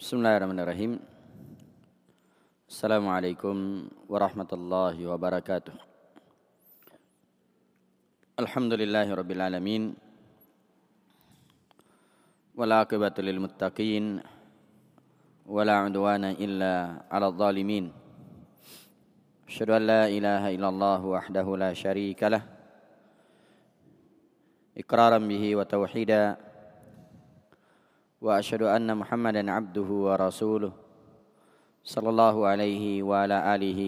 Bismillahirrahmanirrahim. 0.00 0.96
Assalamualaikum 2.64 3.84
warahmatullahi 4.08 4.96
wabarakatuh. 5.04 5.76
Alhamdulillahi 8.40 9.12
rabbil 9.12 9.44
alamin. 9.44 9.92
Wala 12.56 12.80
aqibatu 12.88 13.20
lil 13.20 13.44
muttaqin. 13.44 14.24
Wala 15.44 15.84
udwana 15.84 16.32
illa 16.40 17.04
ala 17.12 17.28
zalimin. 17.36 17.92
Asyhadu 19.44 19.76
an 19.76 19.82
la 19.84 20.02
ilaha 20.08 20.48
illallah 20.48 21.00
wahdahu 21.04 21.60
la 21.60 21.76
syarika 21.76 22.32
lah. 22.32 22.48
Iqraran 24.72 25.28
bihi 25.28 25.52
wa 25.52 25.68
tauhida. 25.68 26.40
واشهد 28.21 28.63
ان 28.65 28.89
محمدا 28.97 29.51
عبده 29.51 29.89
ورسوله 30.07 30.73
صلى 31.85 32.09
الله 32.09 32.35
عليه 32.47 33.03
وعلى 33.03 33.37
اله 33.55 33.81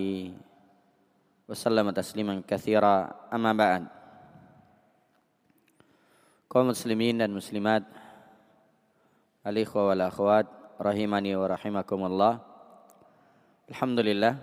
وسلم 1.49 1.87
تسليما 1.89 2.45
كثيرا 2.47 2.95
اما 3.33 3.53
بعد 3.53 3.83
kaum 6.47 6.71
muslimin 6.71 7.19
dan 7.19 7.33
muslimat 7.33 7.83
alikhwa 9.43 9.91
wal 9.91 10.03
akhwat 10.07 10.47
rahimani 10.79 11.35
wa 11.35 11.43
rahimakumullah 11.49 12.39
alhamdulillah 13.67 14.37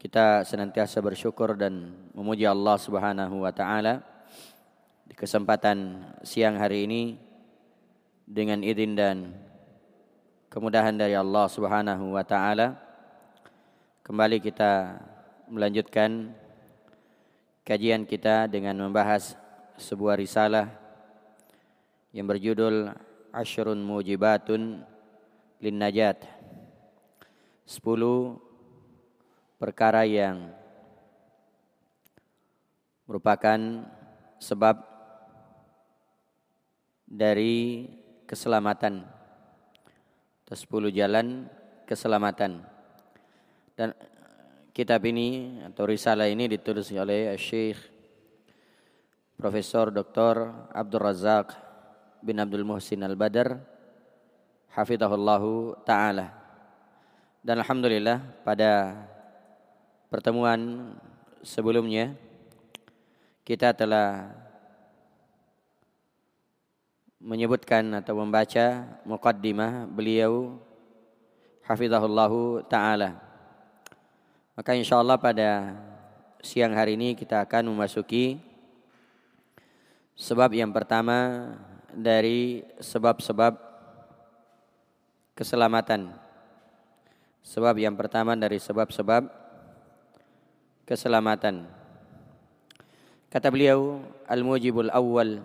kita 0.00 0.42
senantiasa 0.48 0.98
bersyukur 1.04 1.54
dan 1.54 1.92
memuji 2.16 2.48
Allah 2.48 2.74
Subhanahu 2.80 3.44
wa 3.44 3.52
taala 3.52 4.00
di 5.04 5.12
kesempatan 5.12 6.08
siang 6.24 6.56
hari 6.56 6.88
ini 6.88 7.25
dengan 8.27 8.59
izin 8.59 8.91
dan 8.91 9.31
kemudahan 10.51 10.99
dari 10.99 11.15
Allah 11.15 11.47
Subhanahu 11.47 12.11
wa 12.11 12.27
taala. 12.27 12.75
Kembali 14.03 14.43
kita 14.43 14.99
melanjutkan 15.47 16.35
kajian 17.63 18.03
kita 18.03 18.51
dengan 18.51 18.75
membahas 18.75 19.39
sebuah 19.79 20.19
risalah 20.19 20.67
yang 22.11 22.27
berjudul 22.27 22.91
Ashrun 23.31 23.79
Mujibatun 23.79 24.83
Lin 25.63 25.77
Najat 25.79 26.27
10 27.63 27.79
perkara 29.55 30.03
yang 30.03 30.51
merupakan 33.07 33.87
sebab 34.43 34.83
dari 37.07 37.87
keselamatan. 38.27 39.07
Atau 40.43 40.55
10 40.83 40.91
jalan 40.91 41.47
keselamatan. 41.87 42.61
Dan 43.73 43.95
kitab 44.75 45.01
ini 45.07 45.57
atau 45.63 45.87
risalah 45.87 46.29
ini 46.29 46.45
ditulis 46.51 46.91
oleh 46.93 47.33
Syekh 47.39 47.79
Profesor 49.37 49.89
Dr. 49.89 50.69
Abdul 50.73 51.01
Razak 51.01 51.53
bin 52.21 52.41
Abdul 52.41 52.65
Muhsin 52.65 53.05
Al-Badar 53.05 53.57
hafizahullahu 54.73 55.81
taala. 55.85 56.33
Dan 57.41 57.61
alhamdulillah 57.61 58.43
pada 58.45 58.97
pertemuan 60.09 60.91
sebelumnya 61.45 62.17
kita 63.45 63.71
telah 63.77 64.33
menyebutkan 67.17 67.89
atau 67.97 68.21
membaca 68.21 68.85
muqaddimah 69.01 69.89
beliau 69.89 70.61
hafizahullahu 71.65 72.61
taala. 72.69 73.17
Maka 74.53 74.77
insyaallah 74.77 75.17
pada 75.17 75.77
siang 76.41 76.73
hari 76.77 76.93
ini 76.93 77.17
kita 77.17 77.41
akan 77.45 77.73
memasuki 77.73 78.37
sebab 80.17 80.53
yang 80.53 80.69
pertama 80.73 81.49
dari 81.93 82.65
sebab-sebab 82.81 83.53
keselamatan. 85.37 86.13
Sebab 87.41 87.77
yang 87.79 87.95
pertama 87.95 88.33
dari 88.33 88.57
sebab-sebab 88.61 89.29
keselamatan. 90.83 91.69
Kata 93.27 93.47
beliau, 93.51 94.01
al-mujibul 94.27 94.91
awwal 94.91 95.43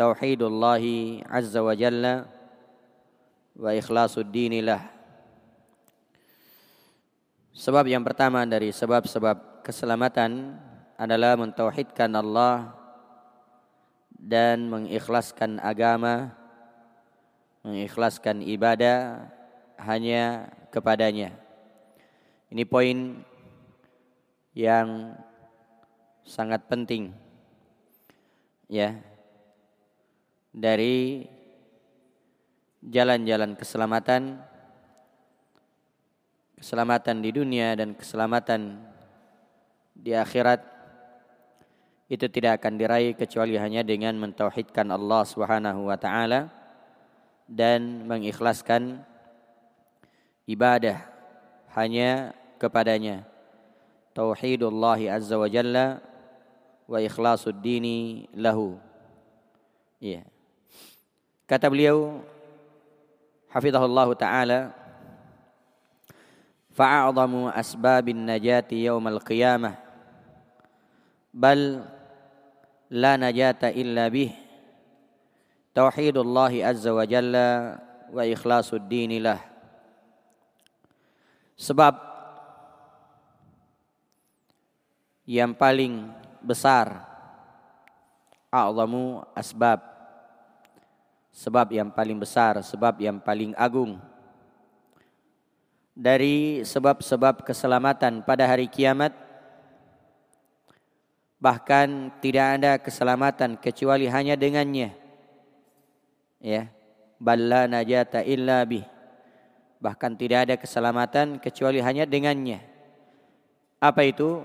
tauhidullahi 0.00 1.20
azza 1.28 1.60
wa 1.60 1.76
jalla 1.76 2.24
wa 3.52 3.76
ikhlasud 3.76 4.32
dinilah. 4.32 4.80
Sebab 7.52 7.84
yang 7.84 8.00
pertama 8.00 8.48
dari 8.48 8.72
sebab-sebab 8.72 9.60
keselamatan 9.60 10.56
adalah 10.96 11.36
mentauhidkan 11.36 12.08
Allah 12.16 12.72
dan 14.16 14.72
mengikhlaskan 14.72 15.60
agama, 15.60 16.32
mengikhlaskan 17.60 18.40
ibadah 18.40 19.28
hanya 19.76 20.48
kepadanya. 20.72 21.36
Ini 22.48 22.64
poin 22.64 23.20
yang 24.56 25.12
sangat 26.24 26.64
penting. 26.72 27.12
Ya, 28.64 29.09
dari 30.50 31.22
jalan-jalan 32.82 33.54
keselamatan 33.54 34.40
keselamatan 36.58 37.24
di 37.24 37.30
dunia 37.32 37.72
dan 37.72 37.96
keselamatan 37.96 38.82
di 39.96 40.12
akhirat 40.12 40.60
itu 42.10 42.26
tidak 42.26 42.60
akan 42.60 42.74
diraih 42.76 43.14
kecuali 43.14 43.54
hanya 43.54 43.86
dengan 43.86 44.18
mentauhidkan 44.18 44.90
Allah 44.90 45.22
Subhanahu 45.22 45.86
wa 45.86 45.96
taala 45.96 46.50
dan 47.46 48.04
mengikhlaskan 48.04 49.06
ibadah 50.50 51.06
hanya 51.78 52.34
kepadanya. 52.58 53.22
Tauhidullah 54.10 54.98
azza 55.14 55.38
wa 55.38 55.46
jalla 55.46 56.02
wa 56.90 56.98
ikhlasud 56.98 57.62
dini 57.62 58.26
lahu. 58.34 58.74
Iya 60.02 60.26
Kata 61.50 61.66
beliau 61.66 62.22
hafizahullah 63.50 64.06
taala 64.14 64.70
fa'adhamu 66.70 67.50
asbabin 67.50 68.22
najati 68.22 68.86
yaumal 68.86 69.18
qiyamah 69.18 69.74
bal 71.34 71.82
la 72.86 73.18
najata 73.18 73.74
illa 73.74 74.06
bih 74.06 74.30
tauhidullah 75.74 76.54
azza 76.70 76.94
wa 76.94 77.02
jalla 77.02 77.82
wa 78.14 78.22
ikhlasud 78.22 78.86
dinilah 78.86 79.42
sebab 81.58 81.98
yang 85.26 85.50
paling 85.50 86.14
besar 86.46 86.94
a'zamu 88.54 89.26
asbab 89.34 89.89
sebab 91.40 91.72
yang 91.72 91.88
paling 91.88 92.20
besar, 92.20 92.60
sebab 92.60 93.00
yang 93.00 93.16
paling 93.16 93.56
agung. 93.56 93.96
Dari 95.96 96.60
sebab-sebab 96.68 97.40
keselamatan 97.48 98.20
pada 98.20 98.44
hari 98.44 98.68
kiamat, 98.68 99.16
bahkan 101.40 102.12
tidak 102.20 102.60
ada 102.60 102.72
keselamatan 102.76 103.56
kecuali 103.56 104.04
hanya 104.04 104.36
dengannya. 104.36 104.92
Ya, 106.44 106.68
balla 107.16 107.64
najata 107.64 108.20
illa 108.20 108.60
bih. 108.68 108.84
Bahkan 109.80 110.20
tidak 110.20 110.38
ada 110.44 110.54
keselamatan 110.60 111.40
kecuali 111.40 111.80
hanya 111.80 112.04
dengannya. 112.04 112.60
Apa 113.80 114.04
itu? 114.04 114.44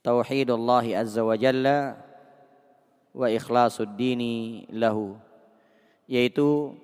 Tauhidullah 0.00 0.88
azza 0.96 1.20
wa 1.20 1.36
jalla 1.36 2.09
wa 3.10 3.26
ikhlasud 3.26 3.98
dini 3.98 4.66
lahu 4.70 5.18
yaitu 6.10 6.74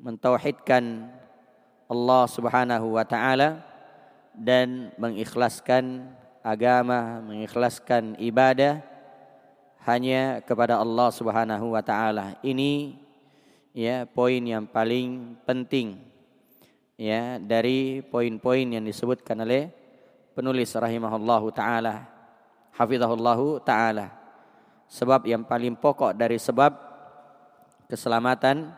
mentauhidkan 0.00 1.08
Allah 1.88 2.22
Subhanahu 2.28 2.96
wa 2.96 3.04
taala 3.04 3.64
dan 4.36 4.92
mengikhlaskan 5.00 6.12
agama, 6.44 7.24
mengikhlaskan 7.24 8.16
ibadah 8.20 8.84
hanya 9.84 10.44
kepada 10.44 10.80
Allah 10.80 11.08
Subhanahu 11.12 11.72
wa 11.72 11.80
taala. 11.80 12.36
Ini 12.44 12.96
ya 13.72 14.04
poin 14.04 14.40
yang 14.44 14.68
paling 14.68 15.40
penting 15.48 16.00
ya 17.00 17.40
dari 17.40 18.00
poin-poin 18.04 18.64
yang 18.64 18.84
disebutkan 18.84 19.40
oleh 19.40 19.72
penulis 20.34 20.70
rahimahullahu 20.72 21.50
taala 21.50 22.06
hafizahullahu 22.74 23.62
taala 23.62 24.23
sebab 24.94 25.26
yang 25.26 25.42
paling 25.42 25.74
pokok 25.74 26.14
dari 26.14 26.38
sebab 26.38 26.70
keselamatan 27.90 28.70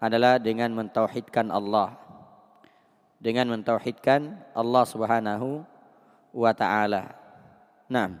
adalah 0.00 0.40
dengan 0.40 0.72
mentauhidkan 0.72 1.52
Allah. 1.52 1.92
Dengan 3.20 3.52
mentauhidkan 3.52 4.32
Allah 4.56 4.84
Subhanahu 4.88 5.60
wa 6.32 6.52
taala. 6.56 7.12
Naam. 7.92 8.16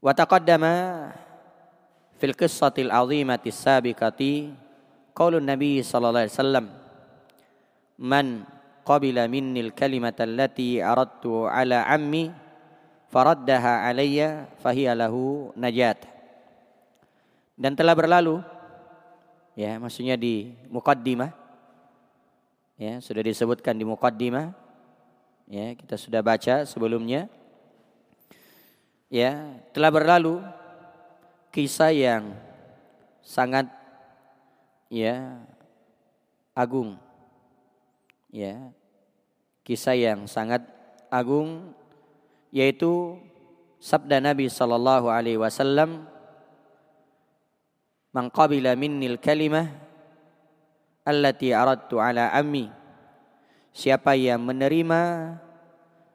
Wa 0.00 0.16
taqaddama 0.16 0.72
fil 2.16 2.32
qissatil 2.32 2.88
azimati 2.88 3.52
sabiqati 3.52 4.56
qaulun 5.12 5.44
nabi 5.44 5.84
sallallahu 5.84 6.24
alaihi 6.24 6.36
wasallam 6.40 6.66
man 8.00 8.26
qabila 8.82 9.28
minni 9.28 9.60
al 9.60 9.76
kalimata 9.76 10.24
allati 10.24 10.80
aradtu 10.80 11.44
ala 11.44 11.84
ammi 11.88 12.43
faraddaha 13.14 13.86
alayya 13.86 14.50
fahiya 14.58 14.98
lahu 14.98 15.54
najat. 15.54 16.02
Dan 17.54 17.78
telah 17.78 17.94
berlalu 17.94 18.42
ya 19.54 19.78
maksudnya 19.78 20.18
di 20.18 20.50
muqaddimah 20.66 21.30
ya 22.74 22.98
sudah 22.98 23.22
disebutkan 23.22 23.78
di 23.78 23.86
muqaddimah 23.86 24.50
ya 25.46 25.78
kita 25.78 25.94
sudah 25.94 26.26
baca 26.26 26.66
sebelumnya. 26.66 27.30
Ya 29.06 29.62
telah 29.70 29.94
berlalu 29.94 30.42
kisah 31.54 31.94
yang 31.94 32.34
sangat 33.22 33.70
ya 34.90 35.38
agung. 36.50 36.98
Ya 38.34 38.74
kisah 39.62 39.94
yang 39.94 40.26
sangat 40.26 40.66
agung 41.14 41.78
yaitu 42.54 43.18
sabda 43.82 44.22
Nabi 44.22 44.46
sallallahu 44.46 45.10
alaihi 45.10 45.42
wasallam 45.42 46.06
man 48.14 48.30
qabila 48.30 48.78
minnil 48.78 49.18
kalimah 49.18 49.74
allati 51.02 51.50
aradtu 51.50 51.98
ala 51.98 52.30
ammi 52.30 52.70
siapa 53.74 54.14
yang 54.14 54.38
menerima 54.38 55.34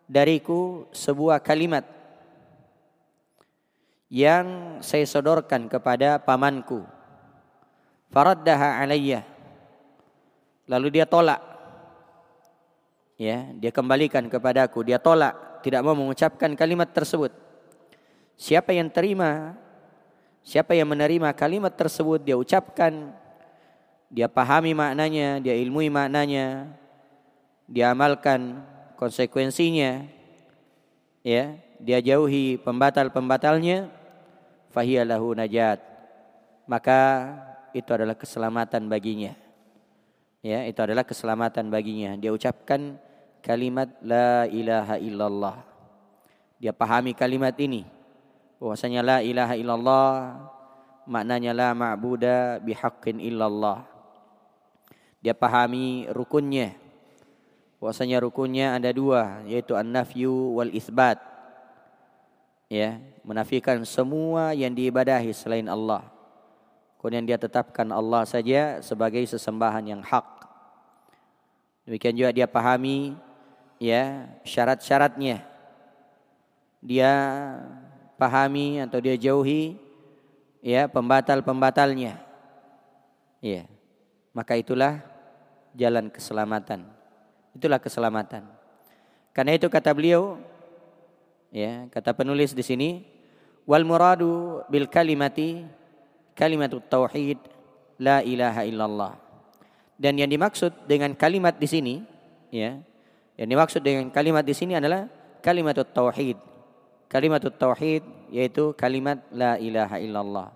dariku 0.07 0.87
sebuah 0.95 1.43
kalimat 1.43 1.99
yang 4.09 4.79
saya 4.81 5.05
sodorkan 5.05 5.69
kepada 5.69 6.17
pamanku. 6.17 6.81
Faraddaha 8.09 8.81
alayya. 8.81 9.21
Lalu 10.65 10.97
dia 10.97 11.05
tolak. 11.05 11.37
Ya, 13.21 13.53
dia 13.53 13.69
kembalikan 13.69 14.25
kepadaku, 14.31 14.81
dia 14.81 14.97
tolak, 14.97 15.37
tidak 15.61 15.81
mau 15.83 15.95
mengucapkan 15.95 16.51
kalimat 16.55 16.89
tersebut. 16.89 17.31
Siapa 18.39 18.71
yang 18.71 18.87
terima, 18.87 19.55
siapa 20.43 20.71
yang 20.73 20.87
menerima 20.87 21.35
kalimat 21.35 21.75
tersebut 21.75 22.23
dia 22.23 22.39
ucapkan, 22.39 23.11
dia 24.07 24.31
pahami 24.31 24.71
maknanya, 24.73 25.43
dia 25.43 25.53
ilmui 25.59 25.91
maknanya, 25.91 26.71
dia 27.67 27.91
amalkan 27.91 28.63
konsekuensinya, 28.95 30.07
ya, 31.21 31.59
dia 31.77 31.99
jauhi 32.01 32.57
pembatal-pembatalnya, 32.63 33.91
fahiyalahu 34.71 35.35
najat. 35.37 35.83
Maka 36.69 36.99
itu 37.73 37.89
adalah 37.93 38.17
keselamatan 38.17 38.89
baginya. 38.89 39.33
Ya, 40.39 40.63
itu 40.63 40.79
adalah 40.79 41.03
keselamatan 41.03 41.67
baginya. 41.67 42.15
Dia 42.15 42.31
ucapkan 42.31 42.95
kalimat 43.49 43.89
la 44.05 44.45
ilaha 44.45 45.01
illallah. 45.01 45.57
Dia 46.61 46.69
pahami 46.69 47.17
kalimat 47.17 47.57
ini. 47.57 47.81
Bahwasanya 48.61 49.01
la 49.01 49.17
ilaha 49.25 49.57
illallah 49.57 50.13
maknanya 51.09 51.57
la 51.57 51.69
ma'buda 51.73 52.61
bihaqqin 52.61 53.17
illallah. 53.17 53.89
Dia 55.25 55.33
pahami 55.33 56.05
rukunnya. 56.13 56.77
Bahwasanya 57.81 58.21
rukunnya 58.21 58.77
ada 58.77 58.93
dua 58.93 59.41
yaitu 59.49 59.73
an-nafyu 59.73 60.53
wal 60.53 60.69
isbat. 60.69 61.17
Ya, 62.69 63.01
menafikan 63.25 63.81
semua 63.81 64.53
yang 64.53 64.77
diibadahi 64.77 65.33
selain 65.33 65.65
Allah. 65.65 66.05
Kemudian 67.01 67.25
dia 67.25 67.41
tetapkan 67.41 67.89
Allah 67.89 68.29
saja 68.29 68.77
sebagai 68.85 69.25
sesembahan 69.25 69.81
yang 69.89 70.05
hak. 70.05 70.45
Demikian 71.89 72.13
juga 72.13 72.29
dia 72.29 72.45
pahami 72.45 73.17
ya 73.81 74.27
syarat-syaratnya. 74.43 75.41
Dia 76.79 77.11
pahami 78.19 78.83
atau 78.83 78.99
dia 78.99 79.15
jauhi 79.15 79.79
ya 80.59 80.85
pembatal-pembatalnya. 80.91 82.19
Ya. 83.39 83.65
Maka 84.35 84.59
itulah 84.59 85.01
jalan 85.73 86.11
keselamatan. 86.11 86.85
Itulah 87.55 87.79
keselamatan. 87.81 88.45
Karena 89.33 89.55
itu 89.55 89.71
kata 89.71 89.95
beliau 89.95 90.37
ya 91.49 91.89
kata 91.89 92.13
penulis 92.13 92.53
di 92.53 92.61
sini 92.61 92.89
wal 93.65 93.85
muradu 93.85 94.61
bil 94.69 94.85
kalimati 94.85 95.65
kalimatut 96.37 96.85
tauhid 96.85 97.41
la 97.97 98.21
ilaha 98.21 98.61
illallah 98.65 99.13
dan 99.97 100.15
yang 100.15 100.29
dimaksud 100.29 100.71
dengan 100.85 101.17
kalimat 101.17 101.57
di 101.57 101.67
sini 101.67 101.95
ya 102.53 102.79
yang 103.39 103.47
dimaksud 103.47 103.79
dengan 103.79 104.11
kalimat 104.11 104.43
di 104.43 104.51
sini 104.51 104.75
adalah 104.75 105.07
kalimatut 105.39 105.87
tauhid 105.95 106.35
kalimatut 107.07 107.55
tauhid 107.55 108.03
yaitu 108.35 108.75
kalimat 108.75 109.23
la 109.31 109.55
ilaha 109.55 109.95
illallah 110.03 110.49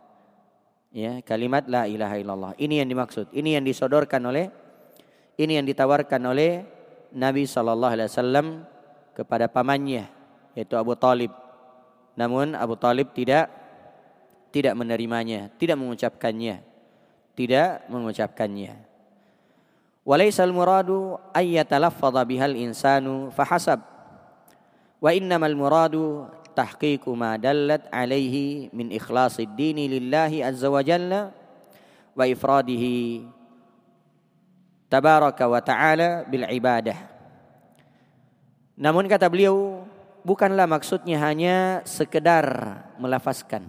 ya 0.92 1.24
kalimat 1.24 1.64
la 1.72 1.88
ilaha 1.88 2.20
illallah 2.20 2.52
ini 2.60 2.84
yang 2.84 2.92
dimaksud 2.92 3.32
ini 3.32 3.56
yang 3.56 3.64
disodorkan 3.64 4.20
oleh 4.28 4.52
ini 5.40 5.58
yang 5.58 5.66
ditawarkan 5.66 6.22
oleh 6.30 6.62
Nabi 7.14 7.46
sallallahu 7.46 7.94
alaihi 7.94 8.10
wasallam 8.10 8.48
kepada 9.14 9.46
pamannya 9.50 10.10
yaitu 10.58 10.78
Abu 10.78 10.94
Talib. 10.98 11.34
Namun 12.14 12.54
Abu 12.54 12.78
Talib 12.78 13.14
tidak 13.14 13.50
tidak 14.54 14.78
menerimanya, 14.78 15.50
tidak 15.58 15.82
mengucapkannya, 15.82 16.62
tidak 17.34 17.90
mengucapkannya. 17.90 18.93
Walaisal 20.04 20.52
muradu 20.52 21.16
yatalaffadha 21.32 22.28
bihal 22.28 22.60
insanu 22.60 23.32
fahasab. 23.32 23.80
Wa 25.00 25.16
innamal 25.16 25.56
muradu 25.56 26.28
tahqiqu 26.52 27.08
ma 27.16 27.40
dallat 27.40 27.88
alaihi 27.88 28.68
min 28.76 28.92
ikhlasid 28.92 29.56
dini 29.56 29.88
lillahi 29.88 30.44
azza 30.44 30.68
wa 30.68 30.84
jalla 30.84 31.32
wa 32.14 32.24
ifradihi 32.28 33.24
tabaraka. 34.92 35.48
Namun 38.74 39.06
kata 39.08 39.32
beliau 39.32 39.88
bukanlah 40.28 40.68
maksudnya 40.68 41.20
hanya 41.24 41.82
sekedar 41.88 42.46
melafazkan. 43.00 43.64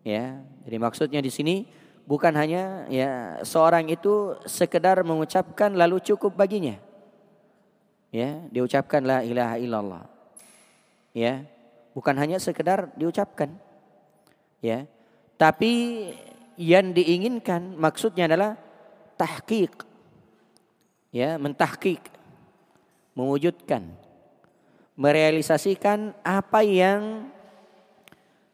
Ya, 0.00 0.40
jadi 0.64 0.76
maksudnya 0.80 1.20
di 1.20 1.28
sini 1.28 1.68
bukan 2.08 2.32
hanya 2.36 2.86
ya 2.88 3.40
seorang 3.42 3.88
itu 3.88 4.36
sekedar 4.44 5.00
mengucapkan 5.02 5.72
lalu 5.72 6.00
cukup 6.00 6.36
baginya. 6.36 6.76
Ya, 8.10 8.42
diucapkan 8.50 9.06
la 9.06 9.22
ilaha 9.22 9.56
illallah. 9.56 10.04
Ya, 11.14 11.46
bukan 11.94 12.14
hanya 12.18 12.42
sekedar 12.42 12.90
diucapkan. 12.98 13.54
Ya. 14.58 14.86
Tapi 15.38 15.72
yang 16.58 16.92
diinginkan 16.92 17.78
maksudnya 17.78 18.26
adalah 18.26 18.58
tahqiq. 19.14 19.86
Ya, 21.14 21.38
mentahqiq. 21.38 22.02
Mewujudkan 23.14 24.00
merealisasikan 25.00 26.12
apa 26.20 26.60
yang 26.60 27.32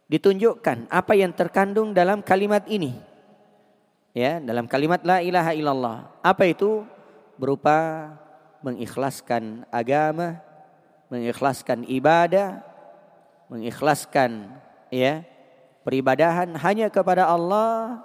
ditunjukkan, 0.07 0.87
apa 0.87 1.19
yang 1.19 1.35
terkandung 1.35 1.91
dalam 1.91 2.23
kalimat 2.23 2.63
ini. 2.71 2.95
Ya, 4.17 4.41
dalam 4.41 4.65
kalimat 4.65 5.05
la 5.05 5.21
ilaha 5.21 5.53
illallah. 5.53 6.09
Apa 6.25 6.49
itu? 6.49 6.89
Berupa 7.37 8.09
mengikhlaskan 8.65 9.69
agama, 9.69 10.41
mengikhlaskan 11.13 11.85
ibadah, 11.85 12.65
mengikhlaskan 13.53 14.57
ya 14.89 15.21
peribadahan 15.85 16.49
hanya 16.65 16.89
kepada 16.89 17.29
Allah 17.29 18.01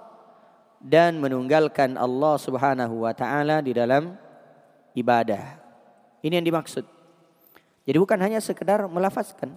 dan 0.84 1.16
menunggalkan 1.16 1.96
Allah 1.96 2.36
Subhanahu 2.36 3.08
wa 3.08 3.16
taala 3.16 3.64
di 3.64 3.72
dalam 3.72 4.12
ibadah. 4.92 5.56
Ini 6.20 6.44
yang 6.44 6.46
dimaksud. 6.46 6.84
Jadi 7.88 7.96
bukan 7.96 8.20
hanya 8.20 8.44
sekedar 8.44 8.84
melafazkan. 8.84 9.56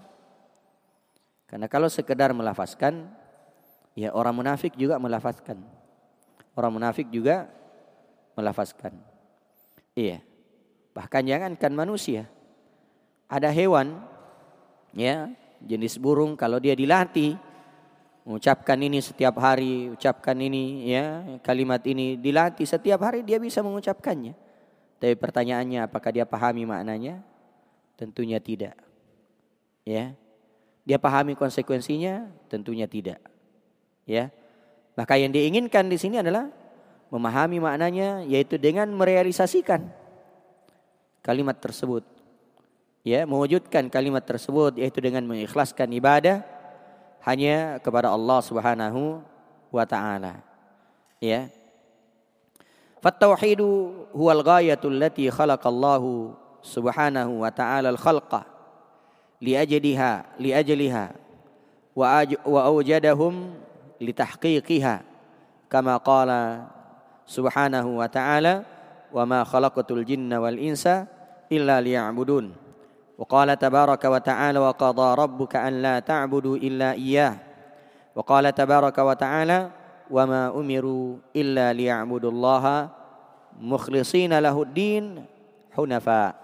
Karena 1.52 1.68
kalau 1.68 1.92
sekedar 1.92 2.32
melafazkan, 2.32 3.12
ya 3.92 4.16
orang 4.16 4.40
munafik 4.40 4.72
juga 4.80 4.96
melafazkan. 5.04 5.75
Orang 6.56 6.80
munafik 6.80 7.12
juga 7.12 7.52
melafazkan. 8.40 8.96
Iya. 9.92 10.24
Bahkan 10.96 11.28
jangankan 11.28 11.72
manusia. 11.76 12.32
Ada 13.28 13.52
hewan 13.52 14.00
ya, 14.96 15.28
jenis 15.60 16.00
burung 16.00 16.40
kalau 16.40 16.58
dia 16.64 16.72
dilatih 16.72 17.36
mengucapkan 18.24 18.80
ini 18.80 19.04
setiap 19.04 19.38
hari, 19.38 19.92
ucapkan 19.92 20.34
ini 20.40 20.90
ya, 20.90 21.22
kalimat 21.44 21.84
ini 21.86 22.18
dilatih 22.18 22.66
setiap 22.66 23.04
hari 23.04 23.22
dia 23.22 23.38
bisa 23.38 23.60
mengucapkannya. 23.60 24.34
Tapi 24.98 25.14
pertanyaannya 25.20 25.86
apakah 25.86 26.10
dia 26.10 26.24
pahami 26.24 26.64
maknanya? 26.64 27.20
Tentunya 28.00 28.40
tidak. 28.40 28.74
Ya. 29.84 30.16
Dia 30.88 30.98
pahami 30.98 31.36
konsekuensinya? 31.36 32.32
Tentunya 32.48 32.88
tidak. 32.88 33.20
Ya. 34.08 34.32
Maka 34.96 35.20
yang 35.20 35.36
diinginkan 35.36 35.92
di 35.92 36.00
sini 36.00 36.24
adalah 36.24 36.48
memahami 37.12 37.60
maknanya 37.60 38.24
yaitu 38.26 38.56
dengan 38.56 38.88
merealisasikan 38.96 39.88
kalimat 41.20 41.60
tersebut. 41.60 42.04
Ya, 43.06 43.28
mewujudkan 43.30 43.92
kalimat 43.92 44.26
tersebut 44.26 44.82
yaitu 44.82 44.98
dengan 45.04 45.22
mengikhlaskan 45.30 45.94
ibadah 45.94 46.42
hanya 47.22 47.78
kepada 47.84 48.10
Allah 48.10 48.40
Subhanahu 48.42 49.22
wa 49.70 49.86
taala. 49.86 50.42
Ya. 51.22 51.54
Fattauhidu 53.04 53.94
huwal 54.18 54.42
ghayatu 54.42 54.90
allati 54.90 55.30
khalaqallahu 55.30 56.34
subhanahu 56.66 57.46
wa 57.46 57.54
ta'ala 57.54 57.94
al-khalqa 57.94 58.50
liajliha 59.38 60.42
liajliha 60.42 61.14
wa 61.94 62.26
awjadahum 62.66 63.54
litahqiqiha 64.00 64.96
kama 65.72 66.00
qala 66.04 66.70
subhanahu 67.26 68.00
wa 68.00 68.08
ta'ala 68.08 68.64
wa 69.10 69.24
ma 69.26 69.42
khalaqatul 69.42 70.06
jinna 70.06 70.38
wal 70.38 70.58
insa 70.60 71.10
illa 71.50 71.82
liya'budun 71.82 72.54
wa 73.16 73.24
qala 73.26 73.56
tabaraka 73.56 74.12
wa 74.12 74.22
ta'ala 74.22 74.58
wa 74.60 74.72
qadha 74.76 75.08
rabbuka 75.16 75.64
an 75.64 75.74
la 75.82 75.96
ta'budu 76.04 76.60
illa 76.60 76.94
iyyah 76.94 77.34
wa 78.16 78.22
qala 78.22 78.52
tabaraka 78.52 79.02
wa 79.02 79.16
ta'ala 79.16 79.60
wa 80.12 80.24
ma 80.28 80.42
umiru 80.54 81.18
illa 81.34 81.74
liya'budullaha 81.74 82.92
lahuddin 84.44 85.24
hunafa 85.74 86.36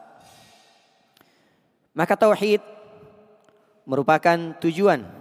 maka 1.92 2.16
tauhid 2.16 2.64
merupakan 3.84 4.56
tujuan 4.64 5.21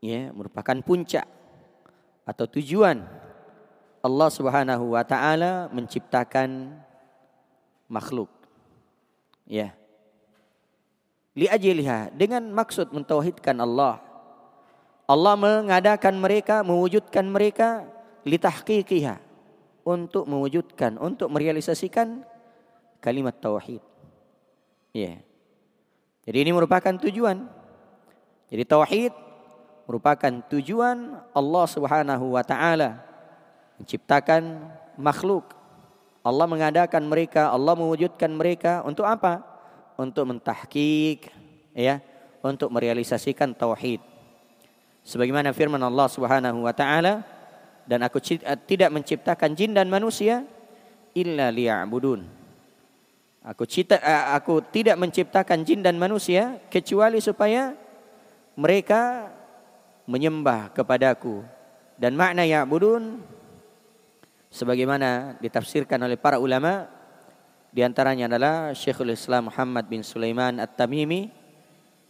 ya 0.00 0.32
merupakan 0.32 0.76
puncak 0.80 1.28
atau 2.24 2.44
tujuan 2.48 3.04
Allah 4.00 4.28
Subhanahu 4.32 4.96
wa 4.96 5.04
taala 5.04 5.68
menciptakan 5.70 6.72
makhluk. 7.84 8.32
Ya. 9.44 9.76
Li 11.36 11.46
ajliha 11.46 12.10
dengan 12.16 12.48
maksud 12.48 12.96
mentauhidkan 12.96 13.60
Allah. 13.60 14.00
Allah 15.04 15.34
mengadakan 15.36 16.16
mereka, 16.16 16.62
mewujudkan 16.64 17.26
mereka 17.28 17.84
li 18.24 18.40
tahqiqiha 18.40 19.20
untuk 19.84 20.24
mewujudkan, 20.24 20.96
untuk 20.96 21.28
merealisasikan 21.28 22.24
kalimat 23.04 23.36
tauhid. 23.36 23.82
Ya. 24.96 25.20
Jadi 26.24 26.38
ini 26.46 26.50
merupakan 26.54 26.94
tujuan. 26.94 27.48
Jadi 28.48 28.62
tauhid 28.64 29.12
merupakan 29.90 30.30
tujuan 30.54 31.18
Allah 31.34 31.64
Subhanahu 31.66 32.38
wa 32.38 32.46
taala 32.46 33.02
menciptakan 33.82 34.70
makhluk. 34.94 35.50
Allah 36.22 36.46
mengadakan 36.46 37.02
mereka, 37.10 37.50
Allah 37.50 37.74
mewujudkan 37.74 38.30
mereka 38.30 38.86
untuk 38.86 39.02
apa? 39.02 39.42
Untuk 39.98 40.30
mentahkik, 40.30 41.26
ya, 41.74 41.98
untuk 42.38 42.70
merealisasikan 42.70 43.50
tauhid. 43.50 43.98
Sebagaimana 45.02 45.50
firman 45.50 45.82
Allah 45.82 46.06
Subhanahu 46.06 46.62
wa 46.62 46.70
taala, 46.70 47.26
dan 47.82 48.06
aku 48.06 48.22
tidak 48.70 48.94
menciptakan 48.94 49.58
jin 49.58 49.74
dan 49.74 49.90
manusia 49.90 50.46
illa 51.18 51.50
liya'budun. 51.50 52.22
Aku 53.42 53.66
cita, 53.66 53.98
aku 54.38 54.62
tidak 54.70 54.94
menciptakan 55.02 55.66
jin 55.66 55.82
dan 55.82 55.98
manusia 55.98 56.62
kecuali 56.70 57.18
supaya 57.18 57.74
mereka 58.54 59.32
menyembah 60.08 60.72
kepadaku. 60.72 61.44
Dan 62.00 62.16
makna 62.16 62.48
ya'budun 62.48 63.20
sebagaimana 64.48 65.36
ditafsirkan 65.38 66.00
oleh 66.00 66.16
para 66.16 66.40
ulama 66.40 66.88
di 67.70 67.86
antaranya 67.86 68.26
adalah 68.26 68.74
Syekhul 68.74 69.14
Islam 69.14 69.52
Muhammad 69.52 69.86
bin 69.86 70.02
Sulaiman 70.02 70.58
At-Tamimi 70.58 71.30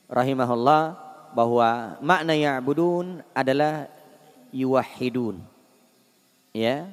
rahimahullah 0.09 0.97
bahwa 1.37 2.01
makna 2.01 2.33
ya'budun 2.33 3.21
adalah 3.37 3.87
yuwahhidun. 4.51 5.43
Ya. 6.51 6.91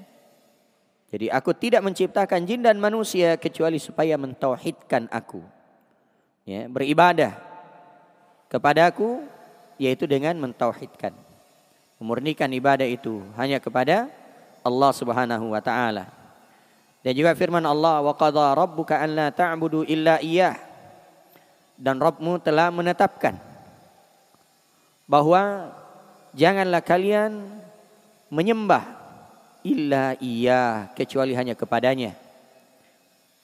Jadi 1.07 1.31
aku 1.31 1.55
tidak 1.55 1.81
menciptakan 1.87 2.43
jin 2.43 2.61
dan 2.61 2.75
manusia 2.77 3.39
kecuali 3.39 3.79
supaya 3.79 4.19
mentauhidkan 4.19 5.07
aku. 5.07 5.39
Ya, 6.43 6.67
beribadah 6.67 7.39
kepada 8.51 8.91
aku 8.91 9.23
yaitu 9.81 10.09
dengan 10.09 10.37
mentauhidkan. 10.37 11.13
Memurnikan 11.97 12.49
ibadah 12.53 12.85
itu 12.85 13.25
hanya 13.37 13.57
kepada 13.57 14.09
Allah 14.61 14.91
Subhanahu 14.93 15.53
wa 15.53 15.61
taala. 15.61 16.11
Dan 17.01 17.15
juga 17.15 17.33
firman 17.33 17.63
Allah 17.63 18.03
wa 18.03 18.13
qadha 18.13 18.53
rabbuka 18.53 18.99
an 18.99 19.09
la 19.15 19.27
ta'budu 19.31 19.87
illa 19.87 20.19
iyyah. 20.21 20.59
Dan 21.77 22.01
Rabbmu 22.01 22.41
telah 22.41 22.73
menetapkan 22.73 23.37
bahwa 25.05 25.71
janganlah 26.33 26.81
kalian 26.81 27.47
menyembah 28.33 28.83
illa 29.61 30.17
iya 30.19 30.91
kecuali 30.97 31.37
hanya 31.37 31.53
kepadanya. 31.53 32.17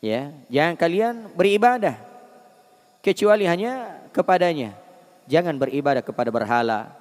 Ya, 0.04 0.36
jangan 0.52 0.76
kalian 0.76 1.16
beribadah 1.32 1.96
kecuali 3.00 3.48
hanya 3.48 4.04
kepadanya. 4.12 4.76
Jangan 5.28 5.56
beribadah 5.56 6.04
kepada 6.04 6.30
berhala. 6.30 6.92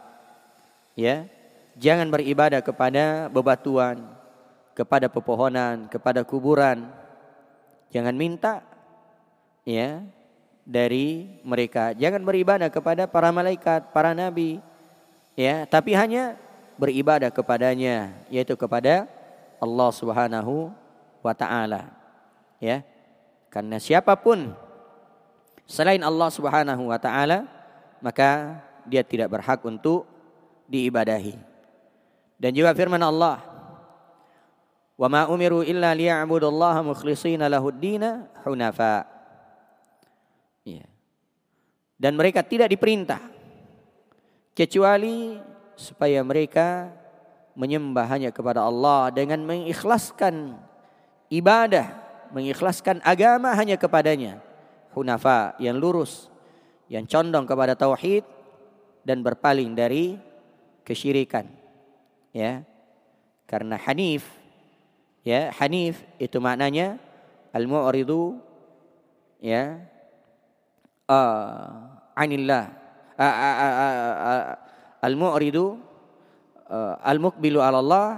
Ya, 0.92 1.26
Jangan 1.80 2.12
beribadah 2.12 2.60
kepada 2.60 3.32
bebatuan, 3.32 4.04
kepada 4.76 5.08
pepohonan, 5.08 5.88
kepada 5.88 6.20
kuburan. 6.20 6.84
Jangan 7.88 8.12
minta 8.12 8.60
ya 9.64 10.04
dari 10.68 11.40
mereka. 11.40 11.96
Jangan 11.96 12.20
beribadah 12.20 12.68
kepada 12.68 13.08
para 13.08 13.32
malaikat, 13.32 13.88
para 13.92 14.12
nabi. 14.12 14.60
Ya, 15.32 15.64
tapi 15.64 15.96
hanya 15.96 16.36
beribadah 16.76 17.32
kepadanya 17.32 18.12
yaitu 18.28 18.52
kepada 18.52 19.08
Allah 19.56 19.90
Subhanahu 19.96 20.68
wa 21.24 21.32
taala. 21.32 21.88
Ya. 22.60 22.84
Karena 23.48 23.80
siapa 23.80 24.12
pun 24.16 24.52
selain 25.64 26.04
Allah 26.04 26.28
Subhanahu 26.28 26.92
wa 26.92 27.00
taala 27.00 27.48
maka 28.02 28.58
dia 28.84 29.06
tidak 29.06 29.30
berhak 29.30 29.62
untuk 29.62 30.04
diibadahi. 30.66 31.38
Dan 32.36 32.50
juga 32.50 32.74
firman 32.74 32.98
Allah, 32.98 33.38
"Wa 34.98 35.06
ma 35.06 35.30
umiru 35.30 35.62
illa 35.62 35.94
liya'budullaha 35.94 36.82
mukhlishina 36.82 37.46
lahuddina 37.46 38.26
hunafa." 38.42 39.06
Ya. 40.66 40.86
Dan 41.94 42.18
mereka 42.18 42.42
tidak 42.42 42.74
diperintah 42.74 43.22
kecuali 44.58 45.38
supaya 45.78 46.18
mereka 46.26 46.90
menyembah 47.54 48.06
hanya 48.10 48.34
kepada 48.34 48.64
Allah 48.64 49.12
dengan 49.14 49.38
mengikhlaskan 49.44 50.58
ibadah, 51.28 51.94
mengikhlaskan 52.32 52.98
agama 53.04 53.52
hanya 53.54 53.76
kepadanya. 53.76 54.40
Hunafa 54.92 55.56
yang 55.56 55.80
lurus, 55.80 56.31
yang 56.92 57.08
condong 57.08 57.48
kepada 57.48 57.72
tauhid 57.72 58.20
dan 59.00 59.24
berpaling 59.24 59.72
dari 59.72 60.20
kesyirikan. 60.84 61.48
Ya. 62.36 62.68
Karena 63.48 63.80
hanif 63.80 64.28
ya 65.22 65.54
hanif 65.54 66.02
itu 66.18 66.42
maknanya 66.42 66.98
al 67.54 67.70
mu'ridu 67.70 68.42
ya 69.38 69.78
uh, 71.06 71.94
anillah 72.18 72.74
uh, 73.14 73.22
uh, 73.22 73.56
uh, 73.60 73.74
uh, 73.76 74.16
uh, 74.18 74.44
al 75.04 75.14
mu'ridu 75.14 75.78
uh, 76.66 76.94
al 77.02 77.18
muqbilu 77.22 77.62
ala 77.62 77.78
Allah 77.78 78.08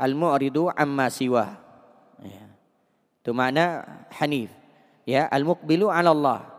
al 0.00 0.14
mu'ridu 0.16 0.72
amma 0.72 1.10
siwa 1.12 1.60
ya. 2.22 2.46
itu 3.20 3.30
makna 3.36 3.84
hanif 4.16 4.54
ya 5.04 5.28
al 5.28 5.44
muqbilu 5.44 5.90
ala 5.92 6.14
Allah 6.14 6.53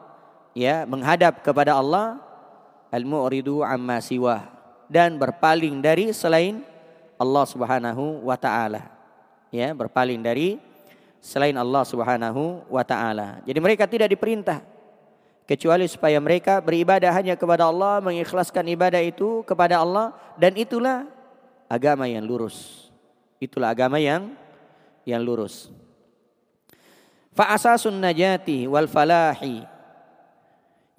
ya 0.56 0.88
menghadap 0.88 1.44
kepada 1.44 1.76
Allah 1.76 2.24
al 2.90 3.04
mu'ridu 3.04 3.62
amma 3.62 4.00
siwa 4.00 4.48
dan 4.88 5.20
berpaling 5.20 5.84
dari 5.84 6.16
selain 6.16 6.64
Allah 7.20 7.46
Subhanahu 7.46 8.24
wa 8.24 8.40
taala. 8.40 8.88
Ya, 9.52 9.72
berpaling 9.72 10.20
dari 10.20 10.60
selain 11.20 11.56
Allah 11.56 11.84
Subhanahu 11.84 12.66
wa 12.72 12.84
taala. 12.88 13.44
Jadi 13.44 13.60
mereka 13.60 13.84
tidak 13.88 14.12
diperintah 14.12 14.64
kecuali 15.46 15.86
supaya 15.86 16.18
mereka 16.20 16.60
beribadah 16.64 17.12
hanya 17.14 17.36
kepada 17.38 17.68
Allah, 17.70 18.02
mengikhlaskan 18.02 18.66
ibadah 18.72 19.00
itu 19.04 19.44
kepada 19.44 19.80
Allah 19.80 20.16
dan 20.40 20.56
itulah 20.56 21.08
agama 21.68 22.08
yang 22.08 22.24
lurus. 22.24 22.88
Itulah 23.40 23.76
agama 23.76 24.00
yang 24.00 24.32
yang 25.04 25.22
lurus. 25.22 25.70
Fa 27.36 27.52
asasun 27.52 28.00
najati 28.00 28.64
wal 28.64 28.88
falahi 28.88 29.75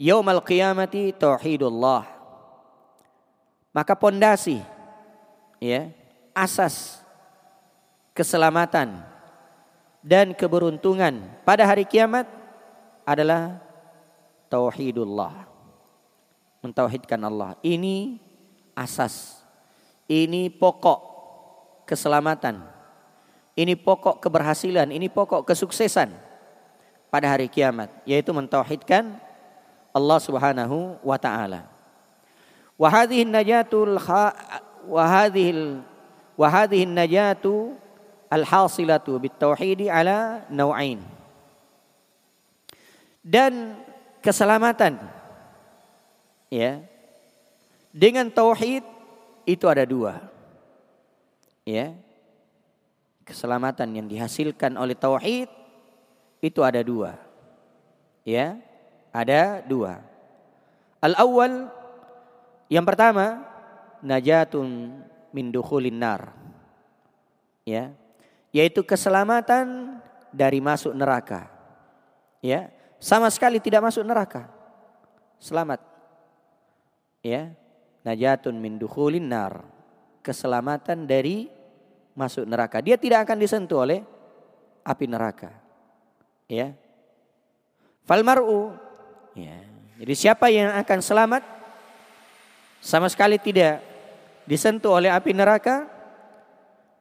yaumal 0.01 0.45
qiyamati 0.45 1.13
tauhidullah. 1.17 2.05
Maka 3.73 3.93
pondasi 3.93 4.65
ya, 5.61 5.93
asas 6.33 7.05
keselamatan 8.17 9.05
dan 10.01 10.33
keberuntungan 10.33 11.29
pada 11.45 11.69
hari 11.69 11.85
kiamat 11.85 12.25
adalah 13.05 13.61
tauhidullah. 14.49 15.45
Mentauhidkan 16.65 17.21
Allah. 17.21 17.53
Ini 17.61 18.17
asas. 18.73 19.45
Ini 20.09 20.49
pokok 20.57 21.01
keselamatan. 21.85 22.65
Ini 23.57 23.73
pokok 23.73 24.21
keberhasilan, 24.21 24.93
ini 24.93 25.09
pokok 25.09 25.49
kesuksesan 25.49 26.13
pada 27.09 27.27
hari 27.33 27.49
kiamat, 27.49 27.89
yaitu 28.05 28.29
mentauhidkan 28.37 29.17
Allah 29.97 30.19
Subhanahu 30.21 31.01
wa 31.01 31.17
taala. 31.17 31.65
Wa 32.77 32.93
hadhihi 32.93 33.25
najatul 33.25 33.97
wa 33.97 35.03
hadhihi 35.09 35.81
wa 36.37 36.47
hadhihi 36.53 36.85
najatu 36.85 37.73
al 38.29 38.45
hasilatu 38.45 39.17
bit 39.17 39.33
tauhidi 39.41 39.89
ala 39.89 40.45
nau'ain. 40.53 41.01
Dan 43.25 43.81
keselamatan 44.21 45.01
ya 46.53 46.85
dengan 47.91 48.29
tauhid 48.29 48.85
itu 49.49 49.67
ada 49.67 49.83
dua 49.89 50.21
ya 51.67 51.97
keselamatan 53.27 53.99
yang 53.99 54.07
dihasilkan 54.07 54.79
oleh 54.79 54.95
tauhid 54.95 55.51
itu 56.39 56.61
ada 56.63 56.85
dua 56.87 57.19
ya 58.23 58.59
ada 59.17 59.65
dua 59.65 60.05
al 61.01 61.17
awal 61.17 61.73
yang 62.69 62.85
pertama 62.85 63.41
najatun 64.05 65.01
min 65.33 65.47
dukhulin 65.49 65.97
nar 65.97 66.37
ya 67.65 67.97
yaitu 68.53 68.85
keselamatan 68.85 69.97
dari 70.29 70.61
masuk 70.61 70.93
neraka 70.93 71.49
ya 72.45 72.77
sama 72.97 73.29
sekali 73.29 73.61
tidak 73.61 73.85
masuk 73.85 74.05
neraka. 74.05 74.49
Selamat. 75.37 75.81
Ya. 77.21 77.53
Najatun 78.07 78.57
min 78.57 78.81
dukhulin 78.81 79.27
nar. 79.27 79.67
Keselamatan 80.25 81.05
dari 81.05 81.47
masuk 82.17 82.49
neraka. 82.49 82.81
Dia 82.81 82.97
tidak 82.97 83.29
akan 83.29 83.39
disentuh 83.39 83.85
oleh 83.85 84.01
api 84.83 85.05
neraka. 85.07 85.53
Ya. 86.49 86.73
Fal 88.07 88.23
mar'u 88.23 88.75
ya. 89.37 89.59
Jadi 89.97 90.15
siapa 90.17 90.49
yang 90.49 90.73
akan 90.77 91.01
selamat? 91.01 91.43
Sama 92.81 93.09
sekali 93.09 93.41
tidak 93.41 93.81
disentuh 94.49 94.97
oleh 94.97 95.13
api 95.13 95.33
neraka? 95.37 95.89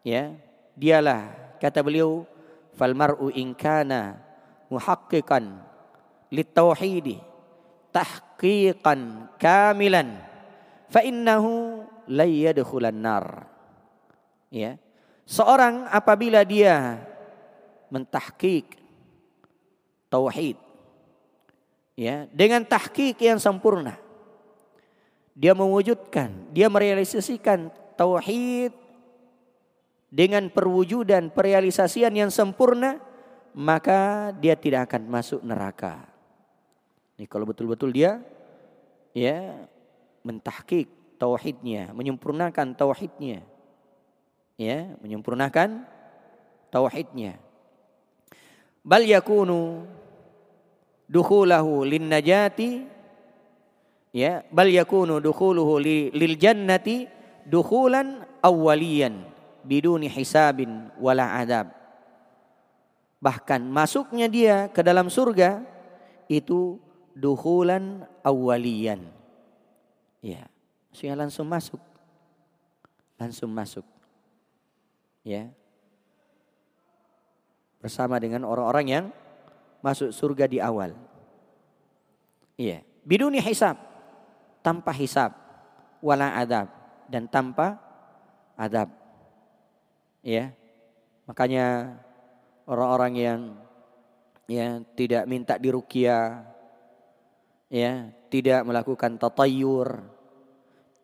Ya. 0.03 0.35
Dialah 0.75 1.55
kata 1.59 1.79
beliau 1.79 2.27
fal 2.75 2.91
mar'u 2.91 3.31
in 3.31 3.55
kana 3.55 4.19
muhaqqiqan 4.67 5.55
litauhidi 6.35 7.23
tahqiqan 7.95 9.31
kamilan 9.39 10.19
fa 10.91 10.99
innahu 10.99 11.83
la 12.11 12.27
yadkhulan 12.27 12.99
nar. 12.99 13.47
Ya. 14.51 14.75
Seorang 15.23 15.87
apabila 15.89 16.43
dia 16.43 16.99
mentahqiq 17.87 18.77
tauhid 20.11 20.64
ya 21.95 22.27
dengan 22.31 22.63
tahqiq 22.63 23.17
yang 23.19 23.39
sempurna 23.41 23.99
dia 25.35 25.51
mewujudkan 25.51 26.31
dia 26.51 26.71
merealisasikan 26.71 27.71
tauhid 27.95 28.71
dengan 30.11 30.47
perwujudan 30.47 31.31
perealisasian 31.31 32.11
yang 32.15 32.31
sempurna 32.31 32.99
maka 33.55 34.31
dia 34.35 34.55
tidak 34.59 34.91
akan 34.91 35.07
masuk 35.07 35.39
neraka 35.43 36.15
Nih 37.15 37.27
kalau 37.31 37.47
betul-betul 37.47 37.95
dia 37.95 38.19
ya 39.15 39.55
mentahkik 40.25 40.91
tauhidnya, 41.15 41.95
menyempurnakan 41.95 42.75
tauhidnya. 42.75 43.39
Ya, 44.55 44.95
menyempurnakan 45.03 45.83
tauhidnya. 46.71 47.39
Bal 48.83 49.03
yakunu 49.03 49.83
dukhulahu 51.05 51.85
lin 51.85 52.09
najati 52.09 52.85
ya 54.15 54.41
bal 54.49 54.69
yakunu 54.69 55.21
dukhuluhu 55.21 55.79
li, 55.81 56.09
lil 56.11 56.35
jannati 56.35 57.05
dukhulan 57.45 58.25
awwaliyan 58.41 59.25
biduni 59.65 60.09
hisabin 60.09 60.89
wala 60.97 61.37
adab 61.37 61.69
bahkan 63.21 63.61
masuknya 63.61 64.29
dia 64.29 64.69
ke 64.69 64.85
dalam 64.85 65.09
surga 65.09 65.65
itu 66.29 66.77
duhulan 67.15 68.03
awalian. 68.21 69.07
Ya, 70.19 70.45
saya 70.91 71.15
langsung 71.15 71.47
masuk. 71.47 71.79
Langsung 73.15 73.49
masuk. 73.55 73.87
Ya. 75.23 75.49
Bersama 77.79 78.19
dengan 78.19 78.43
orang-orang 78.43 78.85
yang 78.85 79.05
masuk 79.85 80.09
surga 80.09 80.49
di 80.49 80.57
awal. 80.57 80.97
Iya, 82.57 82.81
biduni 83.05 83.37
hisab. 83.37 83.77
Tanpa 84.65 84.89
hisab, 84.97 85.29
wala 86.01 86.33
adab 86.41 86.73
dan 87.05 87.29
tanpa 87.29 87.77
adab. 88.57 88.89
Ya. 90.25 90.57
Makanya 91.29 91.97
orang-orang 92.65 93.13
yang 93.13 93.39
ya 94.49 94.81
tidak 94.97 95.29
minta 95.29 95.61
dirukia 95.61 96.49
ya, 97.69 98.09
tidak 98.33 98.65
melakukan 98.65 99.21
tatayur, 99.21 100.01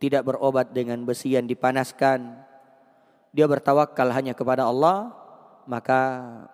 tidak 0.01 0.25
berobat 0.25 0.73
dengan 0.73 1.05
besi 1.05 1.37
yang 1.37 1.45
dipanaskan, 1.45 2.33
dia 3.29 3.45
bertawakal 3.45 4.09
hanya 4.09 4.33
kepada 4.33 4.65
Allah, 4.65 5.13
maka 5.69 6.01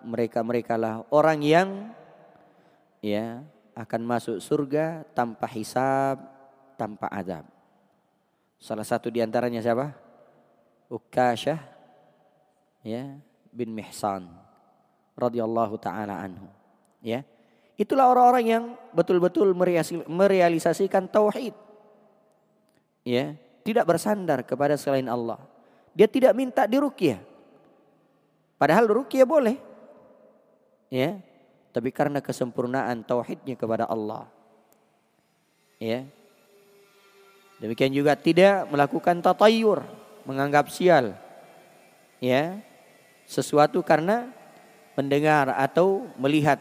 mereka-mereka 0.04 0.76
lah 0.76 1.08
orang 1.08 1.40
yang 1.40 1.68
ya 3.02 3.42
akan 3.78 4.02
masuk 4.02 4.42
surga 4.42 5.06
tanpa 5.14 5.46
hisab, 5.50 6.18
tanpa 6.74 7.06
azab. 7.14 7.46
Salah 8.58 8.82
satu 8.82 9.06
di 9.06 9.22
antaranya 9.22 9.62
siapa? 9.62 9.94
Ukasyah 10.90 11.60
ya 12.82 13.18
bin 13.54 13.70
Mihsan 13.70 14.26
radhiyallahu 15.18 15.78
taala 15.78 16.22
anhu. 16.22 16.46
Ya. 17.02 17.22
Itulah 17.78 18.10
orang-orang 18.10 18.44
yang 18.46 18.64
betul-betul 18.90 19.54
merealisasikan 20.10 21.06
tauhid. 21.06 21.54
Ya, 23.06 23.38
tidak 23.62 23.86
bersandar 23.86 24.42
kepada 24.42 24.74
selain 24.74 25.06
Allah. 25.06 25.38
Dia 25.94 26.10
tidak 26.10 26.34
minta 26.34 26.66
diruqyah. 26.66 27.22
Padahal 28.58 28.90
ruqyah 28.90 29.22
boleh. 29.22 29.54
Ya. 30.90 31.22
Tapi 31.70 31.92
karena 31.92 32.18
kesempurnaan 32.18 33.04
tauhidnya 33.04 33.54
kepada 33.54 33.84
Allah. 33.84 34.26
Ya. 35.78 36.08
Demikian 37.58 37.90
juga 37.90 38.14
tidak 38.14 38.66
melakukan 38.70 39.18
tatayur, 39.22 39.84
menganggap 40.24 40.70
sial. 40.72 41.14
Ya. 42.18 42.58
Sesuatu 43.28 43.84
karena 43.84 44.32
mendengar 44.96 45.52
atau 45.54 46.08
melihat 46.16 46.58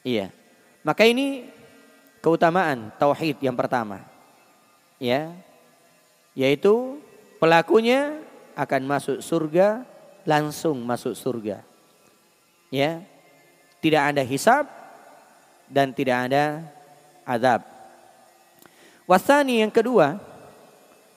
Iya. 0.00 0.32
Maka 0.80 1.04
ini 1.04 1.48
keutamaan 2.24 2.92
tauhid 2.96 3.36
yang 3.44 3.56
pertama. 3.56 4.00
Ya. 4.96 5.32
Yaitu 6.32 7.00
pelakunya 7.36 8.16
akan 8.56 8.82
masuk 8.88 9.18
surga, 9.20 9.84
langsung 10.24 10.80
masuk 10.80 11.12
surga. 11.12 11.60
Ya. 12.72 13.04
Tidak 13.80 14.02
ada 14.12 14.22
hisab 14.22 14.68
dan 15.68 15.96
tidak 15.96 16.28
ada 16.28 16.64
azab. 17.24 17.64
Wasani 19.08 19.64
yang 19.64 19.72
kedua, 19.72 20.20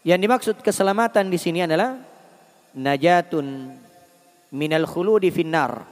yang 0.02 0.18
dimaksud 0.18 0.66
keselamatan 0.66 1.30
di 1.30 1.38
sini 1.38 1.62
adalah 1.62 2.00
najatun 2.74 3.78
minal 4.50 4.88
khuludi 4.90 5.30
finnar. 5.30 5.86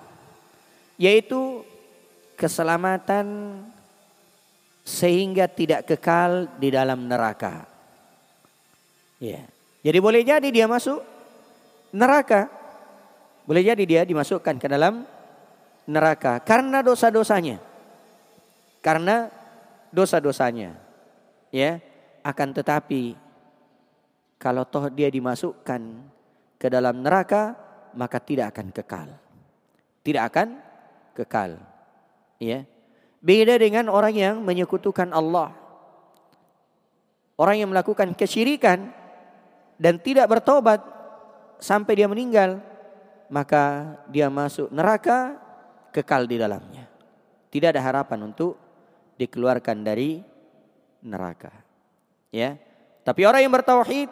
Yaitu 0.97 1.65
keselamatan 2.37 3.57
sehingga 4.81 5.45
tidak 5.45 5.85
kekal 5.85 6.49
di 6.57 6.73
dalam 6.73 7.05
neraka. 7.05 7.65
Ya. 9.21 9.45
Jadi 9.81 9.97
boleh 10.01 10.21
jadi 10.25 10.49
dia 10.49 10.65
masuk 10.65 11.01
neraka. 11.93 12.49
Boleh 13.45 13.61
jadi 13.65 13.83
dia 13.85 14.01
dimasukkan 14.05 14.57
ke 14.57 14.67
dalam 14.69 15.05
neraka 15.89 16.41
karena 16.41 16.85
dosa-dosanya. 16.85 17.61
Karena 18.81 19.29
dosa-dosanya. 19.93 20.77
Ya. 21.53 21.81
Akan 22.21 22.53
tetapi 22.53 23.17
kalau 24.37 24.61
toh 24.65 24.93
dia 24.93 25.09
dimasukkan 25.09 25.81
ke 26.61 26.67
dalam 26.69 27.01
neraka 27.01 27.57
maka 27.97 28.21
tidak 28.21 28.53
akan 28.53 28.67
kekal. 28.69 29.09
Tidak 30.01 30.23
akan 30.25 30.47
kekal. 31.17 31.57
Ya. 32.41 32.65
Beda 33.21 33.57
dengan 33.61 33.89
orang 33.89 34.13
yang 34.17 34.35
menyekutukan 34.41 35.13
Allah. 35.13 35.53
Orang 37.37 37.57
yang 37.57 37.69
melakukan 37.69 38.13
kesyirikan 38.17 38.89
dan 39.81 39.97
tidak 39.97 40.29
bertobat 40.29 40.81
sampai 41.61 41.93
dia 41.97 42.09
meninggal, 42.09 42.61
maka 43.29 43.97
dia 44.09 44.29
masuk 44.29 44.69
neraka 44.69 45.37
kekal 45.91 46.25
di 46.25 46.39
dalamnya. 46.39 46.87
Tidak 47.51 47.69
ada 47.75 47.83
harapan 47.83 48.31
untuk 48.31 48.55
dikeluarkan 49.19 49.83
dari 49.83 50.23
neraka. 51.03 51.51
Ya. 52.31 52.55
Tapi 53.03 53.27
orang 53.27 53.43
yang 53.43 53.53
bertauhid 53.53 54.09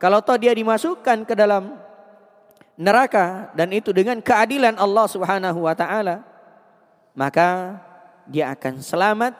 kalau 0.00 0.24
toh 0.24 0.40
dia 0.40 0.50
dimasukkan 0.56 1.22
ke 1.28 1.34
dalam 1.36 1.76
neraka 2.74 3.54
dan 3.54 3.70
itu 3.70 3.94
dengan 3.94 4.18
keadilan 4.18 4.74
Allah 4.80 5.06
Subhanahu 5.06 5.68
wa 5.68 5.74
taala, 5.76 6.24
maka 7.14 7.78
dia 8.26 8.50
akan 8.50 8.80
selamat 8.82 9.32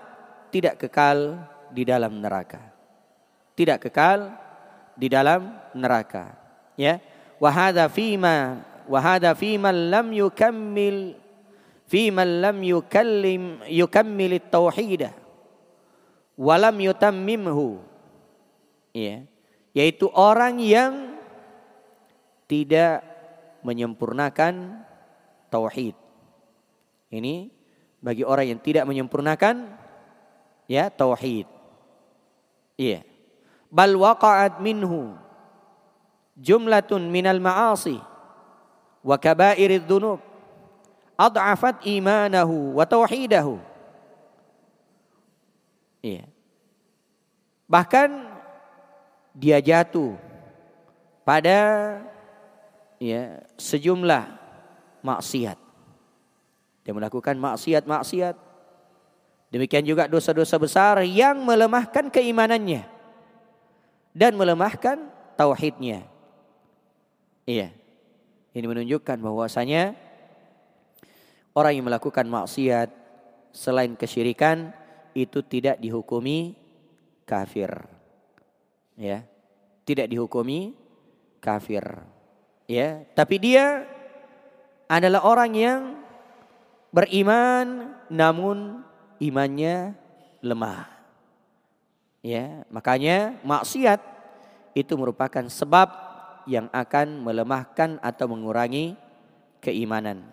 tidak 0.55 0.87
kekal 0.87 1.41
di 1.75 1.83
dalam 1.83 2.23
neraka. 2.23 2.61
Tidak 3.59 3.79
kekal 3.83 4.31
di 4.95 5.11
dalam 5.11 5.51
neraka. 5.75 6.35
Ya. 6.79 7.03
Wa 7.43 7.51
hadza 7.51 7.91
fima 7.91 8.63
wa 8.87 9.01
hadza 9.03 9.35
fima 9.35 9.75
lam 9.75 10.13
yukammil 10.15 11.24
fima 11.89 12.25
lam 12.25 12.61
yukallim 12.65 13.65
yukammil 13.69 14.41
at-tauhid 14.41 15.11
wa 16.39 16.55
lam 16.59 16.77
yutammimhu. 16.79 17.83
Ya. 18.95 19.27
Yaitu 19.75 20.07
orang 20.15 20.63
yang 20.63 21.19
tidak 22.47 23.03
menyempurnakan 23.67 24.85
tauhid. 25.51 25.97
Ini 27.11 27.51
bagi 27.99 28.23
orang 28.23 28.55
yang 28.55 28.61
tidak 28.63 28.85
menyempurnakan 28.87 29.75
ya 30.71 30.93
tauhid. 30.93 31.49
Iya. 32.79 33.03
Bal 33.71 33.99
waqa'at 33.99 34.63
minhu 34.63 35.19
jumlatun 36.39 37.11
minal 37.11 37.39
ma'asi 37.39 37.99
wa 39.03 39.17
kabairid 39.19 39.87
dzunub 39.87 40.19
ad'afat 41.15 41.83
imanahu 41.87 42.79
wa 42.79 42.85
tauhidahu. 42.87 43.59
Iya. 46.05 46.29
Bahkan 47.65 48.09
dia 49.35 49.59
jatuh 49.59 50.15
pada 51.25 51.99
ya 53.01 53.41
sejumlah 53.57 54.29
maksiat 55.01 55.65
dia 56.85 56.93
melakukan 56.93 57.35
maksiat-maksiat. 57.41 58.37
Demikian 59.49 59.89
juga 59.89 60.05
dosa-dosa 60.05 60.61
besar 60.61 61.01
yang 61.09 61.41
melemahkan 61.41 62.13
keimanannya. 62.13 62.85
Dan 64.13 64.37
melemahkan 64.37 65.09
tauhidnya. 65.35 66.05
Iya. 67.49 67.73
Ini 68.53 68.67
menunjukkan 68.69 69.19
bahwasanya 69.19 69.97
orang 71.55 71.73
yang 71.79 71.87
melakukan 71.87 72.27
maksiat 72.27 72.91
selain 73.55 73.95
kesyirikan 73.95 74.75
itu 75.15 75.41
tidak 75.47 75.79
dihukumi 75.79 76.59
kafir. 77.23 77.71
Ya. 78.99 79.23
Tidak 79.87 80.11
dihukumi 80.11 80.75
kafir. 81.39 81.85
Ya, 82.65 83.05
tapi 83.13 83.37
dia 83.37 83.85
adalah 84.89 85.21
orang 85.29 85.53
yang 85.53 85.81
beriman 86.89 87.93
namun 88.09 88.81
imannya 89.21 89.93
lemah. 90.41 90.89
Ya, 92.25 92.65
makanya 92.73 93.37
maksiat 93.45 94.01
itu 94.73 94.97
merupakan 94.97 95.45
sebab 95.45 95.93
yang 96.49 96.73
akan 96.73 97.21
melemahkan 97.21 98.01
atau 98.01 98.25
mengurangi 98.33 98.97
keimanan. 99.61 100.25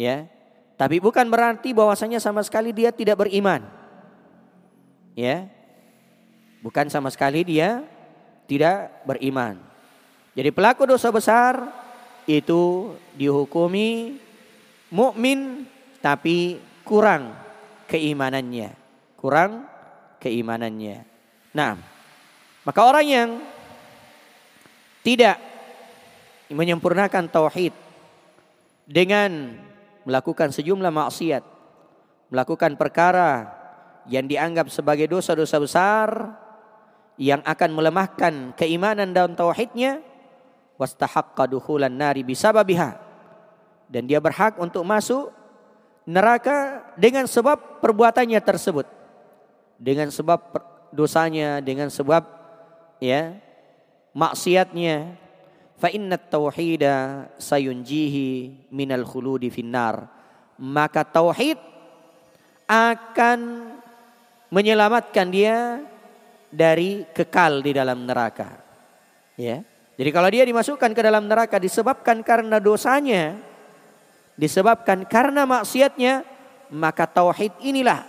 Ya. 0.00 0.39
Tapi 0.80 0.96
bukan 0.96 1.28
berarti 1.28 1.76
bahwasanya 1.76 2.16
sama 2.24 2.40
sekali 2.40 2.72
dia 2.72 2.88
tidak 2.88 3.20
beriman. 3.20 3.60
Ya. 5.12 5.44
Bukan 6.64 6.88
sama 6.88 7.12
sekali 7.12 7.44
dia 7.44 7.84
tidak 8.48 8.88
beriman. 9.04 9.60
Jadi 10.32 10.48
pelaku 10.48 10.88
dosa 10.88 11.12
besar 11.12 11.68
itu 12.24 12.96
dihukumi 13.12 14.16
mukmin 14.88 15.68
tapi 16.00 16.56
kurang 16.80 17.36
keimanannya, 17.84 18.72
kurang 19.20 19.68
keimanannya. 20.16 21.04
Nah, 21.52 21.76
maka 22.64 22.80
orang 22.88 23.04
yang 23.04 23.30
tidak 25.04 25.36
menyempurnakan 26.48 27.28
tauhid 27.28 27.76
dengan 28.88 29.60
melakukan 30.08 30.54
sejumlah 30.54 30.92
maksiat, 30.92 31.44
melakukan 32.32 32.74
perkara 32.80 33.50
yang 34.08 34.24
dianggap 34.24 34.72
sebagai 34.72 35.06
dosa-dosa 35.10 35.56
besar 35.60 36.08
yang 37.20 37.44
akan 37.44 37.70
melemahkan 37.76 38.56
keimanan 38.56 39.12
dan 39.12 39.36
tauhidnya 39.36 40.00
wastahaqqa 40.80 41.44
dukhulan 41.44 41.92
nari 41.92 42.24
bisababiha 42.24 42.96
dan 43.90 44.06
dia 44.08 44.22
berhak 44.22 44.56
untuk 44.56 44.86
masuk 44.86 45.34
neraka 46.08 46.86
dengan 46.94 47.26
sebab 47.26 47.82
perbuatannya 47.82 48.40
tersebut. 48.40 48.86
Dengan 49.76 50.08
sebab 50.14 50.40
dosanya, 50.94 51.58
dengan 51.58 51.90
sebab 51.90 52.22
ya 53.02 53.36
maksiatnya. 54.14 55.19
Fa 55.80 55.88
inna 55.88 56.20
tauhida 56.20 57.24
sayunjihi 57.40 58.68
minal 58.68 59.08
khuludi 59.08 59.48
finnar. 59.48 60.04
Maka 60.60 61.08
tauhid 61.08 61.56
akan 62.68 63.40
menyelamatkan 64.52 65.32
dia 65.32 65.80
dari 66.52 67.08
kekal 67.16 67.64
di 67.64 67.72
dalam 67.72 68.04
neraka. 68.04 68.60
Ya. 69.40 69.64
Jadi 69.96 70.10
kalau 70.12 70.28
dia 70.28 70.44
dimasukkan 70.44 70.92
ke 70.92 71.00
dalam 71.00 71.24
neraka 71.24 71.56
disebabkan 71.56 72.20
karena 72.20 72.60
dosanya, 72.60 73.40
disebabkan 74.36 75.08
karena 75.08 75.48
maksiatnya, 75.48 76.28
maka 76.76 77.08
tauhid 77.08 77.56
inilah 77.64 78.04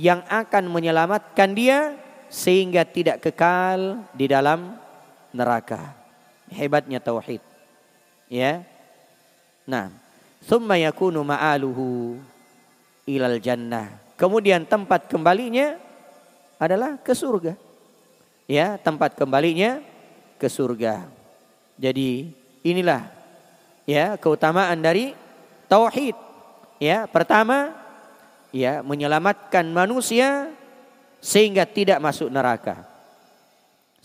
yang 0.00 0.24
akan 0.32 0.64
menyelamatkan 0.72 1.52
dia 1.52 1.92
sehingga 2.32 2.88
tidak 2.88 3.20
kekal 3.20 4.00
di 4.16 4.32
dalam 4.32 4.80
neraka. 5.36 6.05
Hebatnya 6.50 7.02
tauhid. 7.02 7.42
Ya. 8.30 8.62
Nah, 9.66 9.90
thumma 10.46 10.78
yakunu 10.78 11.22
ma'aluhu 11.26 12.18
ilal 13.06 13.38
jannah. 13.42 13.98
Kemudian 14.14 14.64
tempat 14.64 15.10
kembalinya 15.10 15.76
adalah 16.56 16.96
ke 16.98 17.12
surga. 17.12 17.54
Ya, 18.46 18.78
tempat 18.78 19.18
kembalinya 19.18 19.82
ke 20.38 20.46
surga. 20.46 21.06
Jadi 21.76 22.30
inilah 22.62 23.10
ya 23.84 24.14
keutamaan 24.16 24.78
dari 24.80 25.12
tauhid. 25.66 26.14
Ya, 26.78 27.10
pertama 27.10 27.74
ya 28.54 28.80
menyelamatkan 28.86 29.66
manusia 29.68 30.48
sehingga 31.20 31.66
tidak 31.66 31.98
masuk 31.98 32.30
neraka. 32.30 32.95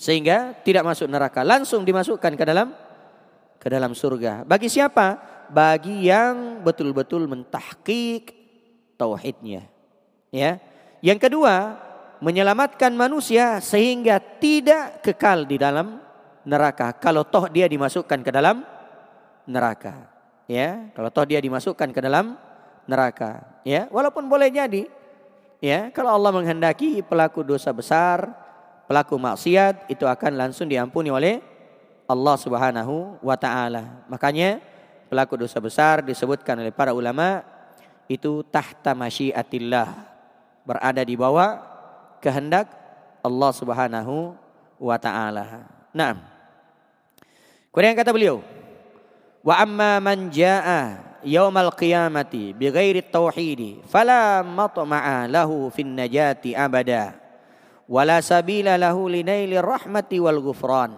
Sehingga 0.01 0.57
tidak 0.65 0.81
masuk 0.81 1.05
neraka, 1.05 1.45
langsung 1.45 1.85
dimasukkan 1.85 2.33
ke 2.33 2.41
dalam 2.41 2.73
ke 3.61 3.69
dalam 3.69 3.93
surga. 3.93 4.41
Bagi 4.49 4.65
siapa? 4.65 5.21
Bagi 5.53 6.09
yang 6.09 6.65
betul-betul 6.65 7.29
mentahkik 7.29 8.33
tauhidnya. 8.97 9.69
Ya. 10.33 10.57
Yang 11.05 11.29
kedua, 11.29 11.77
menyelamatkan 12.17 12.89
manusia 12.97 13.61
sehingga 13.61 14.17
tidak 14.17 15.05
kekal 15.05 15.45
di 15.45 15.61
dalam 15.61 16.01
neraka 16.41 16.97
kalau 16.97 17.21
toh 17.21 17.45
dia 17.53 17.69
dimasukkan 17.69 18.25
ke 18.25 18.33
dalam 18.33 18.65
neraka 19.45 20.09
ya 20.49 20.89
kalau 20.97 21.13
toh 21.13 21.25
dia 21.25 21.37
dimasukkan 21.37 21.93
ke 21.93 22.01
dalam 22.01 22.33
neraka 22.89 23.61
ya 23.61 23.85
walaupun 23.93 24.25
boleh 24.25 24.49
jadi 24.49 24.89
Ya, 25.61 25.93
kalau 25.93 26.09
Allah 26.17 26.33
menghendaki 26.33 27.05
pelaku 27.05 27.45
dosa 27.45 27.69
besar, 27.69 28.33
pelaku 28.91 29.15
maksiat 29.15 29.87
itu 29.87 30.03
akan 30.03 30.35
langsung 30.35 30.67
diampuni 30.67 31.07
oleh 31.07 31.39
Allah 32.11 32.35
Subhanahu 32.35 33.23
wa 33.23 33.39
taala. 33.39 34.03
Makanya 34.11 34.59
pelaku 35.07 35.39
dosa 35.39 35.63
besar 35.63 36.03
disebutkan 36.03 36.59
oleh 36.59 36.75
para 36.75 36.91
ulama 36.91 37.39
itu 38.11 38.43
tahta 38.51 38.91
masyiatillah, 38.91 39.95
berada 40.67 41.07
di 41.07 41.15
bawah 41.15 41.63
kehendak 42.19 42.67
Allah 43.23 43.51
Subhanahu 43.55 44.35
wa 44.75 44.97
taala. 44.99 45.71
Naam. 45.95 46.19
Kemudian 47.71 47.95
kata 47.95 48.11
beliau, 48.11 48.43
wa 49.39 49.55
amma 49.55 50.03
man 50.03 50.27
jaa 50.27 50.99
yaumal 51.23 51.71
qiyamati 51.71 52.51
bighairi 52.51 53.07
tauhidi 53.07 53.79
fala 53.87 54.43
matma'a 54.43 55.31
lahu 55.31 55.71
fin 55.71 55.87
najati 55.95 56.51
abada 56.51 57.20
wala 57.91 58.23
sabila 58.23 58.79
lahu 58.79 59.11
linaili 59.11 59.59
rahmati 59.59 60.23
wal 60.23 60.39
ghufran. 60.39 60.95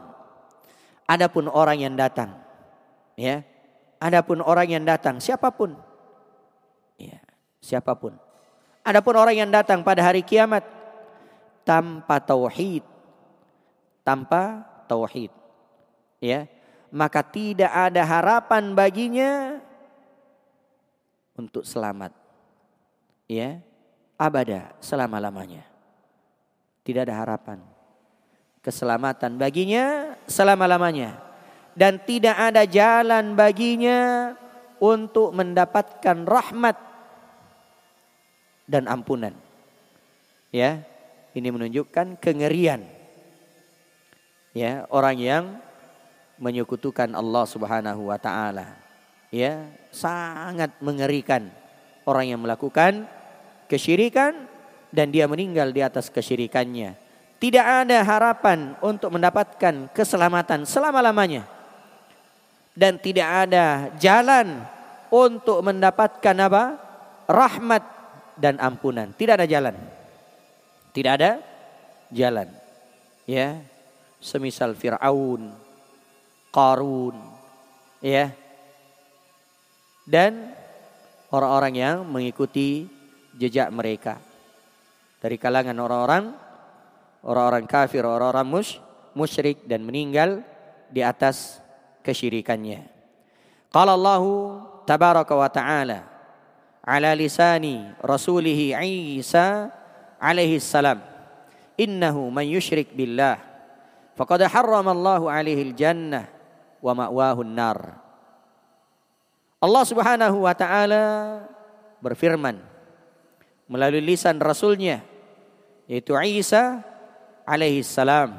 Adapun 1.10 1.50
orang 1.50 1.82
yang 1.82 1.98
datang 1.98 2.38
ya. 3.18 3.42
Adapun 3.98 4.46
orang 4.46 4.70
yang 4.70 4.86
datang 4.86 5.18
siapa 5.18 5.50
pun. 5.50 5.74
Ya 7.02 7.18
siapa 7.58 7.98
pun. 7.98 8.14
Adapun 8.86 9.16
orang 9.18 9.34
yang 9.34 9.50
datang 9.50 9.82
pada 9.82 10.06
hari 10.06 10.22
kiamat 10.22 10.62
tanpa 11.66 12.22
tauhid. 12.22 12.86
Tanpa 14.06 14.62
tauhid 14.86 15.34
ya. 16.22 16.46
Maka 16.94 17.26
tidak 17.26 17.74
ada 17.74 18.06
harapan 18.06 18.78
baginya 18.78 19.58
untuk 21.34 21.66
selamat. 21.66 22.14
Ya, 23.26 23.66
abada 24.14 24.78
selama-lamanya. 24.78 25.73
Tidak 26.84 27.02
ada 27.08 27.16
harapan 27.16 27.74
keselamatan 28.64 29.36
baginya 29.36 30.16
selama-lamanya 30.24 31.20
dan 31.76 32.00
tidak 32.00 32.34
ada 32.40 32.64
jalan 32.64 33.36
baginya 33.36 34.32
untuk 34.80 35.36
mendapatkan 35.36 36.24
rahmat 36.24 36.80
dan 38.64 38.88
ampunan. 38.88 39.36
Ya, 40.54 40.88
ini 41.36 41.50
menunjukkan 41.52 42.22
kengerian. 42.24 42.88
Ya, 44.56 44.88
orang 44.94 45.18
yang 45.20 45.44
menyekutukan 46.38 47.12
Allah 47.12 47.46
Subhanahu 47.50 48.10
wa 48.10 48.18
taala 48.22 48.78
ya 49.34 49.66
sangat 49.90 50.78
mengerikan 50.78 51.50
orang 52.06 52.30
yang 52.30 52.42
melakukan 52.42 53.10
kesyirikan 53.66 54.46
dan 54.94 55.10
dia 55.10 55.26
meninggal 55.26 55.74
di 55.74 55.82
atas 55.82 56.14
kesyirikannya. 56.14 56.94
Tidak 57.42 57.66
ada 57.66 58.06
harapan 58.06 58.78
untuk 58.80 59.10
mendapatkan 59.10 59.90
keselamatan 59.90 60.70
selama-lamanya. 60.70 61.50
Dan 62.78 63.02
tidak 63.02 63.50
ada 63.50 63.90
jalan 63.98 64.64
untuk 65.10 65.66
mendapatkan 65.66 66.36
apa? 66.38 66.64
Rahmat 67.26 67.84
dan 68.38 68.62
ampunan. 68.62 69.12
Tidak 69.18 69.34
ada 69.34 69.50
jalan. 69.50 69.76
Tidak 70.94 71.12
ada 71.12 71.42
jalan. 72.14 72.48
Ya. 73.26 73.60
Semisal 74.24 74.72
Fir'aun, 74.80 75.52
Qarun, 76.48 77.20
ya 78.00 78.32
dan 80.04 80.52
orang-orang 81.32 81.74
yang 81.80 81.98
mengikuti 82.04 82.92
jejak 83.40 83.72
mereka 83.72 84.20
dari 85.24 85.40
kalangan 85.40 85.80
orang-orang 85.80 86.36
orang-orang 87.24 87.64
kafir, 87.64 88.04
orang-orang 88.04 88.44
mus, 88.44 88.84
musyrik 89.16 89.64
dan 89.64 89.88
meninggal 89.88 90.44
di 90.92 91.00
atas 91.00 91.64
kesyirikannya. 92.04 92.84
Qala 93.72 93.96
Allah 93.96 94.24
tabaraka 94.84 95.34
wa 95.34 95.48
ta'ala 95.48 96.00
ala 96.84 97.10
lisani 97.16 97.96
rasulih 98.04 98.76
Isa 99.18 99.72
alaihi 100.20 100.60
salam 100.60 101.00
innahu 101.80 102.28
man 102.28 102.44
yushrik 102.44 102.92
billah 102.92 103.40
faqad 104.20 104.46
harrama 104.52 104.92
Allah 104.92 105.42
alaihi 105.42 105.72
al-jannah 105.72 106.28
wa 106.84 106.92
ma'wahu 106.92 107.42
an-nar 107.42 107.80
Allah 109.64 109.84
Subhanahu 109.88 110.44
wa 110.44 110.52
taala 110.52 111.04
berfirman 112.04 112.60
melalui 113.72 114.04
lisan 114.04 114.36
rasulnya 114.44 115.13
yaitu 115.90 116.16
Isa 116.24 116.82
alaihi 117.48 117.84
salam. 117.84 118.36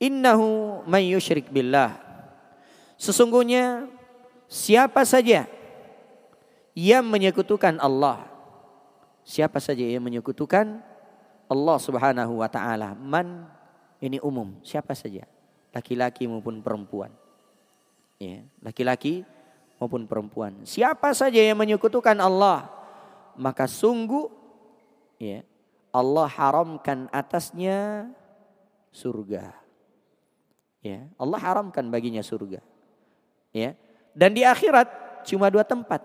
Innahu 0.00 0.82
man 0.84 1.00
yusyrik 1.00 1.48
billah. 1.48 1.96
Sesungguhnya 3.00 3.88
siapa 4.50 5.02
saja 5.06 5.48
yang 6.74 7.06
menyekutukan 7.06 7.78
Allah 7.78 8.34
Siapa 9.24 9.56
saja 9.56 9.80
yang 9.80 10.04
menyekutukan 10.04 10.84
Allah 11.48 11.78
Subhanahu 11.80 12.44
wa 12.44 12.48
taala 12.52 12.92
man 12.92 13.48
ini 13.96 14.20
umum 14.20 14.52
siapa 14.60 14.92
saja 14.92 15.24
laki-laki 15.72 16.28
maupun 16.28 16.60
perempuan. 16.60 17.10
Ya, 18.20 18.46
laki-laki 18.62 19.26
maupun 19.80 20.06
perempuan. 20.06 20.62
Siapa 20.62 21.10
saja 21.16 21.42
yang 21.42 21.58
menyekutukan 21.58 22.14
Allah, 22.20 22.70
maka 23.34 23.66
sungguh 23.66 24.30
ya, 25.20 25.42
Allah 25.94 26.26
haramkan 26.26 27.06
atasnya 27.10 28.10
surga. 28.90 29.54
Ya, 30.84 31.08
Allah 31.16 31.40
haramkan 31.40 31.88
baginya 31.88 32.20
surga. 32.20 32.60
Ya. 33.54 33.72
Dan 34.12 34.36
di 34.36 34.44
akhirat 34.44 34.86
cuma 35.24 35.48
dua 35.48 35.64
tempat. 35.64 36.04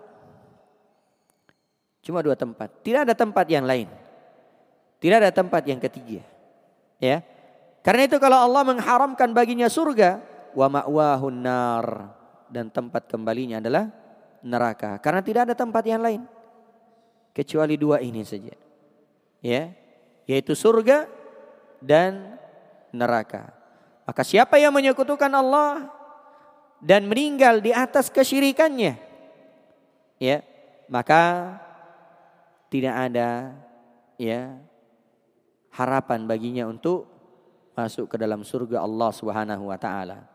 Cuma 2.00 2.24
dua 2.24 2.34
tempat. 2.34 2.72
Tidak 2.80 3.04
ada 3.04 3.12
tempat 3.12 3.44
yang 3.50 3.68
lain. 3.68 3.86
Tidak 4.98 5.16
ada 5.20 5.28
tempat 5.28 5.62
yang 5.68 5.76
ketiga. 5.76 6.24
Ya. 6.96 7.20
Karena 7.84 8.08
itu 8.08 8.16
kalau 8.16 8.40
Allah 8.40 8.64
mengharamkan 8.64 9.32
baginya 9.36 9.68
surga, 9.68 10.20
wa 10.54 10.66
ma'wahun 10.66 11.36
nar 11.38 11.86
dan 12.50 12.68
tempat 12.70 13.06
kembalinya 13.06 13.62
adalah 13.62 13.86
neraka 14.42 14.98
karena 14.98 15.20
tidak 15.22 15.42
ada 15.50 15.54
tempat 15.54 15.84
yang 15.86 16.02
lain 16.02 16.22
kecuali 17.30 17.78
dua 17.78 18.02
ini 18.02 18.26
saja 18.26 18.52
ya 19.40 19.72
yaitu 20.28 20.54
surga 20.54 21.10
dan 21.82 22.38
neraka. 22.94 23.50
Maka 24.06 24.22
siapa 24.22 24.60
yang 24.60 24.70
menyekutukan 24.70 25.30
Allah 25.32 25.90
dan 26.80 27.04
meninggal 27.08 27.60
di 27.60 27.74
atas 27.74 28.08
kesyirikannya 28.08 28.96
ya 30.20 30.44
maka 30.88 31.56
tidak 32.68 32.94
ada 33.10 33.56
ya 34.20 34.54
harapan 35.72 36.28
baginya 36.28 36.68
untuk 36.68 37.08
masuk 37.72 38.12
ke 38.12 38.16
dalam 38.20 38.44
surga 38.44 38.84
Allah 38.84 39.10
Subhanahu 39.14 39.72
wa 39.72 39.78
taala. 39.80 40.26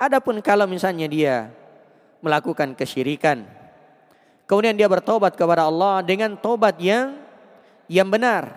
Adapun 0.00 0.40
kalau 0.40 0.64
misalnya 0.64 1.04
dia 1.10 1.52
melakukan 2.24 2.72
kesyirikan, 2.72 3.44
kemudian 4.48 4.72
dia 4.78 4.88
bertobat 4.88 5.36
kepada 5.36 5.68
Allah 5.68 6.00
dengan 6.00 6.38
tobat 6.38 6.80
yang 6.80 7.25
yang 7.86 8.08
benar, 8.10 8.54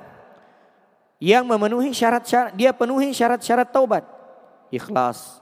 yang 1.22 1.46
memenuhi 1.46 1.92
syarat-syarat, 1.92 2.56
dia 2.56 2.72
penuhi 2.72 3.12
syarat-syarat 3.12 3.70
taubat, 3.70 4.06
ikhlas, 4.74 5.42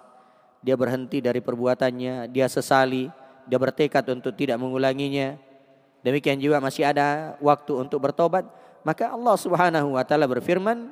dia 0.63 0.73
berhenti 0.73 1.21
dari 1.23 1.39
perbuatannya, 1.39 2.27
dia 2.31 2.47
sesali, 2.49 3.07
dia 3.45 3.57
bertekad 3.59 4.03
untuk 4.11 4.33
tidak 4.35 4.57
mengulanginya. 4.59 5.39
Demikian 6.01 6.39
juga 6.39 6.59
masih 6.59 6.87
ada 6.87 7.39
waktu 7.39 7.73
untuk 7.77 8.03
bertobat, 8.03 8.47
maka 8.81 9.11
Allah 9.11 9.35
Subhanahu 9.35 9.95
wa 9.95 10.03
taala 10.03 10.25
berfirman, 10.25 10.91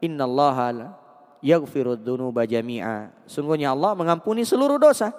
"Innallaha 0.00 0.98
yaghfirud 1.44 2.00
jami'a. 2.48 3.12
Sungguhnya 3.28 3.76
Allah 3.76 3.92
mengampuni 3.92 4.48
seluruh 4.48 4.80
dosa. 4.80 5.12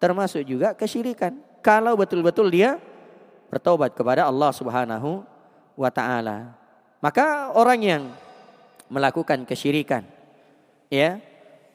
Termasuk 0.00 0.40
juga 0.48 0.72
kesyirikan. 0.72 1.36
Kalau 1.60 1.92
betul-betul 1.92 2.48
dia 2.48 2.80
bertobat 3.52 3.92
kepada 3.92 4.24
Allah 4.24 4.48
Subhanahu 4.56 5.20
wa 5.80 5.88
taala. 5.88 6.52
Maka 7.00 7.56
orang 7.56 7.80
yang 7.80 8.02
melakukan 8.92 9.48
kesyirikan 9.48 10.04
ya 10.92 11.16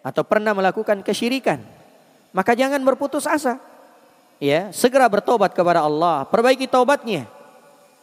atau 0.05 0.21
pernah 0.21 0.53
melakukan 0.53 1.01
kesyirikan 1.01 1.63
maka 2.35 2.53
jangan 2.53 2.83
berputus 2.83 3.23
asa 3.25 3.57
ya 4.37 4.69
segera 4.75 5.07
bertobat 5.07 5.55
kepada 5.55 5.81
Allah 5.81 6.27
perbaiki 6.27 6.67
taubatnya 6.67 7.25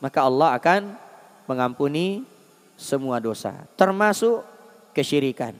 maka 0.00 0.24
Allah 0.24 0.56
akan 0.56 0.96
mengampuni 1.44 2.24
semua 2.74 3.20
dosa 3.20 3.52
termasuk 3.76 4.42
kesyirikan. 4.96 5.52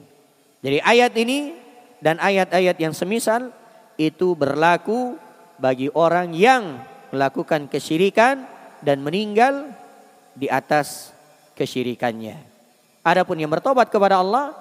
Jadi 0.65 0.81
ayat 0.81 1.13
ini 1.15 1.53
dan 2.01 2.17
ayat-ayat 2.17 2.75
yang 2.81 2.91
semisal 2.91 3.53
itu 3.95 4.33
berlaku 4.33 5.15
bagi 5.61 5.87
orang 5.93 6.33
yang 6.33 6.81
melakukan 7.13 7.69
kesyirikan 7.69 8.49
dan 8.81 9.05
meninggal 9.05 9.69
di 10.33 10.49
atas 10.49 11.13
kesyirikannya. 11.57 12.37
Adapun 13.05 13.37
yang 13.37 13.51
bertobat 13.51 13.89
kepada 13.89 14.19
Allah, 14.21 14.55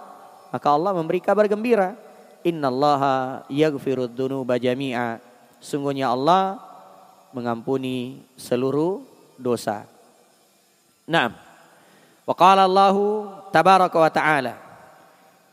maka 0.52 0.68
Allah 0.68 0.92
memberi 0.92 1.22
kabar 1.22 1.48
gembira. 1.48 1.96
Innallaha 2.42 3.46
yaghfirud 3.48 4.12
dzunuba 4.12 4.58
jami'a. 4.58 5.22
Sungguhnya 5.62 6.11
Allah 6.11 6.58
mengampuni 7.30 8.20
seluruh 8.35 9.00
dosa. 9.38 9.87
Naam. 11.06 11.32
Wa 12.26 12.35
qala 12.35 12.66
Allah 12.66 12.96
tabaraka 13.54 13.96
wa 13.98 14.11
ta'ala. 14.11 14.54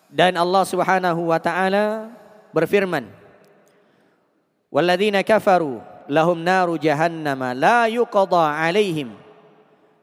Dan 0.10 0.34
Allah 0.34 0.66
Subhanahu 0.66 1.30
wa 1.30 1.38
taala 1.38 2.10
berfirman, 2.50 3.06
"Walladzina 4.74 5.22
kafaru 5.22 5.78
lahum 6.10 6.42
naru 6.42 6.82
jahannama 6.82 7.54
la 7.54 7.86
yuqada 7.86 8.50
'alaihim 8.58 9.14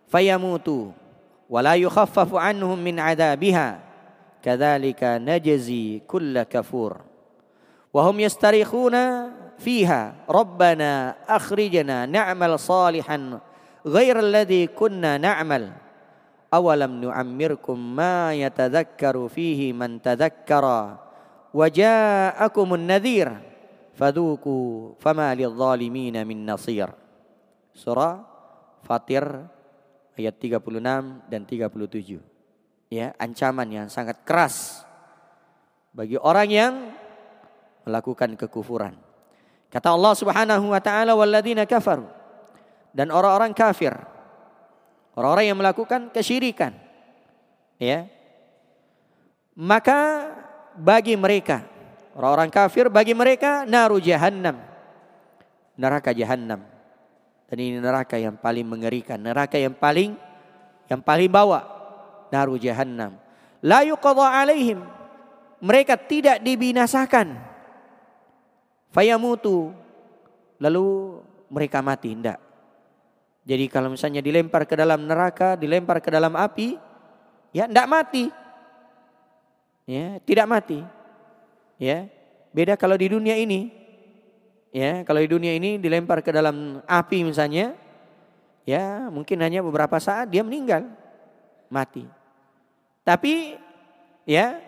fayamutu 0.07 0.91
wa 1.47 1.61
la 1.63 1.75
yukhaffafu 1.79 2.39
'anhum 2.39 2.79
min 2.79 2.99
'adabiha 2.99 3.79
kadzalika 4.43 5.19
najzi 5.19 6.03
kulla 6.07 6.47
kafur." 6.47 7.03
Wa 7.91 8.01
hum 8.05 8.21
yastarikhuna 8.21 9.33
fiha 9.57 10.29
rabbana 10.29 11.17
akhrijna 11.25 12.05
na'mal 12.05 12.61
salihan 12.61 13.41
ghairal 13.87 14.29
ladzi 14.29 14.69
kunna 14.69 15.17
na'mal 15.17 15.73
awalam 16.53 17.01
nu'ammirkum 17.01 17.77
ma 17.77 18.37
yatadhakkaru 18.37 19.33
fihi 19.33 19.73
man 19.73 19.97
tadhakkara 19.97 21.01
wa 21.57 21.67
ja'akumun 21.73 22.85
nadhir 22.85 23.33
fadhuku 23.97 24.93
fama 25.01 25.33
lidh-dhalimin 25.33 26.21
min 26.29 26.45
nasir 26.45 26.93
surah 27.73 28.37
Fatir 28.87 29.27
ayat 30.17 30.35
36 30.41 30.81
dan 31.29 31.41
37 31.45 32.19
ya 32.91 33.13
ancaman 33.21 33.69
yang 33.69 33.87
sangat 33.93 34.21
keras 34.25 34.83
bagi 35.93 36.17
orang 36.19 36.49
yang 36.49 36.75
melakukan 37.85 38.35
kekufuran 38.35 38.97
kata 39.71 39.93
Allah 39.93 40.13
Subhanahu 40.17 40.73
wa 40.73 40.81
taala 40.83 41.13
walladzina 41.15 41.69
kafaru 41.69 42.09
dan 42.97 43.13
orang-orang 43.13 43.53
kafir 43.53 43.93
Orang-orang 45.17 45.49
yang 45.49 45.59
melakukan 45.59 46.13
kesyirikan. 46.13 46.77
Ya. 47.81 48.05
Maka 49.57 50.29
bagi 50.77 51.17
mereka 51.17 51.65
orang-orang 52.13 52.53
kafir 52.53 52.93
bagi 52.93 53.17
mereka 53.17 53.65
naru 53.65 53.97
jahannam. 53.97 54.61
Neraka 55.81 56.13
jahannam. 56.13 56.61
Dan 57.47 57.59
ini 57.63 57.79
neraka 57.79 58.19
yang 58.19 58.35
paling 58.35 58.67
mengerikan, 58.67 59.23
neraka 59.23 59.55
yang 59.55 59.75
paling 59.75 60.19
yang 60.87 61.03
paling 61.03 61.31
bawa 61.31 61.63
naru 62.31 62.59
jahannam. 62.59 63.15
La 63.63 63.83
yuqadha 63.87 64.43
alaihim. 64.43 64.83
Mereka 65.63 65.97
tidak 66.07 66.43
dibinasakan. 66.43 67.39
Fayamutu. 68.93 69.73
Lalu 70.61 71.19
mereka 71.51 71.81
mati, 71.81 72.13
tidak. 72.13 72.39
Jadi 73.47 73.65
kalau 73.71 73.95
misalnya 73.95 74.19
dilempar 74.19 74.67
ke 74.67 74.75
dalam 74.75 75.07
neraka, 75.07 75.55
dilempar 75.55 76.03
ke 76.03 76.11
dalam 76.11 76.35
api, 76.35 76.75
ya 77.55 77.71
tidak 77.71 77.87
mati. 77.87 78.25
Ya, 79.87 80.19
tidak 80.27 80.47
mati. 80.51 80.83
Ya, 81.79 82.11
beda 82.51 82.75
kalau 82.75 82.99
di 82.99 83.07
dunia 83.07 83.39
ini. 83.39 83.71
Ya, 84.77 85.09
kalau 85.09 85.25
di 85.25 85.29
dunia 85.33 85.57
ini 85.57 85.81
dilempar 85.81 86.21
ke 86.21 86.29
dalam 86.29 86.85
api 86.85 87.25
misalnya, 87.25 87.73
ya 88.69 89.09
mungkin 89.09 89.41
hanya 89.41 89.65
beberapa 89.65 89.97
saat 89.97 90.29
dia 90.29 90.45
meninggal, 90.45 90.85
mati. 91.73 92.05
Tapi 93.01 93.57
ya 94.29 94.61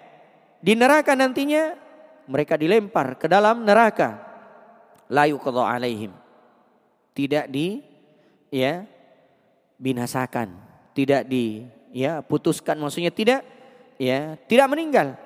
di 0.65 0.73
neraka 0.73 1.13
nantinya 1.13 1.77
mereka 2.25 2.57
dilempar 2.57 3.21
ke 3.21 3.29
dalam 3.29 3.69
neraka. 3.69 4.25
Layu 5.13 5.37
alaihim. 5.45 6.17
Tidak 7.13 7.45
di 7.53 7.85
ya 8.49 8.89
binasakan, 9.77 10.57
tidak 10.97 11.29
di 11.29 11.69
ya 11.93 12.25
putuskan 12.25 12.81
maksudnya 12.81 13.13
tidak 13.13 13.45
ya 14.01 14.41
tidak 14.49 14.73
meninggal. 14.73 15.21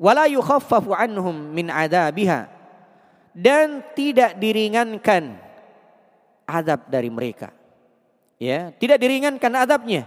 Wala 0.00 0.24
yukhaffafu 0.32 0.96
anhum 0.96 1.36
min 1.52 1.68
adabiha 1.68 2.61
dan 3.32 3.80
tidak 3.96 4.36
diringankan 4.36 5.40
adab 6.44 6.88
dari 6.88 7.08
mereka. 7.08 7.52
Ya, 8.36 8.74
tidak 8.74 8.98
diringankan 9.00 9.52
adabnya. 9.54 10.04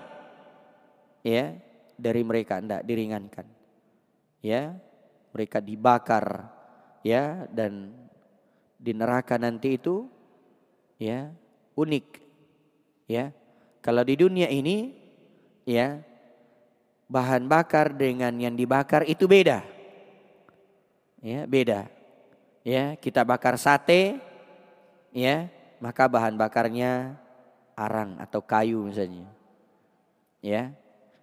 Ya, 1.26 1.58
dari 1.96 2.22
mereka 2.22 2.60
tidak 2.62 2.84
diringankan. 2.86 3.48
Ya, 4.46 4.78
mereka 5.34 5.58
dibakar 5.58 6.52
ya 7.02 7.50
dan 7.50 7.96
di 8.78 8.92
neraka 8.94 9.40
nanti 9.40 9.80
itu 9.80 10.06
ya 11.02 11.34
unik. 11.74 12.06
Ya. 13.10 13.34
Kalau 13.82 14.02
di 14.02 14.18
dunia 14.18 14.50
ini 14.50 14.94
ya 15.66 16.02
bahan 17.10 17.46
bakar 17.46 17.94
dengan 17.94 18.34
yang 18.38 18.54
dibakar 18.54 19.06
itu 19.08 19.26
beda. 19.26 19.62
Ya, 21.26 21.50
beda. 21.50 21.95
Ya, 22.66 22.98
kita 22.98 23.22
bakar 23.22 23.62
sate 23.62 24.18
ya, 25.14 25.54
maka 25.78 26.10
bahan 26.10 26.34
bakarnya 26.34 27.14
arang 27.78 28.18
atau 28.18 28.42
kayu 28.42 28.82
misalnya. 28.90 29.30
Ya. 30.42 30.74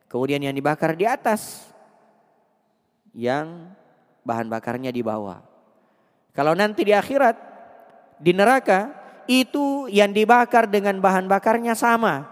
Kemudian 0.06 0.38
yang 0.38 0.54
dibakar 0.54 0.94
di 0.94 1.02
atas 1.02 1.66
yang 3.10 3.74
bahan 4.22 4.46
bakarnya 4.46 4.94
di 4.94 5.02
bawah. 5.02 5.42
Kalau 6.30 6.54
nanti 6.54 6.86
di 6.86 6.94
akhirat 6.94 7.34
di 8.22 8.30
neraka 8.30 8.94
itu 9.26 9.90
yang 9.90 10.14
dibakar 10.14 10.70
dengan 10.70 11.02
bahan 11.02 11.26
bakarnya 11.26 11.74
sama. 11.74 12.30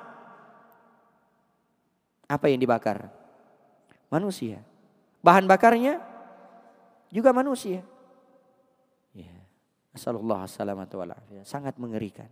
Apa 2.31 2.46
yang 2.46 2.62
dibakar? 2.62 3.11
Manusia. 4.07 4.62
Bahan 5.18 5.51
bakarnya 5.51 5.99
juga 7.11 7.35
manusia. 7.35 7.83
Ya. 9.90 9.98
Asalullah 9.98 10.46
Sangat 11.42 11.74
mengerikan. 11.79 12.31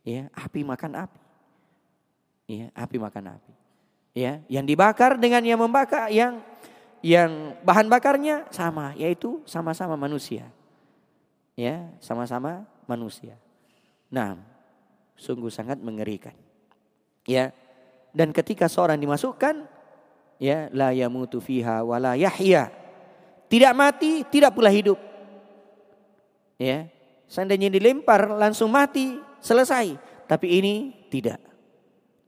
Ya, 0.00 0.32
api 0.32 0.64
makan 0.64 0.96
api. 0.96 1.20
Ya, 2.48 2.66
api 2.72 2.96
makan 2.96 3.36
api. 3.36 3.52
Ya, 4.16 4.42
yang 4.50 4.66
dibakar 4.66 5.20
dengan 5.20 5.44
yang 5.44 5.60
membakar 5.60 6.10
yang 6.10 6.42
yang 7.00 7.56
bahan 7.62 7.86
bakarnya 7.86 8.48
sama, 8.50 8.96
yaitu 8.96 9.44
sama-sama 9.44 9.94
manusia. 9.94 10.48
Ya, 11.54 11.92
sama-sama 12.00 12.64
manusia. 12.88 13.36
Nah, 14.08 14.40
sungguh 15.20 15.52
sangat 15.52 15.78
mengerikan. 15.78 16.34
Ya. 17.28 17.52
Dan 18.10 18.34
ketika 18.34 18.66
seorang 18.66 18.98
dimasukkan, 18.98 19.68
ya 20.42 20.66
la 20.74 20.90
yamutu 20.90 21.38
fiha 21.38 21.84
wala 21.86 22.18
yahya. 22.18 22.72
Tidak 23.46 23.72
mati, 23.76 24.26
tidak 24.26 24.56
pula 24.56 24.72
hidup. 24.72 25.09
Ya. 26.60 26.92
Seandainya 27.24 27.72
dilempar 27.72 28.36
langsung 28.36 28.68
mati, 28.68 29.16
selesai. 29.40 29.96
Tapi 30.28 30.60
ini 30.60 30.74
tidak. 31.08 31.40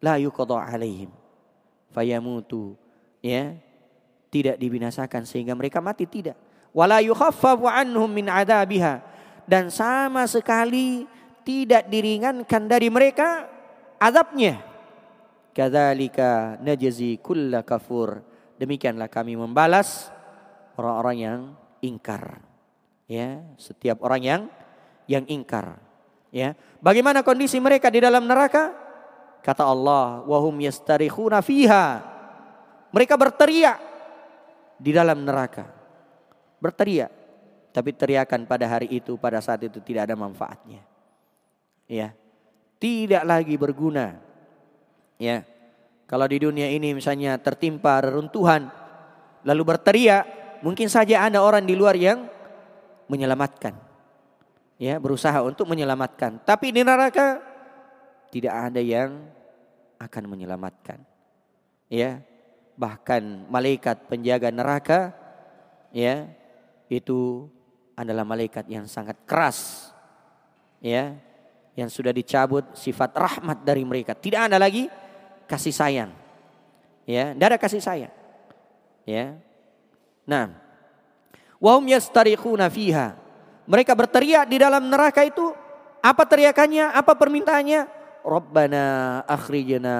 La 0.00 0.16
yuqadha 0.16 0.72
alaihim. 0.72 1.12
Fayamutu. 1.92 2.72
Ya. 3.20 3.60
Tidak 4.32 4.56
dibinasakan 4.56 5.28
sehingga 5.28 5.52
mereka 5.52 5.84
mati 5.84 6.08
tidak. 6.08 6.40
Wala 6.72 7.04
yukhaffafu 7.04 7.68
anhum 7.68 8.08
min 8.08 8.32
adabiha. 8.32 9.04
Dan 9.44 9.68
sama 9.68 10.24
sekali 10.24 11.04
tidak 11.44 11.92
diringankan 11.92 12.64
dari 12.64 12.88
mereka 12.88 13.44
azabnya. 14.00 14.64
Kadzalika 15.52 16.56
najzi 16.64 17.20
kulla 17.20 17.60
kafur. 17.60 18.24
Demikianlah 18.56 19.12
kami 19.12 19.36
membalas 19.36 20.08
orang-orang 20.80 21.16
yang 21.20 21.40
ingkar. 21.84 22.51
Ya, 23.12 23.44
setiap 23.60 24.00
orang 24.00 24.22
yang 24.24 24.42
yang 25.04 25.24
ingkar. 25.28 25.76
Ya. 26.32 26.56
Bagaimana 26.80 27.20
kondisi 27.20 27.60
mereka 27.60 27.92
di 27.92 28.00
dalam 28.00 28.24
neraka? 28.24 28.72
Kata 29.44 29.68
Allah, 29.68 30.24
wahum 30.24 30.56
yastarikhuna 30.64 31.44
fiha. 31.44 32.00
Mereka 32.88 33.20
berteriak 33.20 33.76
di 34.80 34.96
dalam 34.96 35.20
neraka. 35.28 35.68
Berteriak. 36.56 37.12
Tapi 37.72 37.90
teriakan 37.92 38.48
pada 38.48 38.64
hari 38.64 38.88
itu, 38.88 39.20
pada 39.20 39.44
saat 39.44 39.60
itu 39.60 39.80
tidak 39.84 40.08
ada 40.08 40.16
manfaatnya 40.16 40.92
ya 41.92 42.08
tidak 42.80 43.22
lagi 43.28 43.54
berguna 43.60 44.16
ya 45.20 45.44
kalau 46.08 46.24
di 46.24 46.40
dunia 46.40 46.72
ini 46.72 46.96
misalnya 46.96 47.36
tertimpa 47.36 48.00
reruntuhan 48.00 48.72
lalu 49.44 49.62
berteriak 49.76 50.24
mungkin 50.64 50.88
saja 50.88 51.28
ada 51.28 51.44
orang 51.44 51.68
di 51.68 51.76
luar 51.76 51.92
yang 52.00 52.24
menyelamatkan 53.10 53.74
ya 54.78 54.98
berusaha 54.98 55.42
untuk 55.42 55.70
menyelamatkan 55.70 56.42
tapi 56.42 56.74
di 56.74 56.82
neraka 56.82 57.52
tidak 58.32 58.72
ada 58.72 58.80
yang 58.80 59.28
akan 60.00 60.24
menyelamatkan. 60.26 60.98
Ya. 61.86 62.24
Bahkan 62.74 63.52
malaikat 63.52 64.08
penjaga 64.08 64.48
neraka 64.48 65.12
ya 65.92 66.26
itu 66.88 67.46
adalah 67.94 68.24
malaikat 68.24 68.66
yang 68.66 68.88
sangat 68.88 69.20
keras. 69.28 69.92
Ya. 70.80 71.14
Yang 71.76 72.00
sudah 72.00 72.12
dicabut 72.16 72.64
sifat 72.72 73.12
rahmat 73.12 73.60
dari 73.62 73.84
mereka. 73.84 74.16
Tidak 74.16 74.48
ada 74.48 74.56
lagi 74.56 74.88
kasih 75.44 75.72
sayang. 75.72 76.10
Ya, 77.08 77.32
tidak 77.32 77.56
ada 77.56 77.58
kasih 77.60 77.80
sayang. 77.80 78.12
Ya. 79.08 79.40
Nah, 80.28 80.52
wahum 81.62 81.86
yastariquna 81.86 82.66
fiha. 82.66 83.14
Mereka 83.70 83.94
berteriak 83.94 84.50
di 84.50 84.58
dalam 84.58 84.90
neraka 84.90 85.22
itu. 85.22 85.54
Apa 86.02 86.26
teriakannya? 86.26 86.90
Apa 86.90 87.14
permintaannya? 87.14 88.02
Rabbana 88.26 88.84
akhrijna 89.22 89.96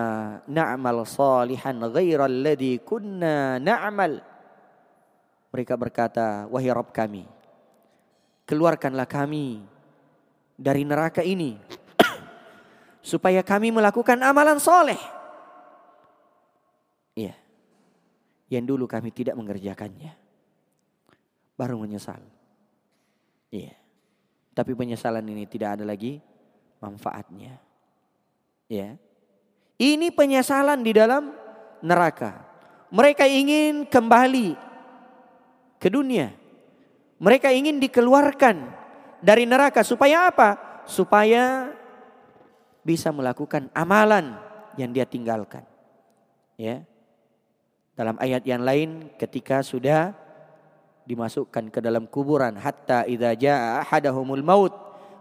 na'mal 0.51 1.07
salihan 1.07 1.79
ghairal 1.87 2.43
ladhi 2.43 2.83
kunna 2.83 3.63
na'mal. 3.63 4.19
Mereka 5.55 5.79
berkata, 5.79 6.51
wahai 6.51 6.75
Rabb 6.75 6.91
kami, 6.91 7.23
keluarkanlah 8.49 9.07
kami 9.07 9.63
dari 10.59 10.83
neraka 10.83 11.21
ini 11.21 11.61
supaya 13.05 13.45
kami 13.45 13.71
melakukan 13.71 14.19
amalan 14.23 14.59
soleh. 14.59 14.99
Iya. 17.15 17.37
Yang 18.49 18.65
dulu 18.75 18.85
kami 18.89 19.13
tidak 19.13 19.37
mengerjakannya. 19.37 20.32
Baru 21.57 21.79
menyesal. 21.79 22.21
Iya. 23.53 23.77
Tapi 24.53 24.73
penyesalan 24.77 25.25
ini 25.25 25.49
tidak 25.49 25.81
ada 25.81 25.85
lagi 25.85 26.21
manfaatnya. 26.81 27.57
Ya. 28.69 28.97
Ini 29.77 30.13
penyesalan 30.13 30.81
di 30.81 30.93
dalam 30.93 31.33
neraka. 31.85 32.45
Mereka 32.93 33.25
ingin 33.25 33.89
kembali 33.89 34.55
ke 35.81 35.89
dunia. 35.89 36.33
Mereka 37.23 37.55
ingin 37.55 37.81
dikeluarkan 37.81 38.57
dari 39.23 39.49
neraka 39.49 39.81
supaya 39.87 40.29
apa? 40.29 40.83
Supaya 40.85 41.71
bisa 42.83 43.15
melakukan 43.15 43.71
amalan 43.73 44.37
yang 44.77 44.91
dia 44.91 45.07
tinggalkan. 45.07 45.65
Ya. 46.59 46.85
Dalam 47.93 48.17
ayat 48.19 48.43
yang 48.45 48.65
lain 48.65 49.13
ketika 49.21 49.61
sudah 49.61 50.17
dimasukkan 51.07 51.71
ke 51.71 51.79
dalam 51.83 52.07
kuburan. 52.07 52.55
Hatta 52.59 53.07
idza 53.07 53.35
jaa 53.35 53.83
ahadahumul 53.83 54.45
maut. 54.45 54.75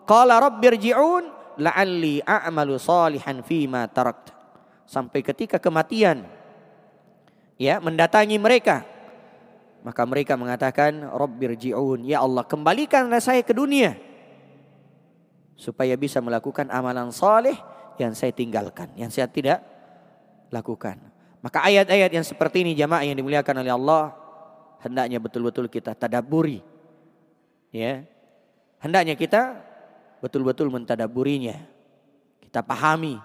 Qala 0.05 0.41
rabbirji'un 0.41 1.23
la'alli 1.61 2.21
a'malu 2.21 2.77
salihan 2.77 3.41
fima 3.45 3.85
tarakt. 3.89 4.33
Sampai 4.85 5.23
ketika 5.23 5.57
kematian 5.57 6.27
ya 7.55 7.79
mendatangi 7.79 8.37
mereka. 8.41 8.83
Maka 9.81 10.05
mereka 10.05 10.37
mengatakan 10.37 11.01
rabbirji'un 11.09 12.05
ya 12.05 12.21
Allah 12.21 12.45
kembalikanlah 12.45 13.21
saya 13.21 13.41
ke 13.41 13.53
dunia. 13.53 13.97
Supaya 15.57 15.93
bisa 15.97 16.21
melakukan 16.21 16.69
amalan 16.69 17.09
saleh 17.13 17.57
yang 18.01 18.17
saya 18.17 18.33
tinggalkan 18.33 18.89
yang 18.97 19.13
saya 19.13 19.29
tidak 19.29 19.61
lakukan. 20.53 20.97
Maka 21.41 21.65
ayat-ayat 21.65 22.13
yang 22.13 22.25
seperti 22.25 22.61
ini 22.61 22.77
jamaah 22.77 23.01
yang 23.01 23.17
dimuliakan 23.17 23.65
oleh 23.65 23.73
Allah 23.73 24.20
hendaknya 24.81 25.21
betul-betul 25.21 25.69
kita 25.69 25.93
tadaburi 25.95 26.59
ya 27.71 28.03
hendaknya 28.81 29.13
kita 29.15 29.71
betul-betul 30.21 30.69
mentadaburinya. 30.69 31.57
Kita 32.39 32.61
pahami 32.61 33.17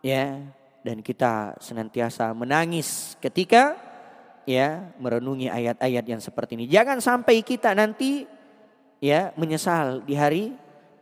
ya 0.00 0.40
dan 0.82 1.00
kita 1.00 1.56
senantiasa 1.62 2.32
menangis 2.32 3.16
ketika 3.22 3.78
ya 4.44 4.92
merenungi 4.96 5.48
ayat-ayat 5.48 6.04
yang 6.04 6.20
seperti 6.20 6.58
ini. 6.58 6.66
Jangan 6.66 6.98
sampai 6.98 7.40
kita 7.40 7.72
nanti 7.72 8.26
ya 8.98 9.32
menyesal 9.38 10.02
di 10.04 10.16
hari 10.18 10.52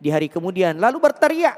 di 0.03 0.11
hari 0.11 0.27
kemudian 0.27 0.79
lalu 0.83 0.99
berteriak 0.99 1.55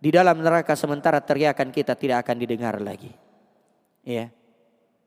di 0.00 0.10
dalam 0.10 0.42
neraka 0.42 0.74
sementara 0.74 1.22
teriakan 1.22 1.70
kita 1.70 1.94
tidak 1.94 2.26
akan 2.26 2.36
didengar 2.42 2.76
lagi. 2.82 3.12
Ya. 4.02 4.32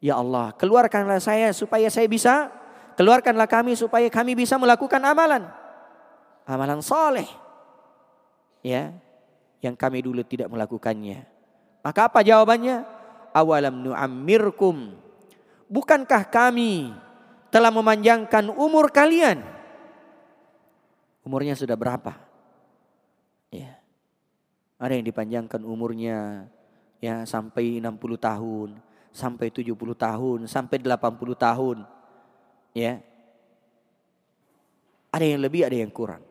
Ya 0.04 0.20
Allah, 0.20 0.52
keluarkanlah 0.60 1.24
saya 1.24 1.56
supaya 1.56 1.88
saya 1.88 2.12
bisa 2.12 2.52
keluarkanlah 3.00 3.48
kami 3.48 3.80
supaya 3.80 4.12
kami 4.12 4.36
bisa 4.36 4.60
melakukan 4.60 5.00
amalan 5.00 5.48
amalan 6.48 6.84
soleh. 6.84 7.28
Ya, 8.64 8.96
yang 9.60 9.76
kami 9.76 10.04
dulu 10.04 10.24
tidak 10.24 10.48
melakukannya. 10.48 11.28
Maka 11.84 12.08
apa 12.08 12.24
jawabannya? 12.24 12.88
Awalam 13.36 13.92
nu'ammirkum. 13.92 14.96
Bukankah 15.68 16.30
kami 16.32 16.96
telah 17.52 17.74
memanjangkan 17.74 18.54
umur 18.56 18.94
kalian? 18.94 19.44
Umurnya 21.24 21.60
sudah 21.60 21.76
berapa? 21.76 22.16
Ya. 23.52 23.80
Ada 24.80 25.00
yang 25.00 25.08
dipanjangkan 25.08 25.64
umurnya 25.64 26.48
ya 27.04 27.24
sampai 27.28 27.80
60 27.80 28.20
tahun, 28.20 28.70
sampai 29.14 29.54
70 29.54 29.78
tahun, 29.94 30.50
sampai 30.50 30.82
80 30.82 31.38
tahun. 31.38 31.78
Ya. 32.74 33.00
Ada 35.14 35.26
yang 35.30 35.42
lebih, 35.46 35.62
ada 35.70 35.78
yang 35.78 35.94
kurang. 35.94 36.26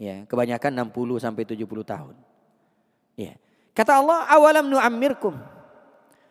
Ya, 0.00 0.24
kebanyakan 0.26 0.88
60 0.90 1.20
sampai 1.20 1.44
70 1.44 1.84
tahun. 1.84 2.16
Ya. 3.14 3.36
Kata 3.76 4.00
Allah, 4.00 4.26
"Awalam 4.32 4.66
nu'ammirkum." 4.66 5.36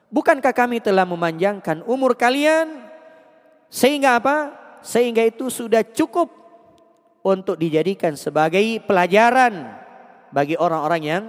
Bukankah 0.10 0.54
kami 0.54 0.82
telah 0.82 1.06
memanjangkan 1.08 1.86
umur 1.86 2.14
kalian 2.14 2.86
sehingga 3.70 4.20
apa? 4.22 4.54
Sehingga 4.84 5.26
itu 5.26 5.48
sudah 5.50 5.82
cukup 5.82 6.30
untuk 7.24 7.56
dijadikan 7.58 8.14
sebagai 8.14 8.62
pelajaran 8.84 9.74
bagi 10.30 10.60
orang-orang 10.60 11.02
yang 11.02 11.24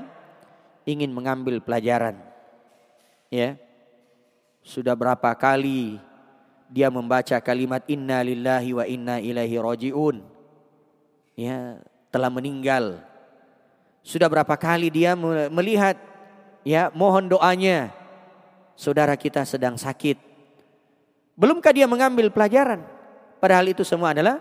ingin 0.85 1.13
mengambil 1.13 1.61
pelajaran. 1.65 2.21
Ya. 3.33 3.57
Sudah 4.65 4.97
berapa 4.97 5.37
kali 5.37 6.01
dia 6.73 6.89
membaca 6.89 7.37
kalimat 7.45 7.85
inna 7.85 8.25
lillahi 8.25 8.71
wa 8.73 8.85
inna 8.89 9.21
ilaihi 9.21 9.61
rajiun. 9.61 10.25
Ya, 11.37 11.79
telah 12.09 12.33
meninggal. 12.33 13.05
Sudah 14.01 14.27
berapa 14.33 14.57
kali 14.57 14.89
dia 14.89 15.13
melihat 15.53 16.01
ya 16.65 16.89
mohon 16.97 17.29
doanya 17.29 17.93
saudara 18.73 19.13
kita 19.21 19.45
sedang 19.45 19.77
sakit. 19.77 20.17
Belumkah 21.37 21.77
dia 21.77 21.85
mengambil 21.85 22.33
pelajaran? 22.33 22.81
Padahal 23.45 23.69
itu 23.69 23.85
semua 23.85 24.17
adalah 24.17 24.41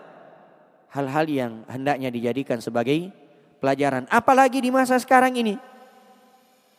hal-hal 0.94 1.26
yang 1.28 1.54
hendaknya 1.68 2.08
dijadikan 2.08 2.64
sebagai 2.64 3.12
pelajaran. 3.60 4.08
Apalagi 4.08 4.64
di 4.64 4.72
masa 4.72 4.96
sekarang 5.02 5.36
ini. 5.36 5.60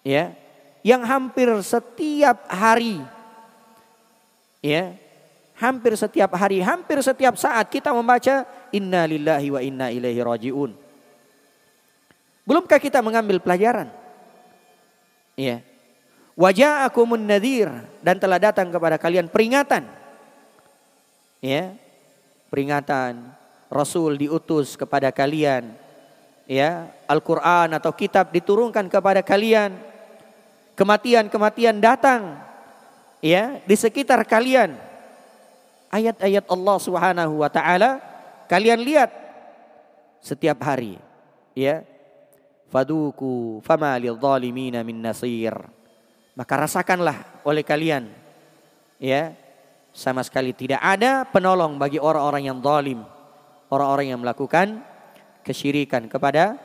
Ya, 0.00 0.36
yang 0.84 1.04
hampir 1.04 1.48
setiap 1.64 2.44
hari 2.48 3.00
ya, 4.64 4.96
hampir 5.60 5.92
setiap 5.92 6.32
hari, 6.32 6.64
hampir 6.64 6.96
setiap 7.04 7.36
saat 7.36 7.68
kita 7.68 7.92
membaca 7.92 8.48
inna 8.72 9.04
lillahi 9.04 9.48
wa 9.52 9.60
inna 9.60 9.86
ilaihi 9.92 10.24
rajiun. 10.24 10.72
Belumkah 12.48 12.80
kita 12.80 13.04
mengambil 13.04 13.40
pelajaran? 13.40 13.92
Wajah 16.34 16.84
aku 16.88 17.06
nadir 17.16 17.70
dan 18.02 18.18
telah 18.18 18.42
datang 18.42 18.68
kepada 18.72 18.96
kalian 19.00 19.28
peringatan. 19.28 19.86
Ya. 21.40 21.76
Peringatan 22.52 23.34
Rasul 23.72 24.20
diutus 24.20 24.78
kepada 24.78 25.10
kalian. 25.10 25.74
Ya, 26.44 26.92
Al-Qur'an 27.08 27.72
atau 27.72 27.90
kitab 27.96 28.28
diturunkan 28.28 28.92
kepada 28.92 29.24
kalian. 29.24 29.72
Kematian-kematian 30.76 31.80
datang 31.80 32.43
ya 33.24 33.64
di 33.64 33.72
sekitar 33.72 34.20
kalian. 34.28 34.76
Ayat-ayat 35.88 36.44
Allah 36.52 36.76
Subhanahu 36.76 37.40
wa 37.40 37.48
taala 37.48 38.02
kalian 38.44 38.84
lihat 38.84 39.08
setiap 40.20 40.60
hari 40.60 41.00
ya 41.56 41.86
faduku 42.68 43.64
fama 43.64 43.96
lidzalimina 43.96 44.84
min 44.84 45.00
nasir. 45.00 45.56
Maka 46.34 46.66
rasakanlah 46.66 47.46
oleh 47.46 47.64
kalian 47.64 48.10
ya 48.98 49.32
sama 49.94 50.20
sekali 50.26 50.50
tidak 50.50 50.82
ada 50.82 51.22
penolong 51.24 51.78
bagi 51.78 52.02
orang-orang 52.02 52.50
yang 52.50 52.58
zalim, 52.58 53.06
orang-orang 53.70 54.12
yang 54.12 54.20
melakukan 54.20 54.82
kesyirikan 55.46 56.10
kepada 56.10 56.58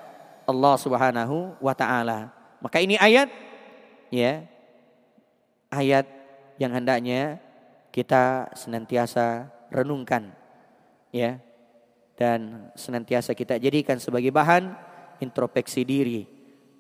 Allah 0.50 0.76
Subhanahu 0.82 1.54
wa 1.62 1.78
taala. 1.78 2.34
Maka 2.66 2.82
ini 2.82 2.98
ayat 2.98 3.30
ya 4.10 4.42
ayat 5.70 6.19
yang 6.60 6.76
hendaknya 6.76 7.40
kita 7.90 8.52
senantiasa 8.54 9.48
renungkan 9.72 10.30
ya. 11.10 11.40
Dan 12.20 12.68
senantiasa 12.76 13.32
kita 13.32 13.56
jadikan 13.56 13.96
sebagai 13.96 14.30
bahan 14.36 14.76
introspeksi 15.24 15.88
diri 15.88 16.28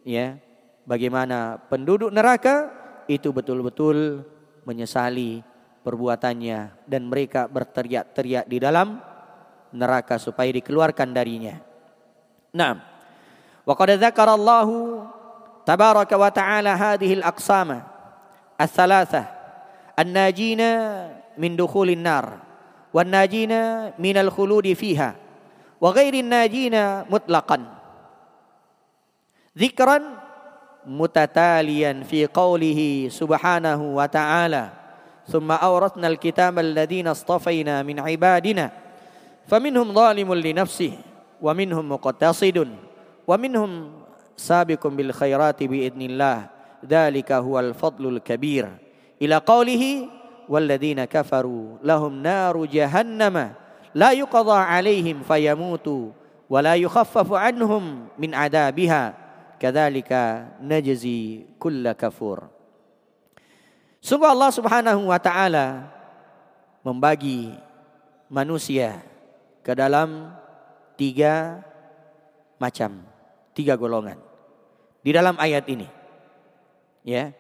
ya. 0.04 0.36
Bagaimana 0.84 1.56
penduduk 1.72 2.12
neraka 2.12 2.76
itu 3.08 3.32
betul-betul 3.32 4.28
menyesali 4.68 5.40
perbuatannya 5.80 6.84
dan 6.84 7.08
mereka 7.08 7.48
berteriak-teriak 7.48 8.52
di 8.52 8.58
dalam 8.60 9.00
neraka 9.72 10.20
supaya 10.20 10.52
dikeluarkan 10.52 11.10
darinya. 11.16 11.56
Nah, 12.52 12.84
wa 13.64 13.74
qad 13.80 13.96
dzakara 13.96 14.36
Allah 14.36 14.68
tabaraka 15.64 16.20
wa 16.20 16.30
ta'ala 16.34 16.74
hadhihi 16.76 17.22
al-aqsama 17.22 17.86
ats-tsalatsah 18.60 19.39
الناجين 20.00 20.62
من 21.38 21.56
دخول 21.56 21.90
النار 21.90 22.26
والناجين 22.94 23.52
من 24.00 24.18
الخلود 24.18 24.74
فيها 24.74 25.16
وغير 25.82 26.14
الناجين 26.14 26.76
مطلقا. 27.12 27.58
ذكرا 29.58 30.00
متتاليا 30.86 32.04
في 32.04 32.26
قوله 32.26 33.08
سبحانه 33.12 33.96
وتعالى 33.96 34.70
ثم 35.28 35.52
أورثنا 35.52 36.08
الكتاب 36.08 36.60
الذين 36.60 37.08
اصطفينا 37.08 37.84
من 37.84 38.00
عبادنا 38.00 38.72
فمنهم 39.48 39.94
ظالم 39.94 40.34
لنفسه 40.34 40.94
ومنهم 41.42 41.92
مقتصد 41.92 42.68
ومنهم 43.28 43.92
سابق 44.38 44.88
بالخيرات 44.88 45.64
بإذن 45.64 46.02
الله 46.02 46.38
ذلك 46.86 47.32
هو 47.32 47.60
الفضل 47.60 48.08
الكبير. 48.08 48.89
ila 49.20 49.44
qawlihi 49.44 50.08
walladzina 50.50 51.06
kafaru 51.06 51.78
lahum 51.86 52.18
naru 52.18 52.66
jahannama 52.66 53.54
la 53.94 54.16
yuqadha 54.16 54.66
alaihim 54.66 55.22
fayamutu 55.22 56.16
wa 56.50 56.60
la 56.64 56.74
yukhaffafu 56.80 57.38
anhum 57.38 58.10
min 58.18 58.34
adabiha. 58.34 59.30
Kadzalika 59.60 60.56
najzi 60.64 61.44
kulla 61.60 61.92
kafur. 61.92 62.48
Sungguh 64.00 64.32
Allah 64.32 64.56
Subhanahu 64.56 65.12
wa 65.12 65.20
taala 65.20 65.92
membagi 66.80 67.52
manusia 68.32 69.04
ke 69.60 69.76
dalam 69.76 70.32
tiga 70.96 71.60
macam 72.56 73.04
tiga 73.52 73.76
golongan. 73.76 74.16
Di 75.04 75.12
dalam 75.12 75.36
ayat 75.36 75.68
ini 75.68 75.92
ya 77.04 77.36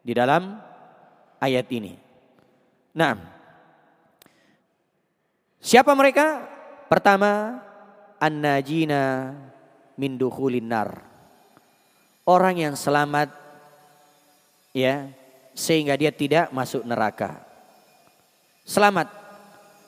di 0.00 0.12
dalam 0.16 0.71
ayat 1.42 1.66
ini. 1.74 1.98
Nah, 2.94 3.18
siapa 5.58 5.90
mereka? 5.98 6.46
Pertama, 6.86 7.58
an-najina 8.22 9.34
min 9.98 10.14
nar. 10.62 11.02
Orang 12.22 12.54
yang 12.54 12.78
selamat 12.78 13.34
ya 14.70 15.10
sehingga 15.58 15.98
dia 15.98 16.14
tidak 16.14 16.54
masuk 16.54 16.86
neraka. 16.86 17.42
Selamat. 18.62 19.10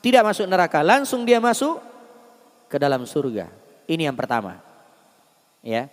Tidak 0.02 0.20
masuk 0.20 0.44
neraka, 0.44 0.84
langsung 0.84 1.24
dia 1.24 1.40
masuk 1.40 1.80
ke 2.68 2.76
dalam 2.76 3.08
surga. 3.08 3.48
Ini 3.88 4.12
yang 4.12 4.18
pertama. 4.18 4.60
Ya. 5.64 5.88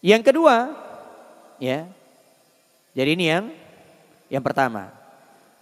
Yang 0.00 0.32
kedua, 0.32 0.72
ya. 1.60 1.84
Jadi 2.96 3.10
ini 3.12 3.24
yang 3.28 3.52
yang 4.34 4.42
pertama. 4.42 4.90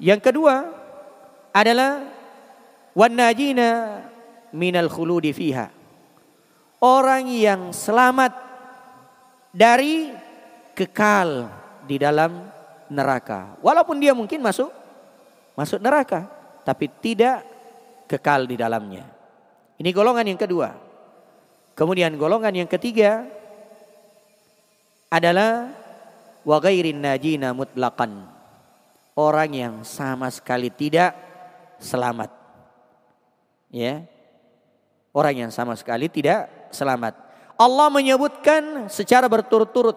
Yang 0.01 0.33
kedua 0.33 0.65
adalah 1.53 2.09
wan 2.97 3.13
najina 3.13 4.01
minal 4.57 4.89
khuludi 4.89 5.37
fiha. 5.37 5.69
Orang 6.81 7.29
yang 7.29 7.77
selamat 7.77 8.33
dari 9.53 10.09
kekal 10.73 11.53
di 11.85 12.01
dalam 12.01 12.49
neraka. 12.89 13.61
Walaupun 13.61 14.01
dia 14.01 14.17
mungkin 14.17 14.41
masuk 14.41 14.73
masuk 15.53 15.79
neraka, 15.85 16.25
tapi 16.65 16.89
tidak 16.89 17.45
kekal 18.09 18.49
di 18.49 18.57
dalamnya. 18.57 19.05
Ini 19.77 19.93
golongan 19.93 20.33
yang 20.33 20.41
kedua. 20.41 20.73
Kemudian 21.77 22.17
golongan 22.17 22.57
yang 22.57 22.69
ketiga 22.73 23.29
adalah 25.13 25.69
wa 26.41 26.57
ghairin 26.57 27.05
najina 27.05 27.53
mutlaqan. 27.53 28.32
Orang 29.13 29.53
yang 29.53 29.75
sama 29.85 30.33
sekali 30.33 30.73
tidak 30.73 31.13
selamat. 31.77 32.33
Ya. 33.69 34.09
Orang 35.13 35.37
yang 35.37 35.53
sama 35.53 35.77
sekali 35.77 36.09
tidak 36.09 36.49
selamat. 36.73 37.13
Allah 37.61 37.89
menyebutkan 37.93 38.89
secara 38.89 39.29
berturut-turut 39.29 39.95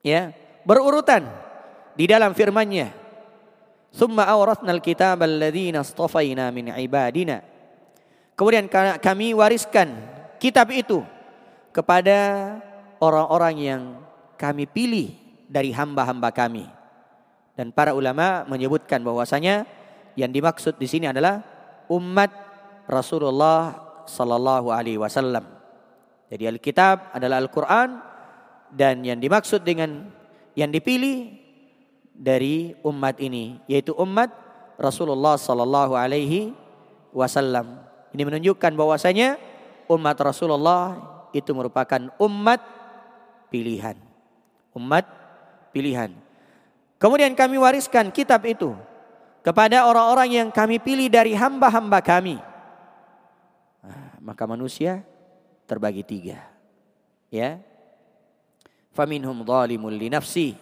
ya 0.00 0.32
berurutan 0.64 1.28
di 1.92 2.08
dalam 2.08 2.32
firman-Nya. 2.32 2.96
Summa 3.92 4.24
awrathnal 4.24 4.80
kitab 4.80 5.20
alladzina 5.20 5.84
astafaina 5.84 6.48
min 6.48 6.72
ibadina. 6.72 7.44
Kemudian 8.32 8.66
kami 8.98 9.36
wariskan 9.36 9.92
kitab 10.40 10.72
itu 10.72 11.04
kepada 11.76 12.56
orang-orang 12.96 13.54
yang 13.60 13.82
kami 14.40 14.64
pilih 14.64 15.12
dari 15.44 15.76
hamba-hamba 15.76 16.32
kami. 16.32 16.81
Dan 17.52 17.70
para 17.70 17.92
ulama 17.92 18.48
menyebutkan 18.48 19.04
bahwasanya 19.04 19.68
yang 20.16 20.32
dimaksud 20.32 20.76
di 20.80 20.88
sini 20.88 21.08
adalah 21.08 21.44
umat 21.92 22.32
Rasulullah 22.88 23.76
sallallahu 24.08 24.72
alaihi 24.72 25.00
wasallam. 25.00 25.44
Jadi 26.32 26.48
Alkitab 26.48 27.12
adalah 27.12 27.44
Al-Qur'an 27.44 28.00
dan 28.72 29.04
yang 29.04 29.20
dimaksud 29.20 29.60
dengan 29.68 30.08
yang 30.56 30.72
dipilih 30.72 31.28
dari 32.12 32.72
umat 32.84 33.20
ini 33.20 33.60
yaitu 33.68 33.92
umat 34.00 34.32
Rasulullah 34.80 35.36
sallallahu 35.36 35.92
alaihi 35.92 36.56
wasallam. 37.12 37.84
Ini 38.16 38.22
menunjukkan 38.24 38.72
bahwasanya 38.76 39.36
umat 39.88 40.16
Rasulullah 40.20 40.96
itu 41.36 41.52
merupakan 41.52 42.12
umat 42.20 42.60
pilihan. 43.48 43.96
Umat 44.72 45.04
pilihan. 45.72 46.21
Kemudian 47.02 47.34
kami 47.34 47.58
wariskan 47.58 48.14
kitab 48.14 48.46
itu 48.46 48.78
kepada 49.42 49.90
orang-orang 49.90 50.38
yang 50.38 50.48
kami 50.54 50.78
pilih 50.78 51.10
dari 51.10 51.34
hamba-hamba 51.34 51.98
kami. 51.98 52.38
Nah, 53.82 54.22
maka 54.22 54.46
manusia 54.46 55.02
terbagi 55.66 56.06
tiga. 56.06 56.38
Ya, 57.26 57.58
faminhum 58.92 59.42
zalimun 59.42 59.92
li 59.96 60.08
nafsi 60.12 60.54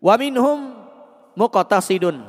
wa 0.00 0.16
minhum 0.16 0.72
muqtasidun 1.36 2.24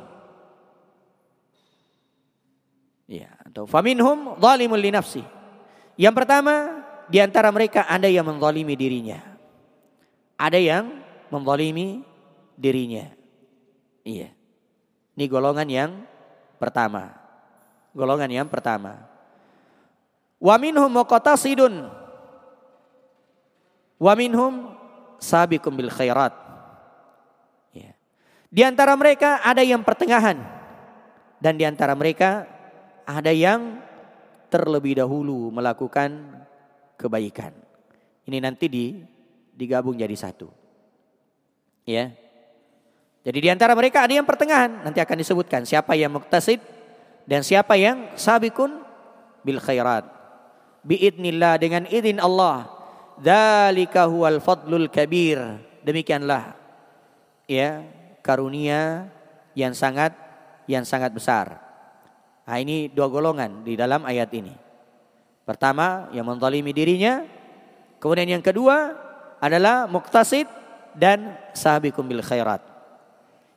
ya 3.07 3.31
atau 3.47 3.63
faminhum 3.63 4.35
zalimun 4.39 4.79
li 4.79 4.91
nafsi 4.91 5.23
yang 5.95 6.11
pertama 6.11 6.83
di 7.07 7.23
antara 7.23 7.47
mereka 7.49 7.87
ada 7.87 8.11
yang 8.11 8.27
menzalimi 8.27 8.75
dirinya 8.75 9.23
ada 10.35 10.59
yang 10.59 10.91
menzalimi 11.31 12.03
dirinya 12.57 13.13
iya 14.03 14.33
ini 15.13 15.25
golongan 15.29 15.69
yang 15.69 15.91
pertama 16.57 17.13
golongan 17.93 18.43
yang 18.43 18.47
pertama 18.49 19.05
wa 20.41 20.55
minhum 20.57 20.89
muqtasidun 20.89 21.87
wa 23.97 24.13
minhum 24.13 24.77
sabiqum 25.17 25.73
bil 25.73 25.91
khairat. 25.91 26.33
Ya. 27.73 27.91
Di 28.49 28.61
antara 28.63 28.93
mereka 28.93 29.41
ada 29.41 29.61
yang 29.65 29.81
pertengahan 29.81 30.37
dan 31.41 31.53
di 31.57 31.65
antara 31.65 31.93
mereka 31.97 32.45
ada 33.03 33.33
yang 33.33 33.81
terlebih 34.47 34.97
dahulu 35.01 35.51
melakukan 35.51 36.45
kebaikan. 36.95 37.53
Ini 38.27 38.37
nanti 38.39 38.65
di 38.69 38.85
digabung 39.57 39.97
jadi 39.97 40.13
satu. 40.13 40.49
Ya. 41.83 42.13
Jadi 43.27 43.43
di 43.43 43.49
antara 43.51 43.75
mereka 43.75 44.07
ada 44.07 44.15
yang 44.15 44.23
pertengahan, 44.23 44.87
nanti 44.87 45.03
akan 45.03 45.19
disebutkan 45.19 45.67
siapa 45.67 45.99
yang 45.99 46.15
muktasid 46.15 46.63
dan 47.27 47.43
siapa 47.43 47.75
yang 47.75 48.15
sabikun 48.15 48.79
bil 49.43 49.59
khairat. 49.59 50.07
Biidnillah 50.87 51.59
dengan 51.59 51.83
izin 51.91 52.23
Allah 52.23 52.71
Dzalika 53.19 54.07
huwal 54.07 54.39
fadlul 54.39 54.87
kabir. 54.87 55.59
Demikianlah 55.83 56.53
ya 57.49 57.83
karunia 58.21 59.11
yang 59.57 59.73
sangat 59.73 60.13
yang 60.69 60.85
sangat 60.85 61.11
besar. 61.11 61.57
Nah, 62.47 62.57
ini 62.63 62.87
dua 62.87 63.11
golongan 63.11 63.65
di 63.65 63.75
dalam 63.75 64.07
ayat 64.07 64.31
ini. 64.37 64.55
Pertama 65.43 66.07
yang 66.15 66.23
menzalimi 66.23 66.71
dirinya, 66.71 67.27
kemudian 67.99 68.39
yang 68.39 68.43
kedua 68.43 68.95
adalah 69.43 69.83
muktasid 69.83 70.47
dan 70.95 71.35
sahabikum 71.51 72.07
bil 72.07 72.23
khairat. 72.23 72.76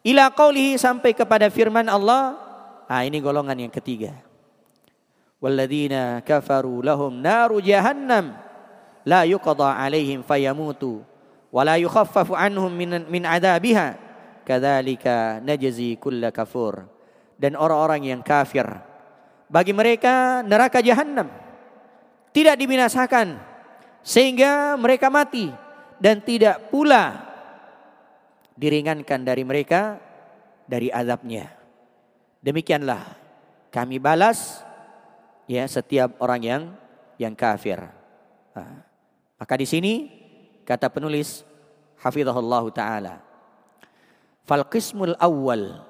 Ila 0.00 0.32
qaulihi 0.32 0.80
sampai 0.80 1.12
kepada 1.12 1.52
firman 1.52 1.84
Allah, 1.84 2.36
ah 2.88 3.02
ini 3.04 3.20
golongan 3.20 3.68
yang 3.68 3.72
ketiga. 3.72 4.16
Walladzina 5.40 6.20
kafaru 6.24 6.80
lahum 6.84 7.20
naru 7.20 7.60
jahannam. 7.60 8.36
La 9.08 9.24
yuqada 9.24 9.76
alaihim 9.80 10.20
fayamutu 10.20 11.00
wala 11.48 11.80
yukhaffafu 11.80 12.36
anhum 12.36 12.68
min 12.68 13.08
min 13.08 13.24
adabiha. 13.24 13.96
Kadzalika 14.44 15.40
najzi 15.40 15.96
kulla 15.96 16.32
kafur. 16.32 16.84
Dan 17.40 17.56
orang-orang 17.56 18.04
yang 18.04 18.20
kafir. 18.20 18.68
Bagi 19.48 19.72
mereka 19.72 20.44
neraka 20.44 20.84
jahanam 20.84 21.28
tidak 22.30 22.56
dibinasakan. 22.56 23.40
Sehingga 24.00 24.76
mereka 24.80 25.12
mati. 25.12 25.52
Dan 26.00 26.24
tidak 26.24 26.72
pula 26.72 27.29
diringankan 28.60 29.24
dari 29.24 29.40
mereka 29.40 29.96
dari 30.68 30.92
azabnya 30.92 31.48
demikianlah 32.44 33.16
kami 33.72 33.96
balas 33.96 34.60
ya 35.48 35.64
setiap 35.64 36.20
orang 36.20 36.42
yang 36.44 36.62
yang 37.16 37.32
kafir 37.32 37.80
nah, 38.52 38.84
maka 39.40 39.54
di 39.56 39.64
sini 39.64 40.20
Kata 40.70 40.86
penulis 40.86 41.42
hafizahullah 41.98 42.62
taala. 42.70 43.18
Fal 44.46 44.62
qismul 44.70 45.18
awwal 45.18 45.82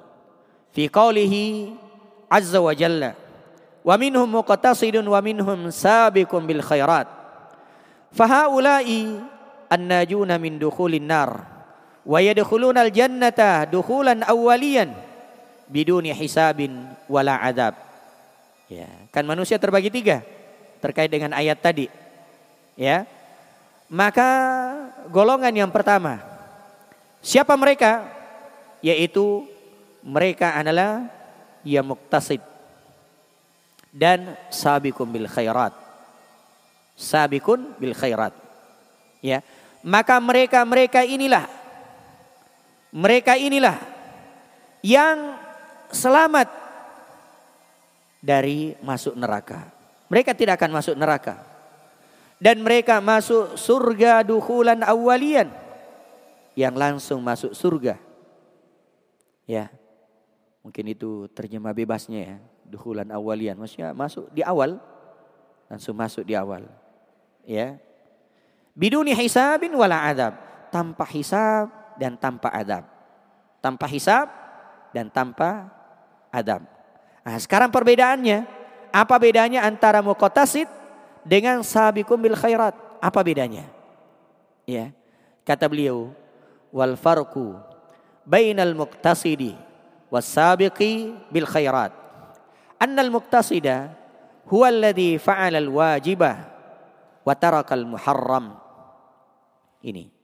fi 0.73 0.89
qawlihi 0.89 1.77
azza 2.33 2.65
wa 2.65 2.73
jalla 2.73 3.13
wa 3.85 3.95
minhum 4.01 4.25
muqtasidun 4.25 5.05
wa 5.05 5.21
minhum 5.21 5.69
sabiqun 5.69 6.49
bil 6.49 6.65
khairat. 6.65 7.13
Fahaula'i 8.17 9.21
annajuna 9.69 10.41
min 10.41 10.57
dukhulin 10.57 11.05
nar 11.05 11.45
wa 12.05 12.19
yadkhuluna 12.21 12.87
al 12.87 12.93
jannata 12.93 13.69
dukhulan 13.69 14.25
awwaliyan 14.25 14.93
biduni 15.71 16.11
hisabin 16.11 16.91
wala 17.07 17.39
adab. 17.39 17.79
Ya, 18.71 18.87
kan 19.11 19.27
manusia 19.27 19.59
terbagi 19.59 19.91
tiga 19.91 20.23
terkait 20.79 21.11
dengan 21.11 21.35
ayat 21.35 21.59
tadi. 21.59 21.87
Ya, 22.79 23.05
maka 23.91 24.29
golongan 25.11 25.51
yang 25.51 25.71
pertama, 25.75 26.23
siapa 27.19 27.59
mereka? 27.59 28.07
Yaitu 28.81 29.45
mereka 30.01 30.57
adalah 30.57 31.11
yang 31.67 31.85
muktasid 31.85 32.41
dan 33.91 34.39
sabiqun 34.49 35.11
bil 35.11 35.27
khairat. 35.27 35.75
Sabiqun 36.95 37.77
bil 37.77 37.93
khairat. 37.93 38.33
Ya. 39.21 39.45
Maka 39.83 40.21
mereka-mereka 40.21 41.05
inilah 41.05 41.49
mereka 42.91 43.39
inilah 43.39 43.79
yang 44.83 45.39
selamat 45.91 46.51
dari 48.21 48.75
masuk 48.85 49.15
neraka. 49.17 49.71
Mereka 50.11 50.35
tidak 50.35 50.59
akan 50.59 50.75
masuk 50.75 50.95
neraka 50.99 51.39
dan 52.43 52.59
mereka 52.65 52.99
masuk 52.99 53.55
surga 53.55 54.27
dukulan 54.27 54.83
awalian 54.83 55.53
yang 56.59 56.75
langsung 56.75 57.23
masuk 57.23 57.55
surga. 57.55 57.95
Ya. 59.47 59.71
Mungkin 60.61 60.93
itu 60.93 61.25
terjemah 61.33 61.73
bebasnya 61.73 62.21
ya, 62.21 62.37
dukulan 62.69 63.09
awalian. 63.09 63.57
Maksudnya 63.57 63.97
masuk 63.97 64.29
di 64.35 64.45
awal 64.45 64.77
langsung 65.71 65.95
masuk 65.95 66.27
di 66.27 66.35
awal. 66.35 66.67
Ya. 67.47 67.79
Biduni 68.75 69.15
hisabin 69.15 69.73
wala 69.73 70.11
adab, 70.11 70.35
tanpa 70.75 71.07
hisab 71.09 71.80
dan 72.01 72.17
tanpa 72.17 72.49
adab. 72.49 72.89
Tanpa 73.61 73.85
hisab 73.85 74.33
dan 74.97 75.13
tanpa 75.13 75.69
adab. 76.33 76.65
Nah, 77.21 77.37
sekarang 77.37 77.69
perbedaannya, 77.69 78.49
apa 78.89 79.15
bedanya 79.21 79.69
antara 79.69 80.01
muqtasid 80.01 80.65
dengan 81.29 81.61
sabiqum 81.61 82.17
bil 82.17 82.33
khairat. 82.33 82.73
Apa 83.05 83.21
bedanya? 83.21 83.69
Ya. 84.65 84.97
Kata 85.45 85.69
beliau, 85.69 86.17
wal 86.73 86.97
farqu 86.97 87.61
bainal 88.25 88.73
muqtasidi 88.73 89.59
was 90.09 90.25
sabiqi 90.25 91.13
bil 91.29 91.49
khairat. 91.49 91.93
Annal 92.81 93.13
muqtasida 93.13 93.93
huwa 94.49 94.73
alladhi 94.73 95.21
fa'ala 95.21 95.61
al 95.61 95.69
wajibah 95.69 96.37
wa 97.27 97.35
taraka 97.37 97.77
al 97.77 97.85
muharram. 97.85 98.57
Ini. 99.85 100.20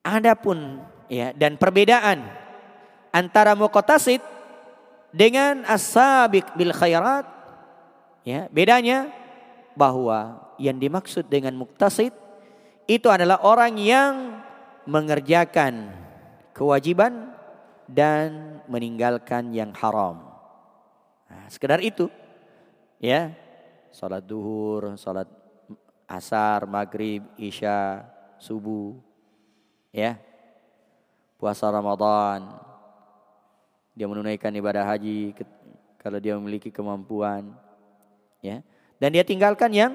Adapun 0.00 0.80
ya 1.12 1.36
dan 1.36 1.60
perbedaan 1.60 2.24
antara 3.12 3.52
muqtasid 3.52 4.24
dengan 5.12 5.66
as-sabiq 5.68 6.56
bil 6.56 6.72
khairat 6.72 7.28
ya 8.24 8.48
bedanya 8.48 9.12
bahwa 9.76 10.40
yang 10.56 10.80
dimaksud 10.80 11.28
dengan 11.28 11.56
muktasid 11.56 12.14
itu 12.88 13.08
adalah 13.12 13.44
orang 13.44 13.76
yang 13.76 14.14
mengerjakan 14.88 15.92
kewajiban 16.50 17.32
dan 17.90 18.60
meninggalkan 18.70 19.50
yang 19.50 19.74
haram. 19.74 20.22
Nah, 21.26 21.46
sekedar 21.50 21.82
itu. 21.82 22.10
Ya. 23.02 23.34
Salat 23.90 24.22
duhur, 24.22 24.94
salat 24.94 25.26
asar, 26.06 26.66
maghrib, 26.66 27.26
isya, 27.34 28.06
subuh. 28.38 29.09
Ya. 29.90 30.18
Puasa 31.38 31.66
Ramadan. 31.70 32.58
Dia 33.94 34.06
menunaikan 34.06 34.54
ibadah 34.54 34.86
haji 34.86 35.34
kalau 36.00 36.18
dia 36.22 36.38
memiliki 36.38 36.72
kemampuan. 36.72 37.52
Ya. 38.40 38.64
Dan 38.96 39.12
dia 39.12 39.24
tinggalkan 39.26 39.70
yang 39.74 39.92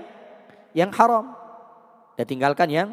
yang 0.75 0.91
haram. 0.91 1.33
Dia 2.15 2.27
tinggalkan 2.27 2.69
yang 2.71 2.89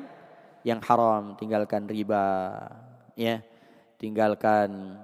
yang 0.62 0.78
haram, 0.82 1.34
tinggalkan 1.34 1.90
riba, 1.90 2.55
ya, 3.18 3.42
tinggalkan 3.98 4.98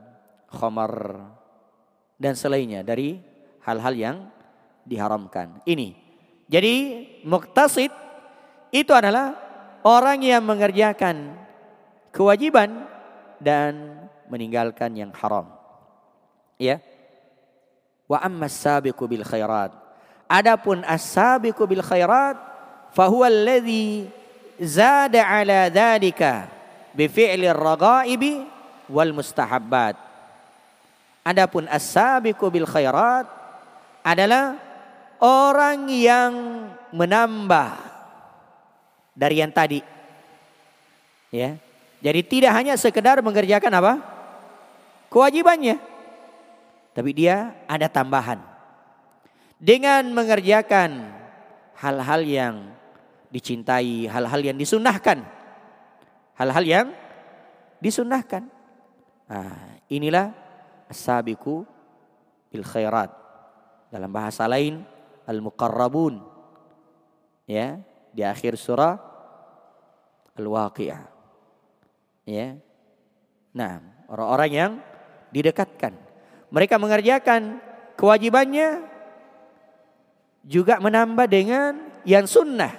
khamar 0.50 1.18
dan 2.18 2.34
selainnya 2.38 2.86
dari 2.86 3.18
hal-hal 3.66 3.94
yang 3.94 4.16
diharamkan. 4.86 5.62
Ini. 5.66 5.94
Jadi 6.48 6.74
muktasid 7.28 7.92
itu 8.72 8.92
adalah 8.94 9.36
orang 9.84 10.24
yang 10.24 10.40
mengerjakan 10.40 11.36
kewajiban 12.12 12.86
dan 13.40 13.96
meninggalkan 14.28 14.92
yang 14.94 15.12
haram. 15.14 15.48
Ya. 16.58 16.82
Wa 18.08 18.24
amma 18.24 18.48
sabiqu 18.48 19.04
bil 19.04 19.22
khairat 19.22 19.88
Adapun 20.28 20.84
as-sabiqu 20.84 21.64
bil 21.64 21.80
khairat 21.80 22.36
fahuwa 22.92 23.32
alladhi 23.32 24.12
zada 24.60 25.24
ala 25.24 25.72
dhalika 25.72 26.52
bi 26.92 27.08
fi'li 27.08 27.48
ragaibi 27.48 28.44
wal 28.92 29.16
mustahabbat. 29.16 29.96
Adapun 31.24 31.64
as-sabiqu 31.64 32.44
bil 32.52 32.68
khairat 32.68 33.24
adalah 34.04 34.60
orang 35.24 35.88
yang 35.88 36.32
menambah 36.92 37.72
dari 39.16 39.40
yang 39.40 39.52
tadi. 39.52 39.80
Ya. 41.32 41.56
Jadi 41.98 42.20
tidak 42.22 42.52
hanya 42.54 42.74
sekedar 42.78 43.18
mengerjakan 43.20 43.72
apa? 43.74 43.94
Kewajibannya. 45.10 45.80
Tapi 46.94 47.10
dia 47.14 47.54
ada 47.66 47.86
tambahan 47.86 48.42
dengan 49.58 50.06
mengerjakan 50.14 51.10
hal-hal 51.78 52.22
yang 52.22 52.54
dicintai, 53.28 54.06
hal-hal 54.06 54.40
yang 54.40 54.56
disunahkan. 54.56 55.26
Hal-hal 56.38 56.64
yang 56.64 56.86
disunahkan. 57.82 58.46
Nah, 59.26 59.82
inilah 59.90 60.30
asabiku 60.86 61.66
bil 62.48 62.62
khairat. 62.62 63.10
Dalam 63.90 64.10
bahasa 64.14 64.46
lain 64.46 64.86
al-muqarrabun. 65.26 66.22
Ya, 67.48 67.82
di 68.14 68.22
akhir 68.22 68.54
surah 68.54 69.00
Al-Waqiah. 70.38 71.17
Ya. 72.28 72.60
Nah, 73.56 73.80
orang-orang 74.04 74.50
yang 74.52 74.72
didekatkan. 75.32 75.96
Mereka 76.52 76.76
mengerjakan 76.76 77.56
kewajibannya 77.96 78.84
juga 80.44 80.76
menambah 80.76 81.24
dengan 81.24 81.88
yang 82.04 82.28
sunnah. 82.28 82.76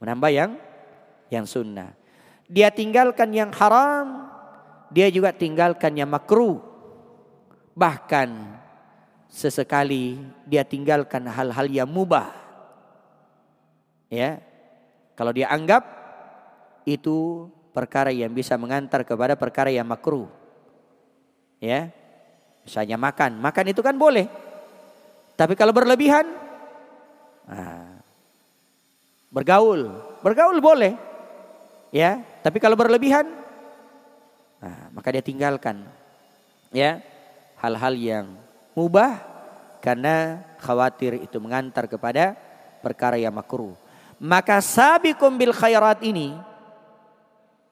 Menambah 0.00 0.30
yang 0.32 0.56
yang 1.28 1.44
sunnah. 1.44 1.92
Dia 2.48 2.72
tinggalkan 2.72 3.36
yang 3.36 3.52
haram, 3.52 4.32
dia 4.88 5.12
juga 5.12 5.36
tinggalkan 5.36 6.00
yang 6.00 6.08
makruh. 6.08 6.56
Bahkan 7.76 8.28
sesekali 9.28 10.16
dia 10.48 10.64
tinggalkan 10.64 11.28
hal-hal 11.28 11.68
yang 11.68 11.88
mubah. 11.92 12.32
Ya. 14.08 14.40
Kalau 15.20 15.36
dia 15.36 15.52
anggap 15.52 15.99
itu 16.84 17.48
perkara 17.70 18.10
yang 18.10 18.30
bisa 18.34 18.58
mengantar 18.58 19.06
kepada 19.06 19.38
perkara 19.38 19.70
yang 19.70 19.86
makruh. 19.86 20.28
Ya. 21.62 21.92
Misalnya 22.66 23.00
makan, 23.00 23.40
makan 23.40 23.66
itu 23.72 23.80
kan 23.80 23.96
boleh. 23.96 24.28
Tapi 25.34 25.56
kalau 25.56 25.72
berlebihan, 25.72 26.28
nah, 27.48 28.04
bergaul, 29.32 29.88
bergaul 30.20 30.60
boleh. 30.60 30.92
Ya, 31.90 32.22
tapi 32.44 32.62
kalau 32.62 32.78
berlebihan 32.78 33.26
nah, 34.60 34.92
maka 34.92 35.10
dia 35.10 35.24
tinggalkan. 35.24 35.82
Ya, 36.70 37.02
hal-hal 37.58 37.96
yang 37.98 38.26
mubah 38.76 39.18
karena 39.82 40.44
khawatir 40.60 41.18
itu 41.18 41.40
mengantar 41.42 41.88
kepada 41.88 42.36
perkara 42.84 43.16
yang 43.16 43.34
makruh. 43.34 43.74
Maka 44.20 44.60
sabiqum 44.60 45.34
bil 45.40 45.56
khairat 45.56 46.04
ini 46.04 46.36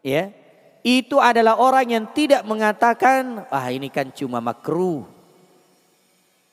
ya, 0.02 0.30
itu 0.86 1.16
adalah 1.18 1.58
orang 1.58 1.86
yang 1.90 2.04
tidak 2.14 2.42
mengatakan, 2.46 3.46
"Ah, 3.50 3.68
ini 3.68 3.90
kan 3.92 4.08
cuma 4.14 4.38
makruh." 4.38 5.04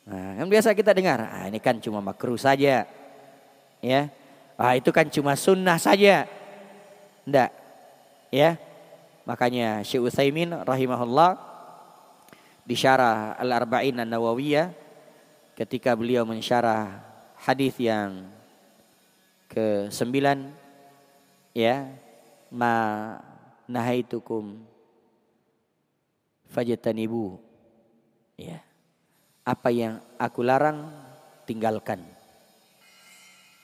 Nah, 0.05 0.41
yang 0.41 0.49
biasa 0.49 0.77
kita 0.77 0.93
dengar, 0.93 1.25
"Ah, 1.29 1.49
ini 1.49 1.57
kan 1.57 1.77
cuma 1.81 2.03
makruh 2.03 2.37
saja." 2.37 2.85
Ya. 3.81 4.01
Ah, 4.55 4.73
itu 4.77 4.89
kan 4.89 5.05
cuma 5.11 5.35
sunnah 5.35 5.77
saja. 5.77 6.25
Enggak. 7.27 7.51
Ya. 8.31 8.57
Makanya 9.25 9.81
Syekh 9.81 10.05
Utsaimin 10.05 10.53
rahimahullah 10.53 11.37
di 12.65 12.77
syarah 12.77 13.33
Al-Arba'in 13.41 13.97
An-Nawawiyah 13.97 14.69
ketika 15.57 15.97
beliau 15.97 16.25
mensyarah 16.25 17.01
hadis 17.41 17.73
yang 17.81 18.25
ke-9 19.49 20.13
ya 21.53 21.89
ma 22.49 22.73
nahaitukum. 23.69 24.61
Fajtanibu. 26.49 27.41
Ya. 28.37 28.61
Apa 29.45 29.69
yang 29.69 30.01
aku 30.17 30.41
larang 30.41 30.89
tinggalkan. 31.45 32.01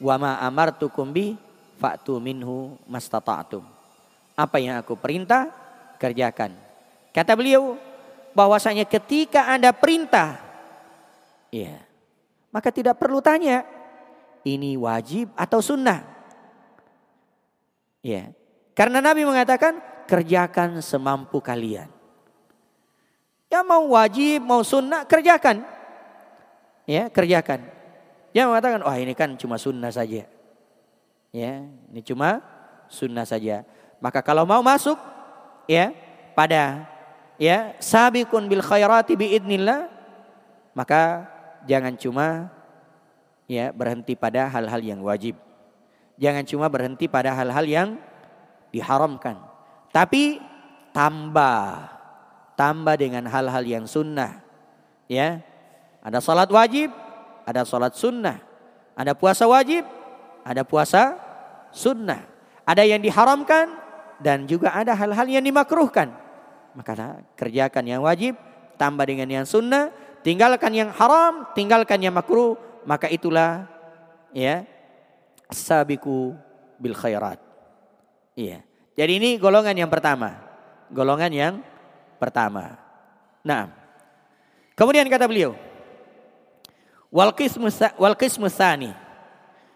Wa 0.02 0.18
ma 0.18 0.38
amartukum 0.41 1.10
bi 1.10 1.38
fa'tu 1.82 2.22
minhu 2.22 2.78
mastata'tum. 2.86 3.66
Apa 4.38 4.58
yang 4.62 4.82
aku 4.82 4.97
perintah 4.97 5.49
kerjakan. 6.02 6.54
Kata 7.14 7.34
beliau 7.38 7.78
bahwasanya 8.32 8.88
ketika 8.88 9.52
Anda 9.52 9.76
perintah 9.76 10.39
ya 11.52 11.84
maka 12.52 12.72
tidak 12.72 12.99
perlu 12.99 13.20
tanya 13.20 13.64
ini 14.43 14.76
wajib 14.76 15.32
atau 15.38 15.62
sunnah. 15.62 16.04
Ya. 18.02 18.34
Karena 18.74 18.99
Nabi 18.99 19.24
mengatakan 19.24 19.78
kerjakan 20.12 20.84
semampu 20.84 21.39
kalian. 21.39 21.88
Ya 23.47 23.64
mau 23.64 23.95
wajib, 23.95 24.43
mau 24.43 24.59
sunnah, 24.59 25.07
kerjakan. 25.07 25.64
Ya, 26.84 27.07
kerjakan. 27.07 27.64
Jangan 28.36 28.47
mengatakan, 28.51 28.82
wah 28.84 28.95
oh, 28.95 28.99
ini 28.99 29.16
kan 29.16 29.39
cuma 29.39 29.55
sunnah 29.55 29.91
saja. 29.91 30.28
Ya, 31.32 31.53
ini 31.64 32.01
cuma 32.03 32.43
sunnah 32.91 33.24
saja. 33.24 33.64
Maka 34.03 34.20
kalau 34.20 34.43
mau 34.43 34.59
masuk, 34.59 34.99
ya, 35.68 35.95
pada 36.36 36.88
ya 37.36 37.76
sabiqun 37.80 38.47
bil 38.47 38.64
khairati 38.64 39.16
biidnillah, 39.16 39.88
maka 40.72 41.28
jangan 41.68 41.95
cuma 41.99 42.51
ya 43.51 43.76
berhenti 43.76 44.16
pada 44.16 44.47
hal-hal 44.47 44.80
yang 44.80 44.99
wajib. 45.03 45.36
Jangan 46.16 46.47
cuma 46.47 46.72
berhenti 46.72 47.12
pada 47.12 47.36
hal-hal 47.36 47.68
yang 47.68 47.89
diharamkan. 48.72 49.51
Tapi 49.92 50.39
tambah. 50.96 51.88
Tambah 52.56 52.96
dengan 53.00 53.28
hal-hal 53.28 53.64
yang 53.64 53.86
sunnah. 53.88 54.44
Ya. 55.08 55.44
Ada 56.02 56.18
salat 56.24 56.50
wajib, 56.50 56.89
ada 57.46 57.62
salat 57.68 57.94
sunnah. 57.94 58.42
Ada 58.98 59.14
puasa 59.14 59.46
wajib, 59.46 59.86
ada 60.44 60.66
puasa 60.66 61.16
sunnah. 61.72 62.26
Ada 62.66 62.88
yang 62.88 63.02
diharamkan 63.04 63.78
dan 64.22 64.46
juga 64.46 64.74
ada 64.74 64.94
hal-hal 64.94 65.28
yang 65.28 65.44
dimakruhkan. 65.44 66.14
Maka 66.72 67.20
kerjakan 67.36 67.84
yang 67.84 68.02
wajib, 68.06 68.38
tambah 68.80 69.04
dengan 69.04 69.28
yang 69.28 69.46
sunnah, 69.46 69.92
tinggalkan 70.24 70.72
yang 70.72 70.89
haram, 70.94 71.50
tinggalkan 71.58 72.00
yang 72.00 72.16
makruh, 72.16 72.56
maka 72.88 73.12
itulah 73.12 73.68
ya 74.32 74.64
sabiku 75.52 76.34
bil 76.80 76.96
khairat. 76.96 77.38
Iya. 78.38 78.64
Jadi 79.02 79.18
ini 79.18 79.41
golongan 79.41 79.74
yang 79.74 79.89
pertama. 79.89 80.38
Golongan 80.93 81.34
yang 81.34 81.54
pertama. 82.22 82.78
Nah. 83.41 83.74
Kemudian 84.78 85.10
kata 85.10 85.26
beliau, 85.26 85.58
wal 87.10 87.34
qismu 87.34 88.47
tsani 88.49 88.93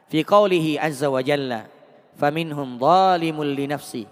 fi 0.09 0.21
qawlihi 0.21 0.77
azza 0.77 1.09
wa 1.09 1.21
jalla 1.21 1.67
faminhum 2.15 2.79
zalimul 2.79 3.49
li 3.49 3.65
nafsi 3.69 4.07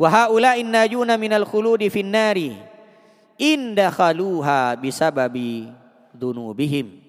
wa 0.00 0.08
haula'in 0.08 0.66
najuna 0.66 1.20
minal 1.20 1.44
khuludi 1.44 1.92
fin 1.92 2.08
nari 2.08 2.56
in 3.36 3.76
dakhaluha 3.76 4.74
bisababi 4.80 5.68
dunubihim 6.16 7.00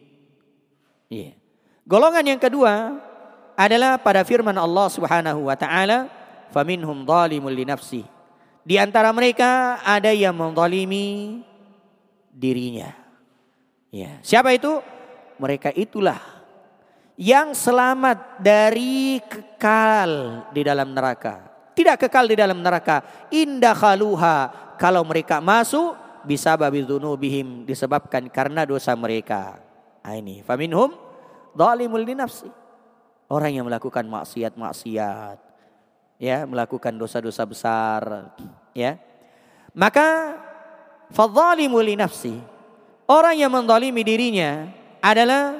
Iya. 1.11 1.35
Golongan 1.83 2.23
yang 2.23 2.39
kedua 2.39 2.95
adalah 3.59 3.99
pada 3.99 4.23
firman 4.23 4.55
Allah 4.55 4.87
Subhanahu 4.87 5.51
wa 5.51 5.55
taala, 5.59 6.07
"Faminhum 6.51 7.07
zalimul 7.07 7.55
li 7.55 7.65
nafsi." 7.65 8.03
Di 8.61 8.77
antara 8.77 9.09
mereka 9.09 9.81
ada 9.81 10.13
yang 10.13 10.37
menzalimi 10.37 11.41
dirinya. 12.29 12.93
Ya, 13.89 14.21
siapa 14.21 14.53
itu? 14.53 14.79
Mereka 15.41 15.73
itulah 15.73 16.21
yang 17.17 17.57
selamat 17.57 18.39
dari 18.39 19.17
kekal 19.25 20.45
di 20.53 20.61
dalam 20.61 20.93
neraka. 20.93 21.49
Tidak 21.73 21.97
kekal 21.97 22.29
di 22.29 22.37
dalam 22.37 22.61
neraka. 22.61 23.27
Indah 23.33 23.73
khaluha 23.73 24.37
kalau 24.77 25.01
mereka 25.01 25.41
masuk 25.41 25.97
bisa 26.21 26.53
babi 26.53 26.85
bihim 27.17 27.65
disebabkan 27.65 28.29
karena 28.29 28.61
dosa 28.63 28.93
mereka. 28.93 29.57
Nah, 30.05 30.13
ini 30.17 30.45
faminhum 30.45 30.93
zalimul 31.57 32.05
nafsi. 32.13 32.49
Orang 33.31 33.51
yang 33.55 33.65
melakukan 33.65 34.05
maksiat-maksiat 34.05 35.50
ya, 36.21 36.45
melakukan 36.45 36.93
dosa-dosa 36.93 37.41
besar 37.49 38.29
ya. 38.77 39.01
Maka 39.73 40.37
fadzalimu 41.09 41.81
li 41.81 41.97
nafsi. 41.97 42.37
Orang 43.09 43.35
yang 43.35 43.49
menzalimi 43.49 44.05
dirinya 44.05 44.69
adalah 45.01 45.57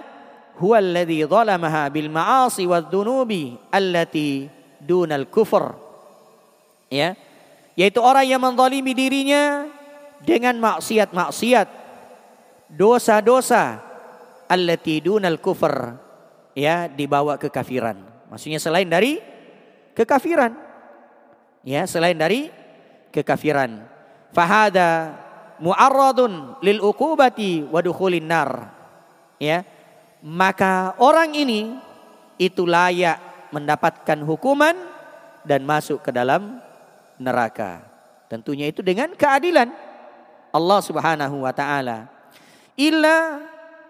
huwa 0.61 0.77
alladhi 0.77 1.25
zalamaha 1.25 1.89
bil 1.89 2.07
ma'asi 2.07 2.63
wad 2.69 2.93
dunubi 2.93 3.57
allati 3.73 4.45
dunal 4.77 5.25
kufur. 5.27 5.73
Ya. 6.93 7.17
Yaitu 7.73 7.99
orang 7.99 8.29
yang 8.29 8.39
menzalimi 8.39 8.93
dirinya 8.93 9.65
dengan 10.21 10.59
maksiat-maksiat, 10.61 11.67
dosa-dosa 12.69 13.81
allati 14.45 15.01
dunal 15.01 15.41
kufur 15.41 15.97
ya 16.53 16.87
dibawa 16.87 17.39
ke 17.41 17.47
kafiran. 17.49 17.97
Maksudnya 18.31 18.59
selain 18.61 18.87
dari 18.87 19.19
kekafiran. 19.97 20.55
Ya, 21.61 21.85
selain 21.85 22.17
dari 22.17 22.49
kekafiran. 23.13 23.85
Fahada 24.33 25.13
mu'arradun 25.61 26.57
lil 26.63 26.81
uqubati 26.81 27.67
wa 27.69 27.79
dukhulin 27.83 28.25
nar. 28.25 28.71
Ya. 29.37 29.67
Maka 30.21 30.97
orang 31.01 31.33
ini 31.33 31.77
itu 32.37 32.65
layak 32.65 33.49
mendapatkan 33.53 34.21
hukuman 34.25 34.73
dan 35.45 35.65
masuk 35.65 36.01
ke 36.01 36.09
dalam 36.13 36.61
neraka. 37.21 37.85
Tentunya 38.29 38.69
itu 38.69 38.81
dengan 38.81 39.13
keadilan 39.13 39.69
Allah 40.49 40.79
Subhanahu 40.81 41.45
wa 41.45 41.53
taala. 41.53 42.07
Illa 42.77 43.41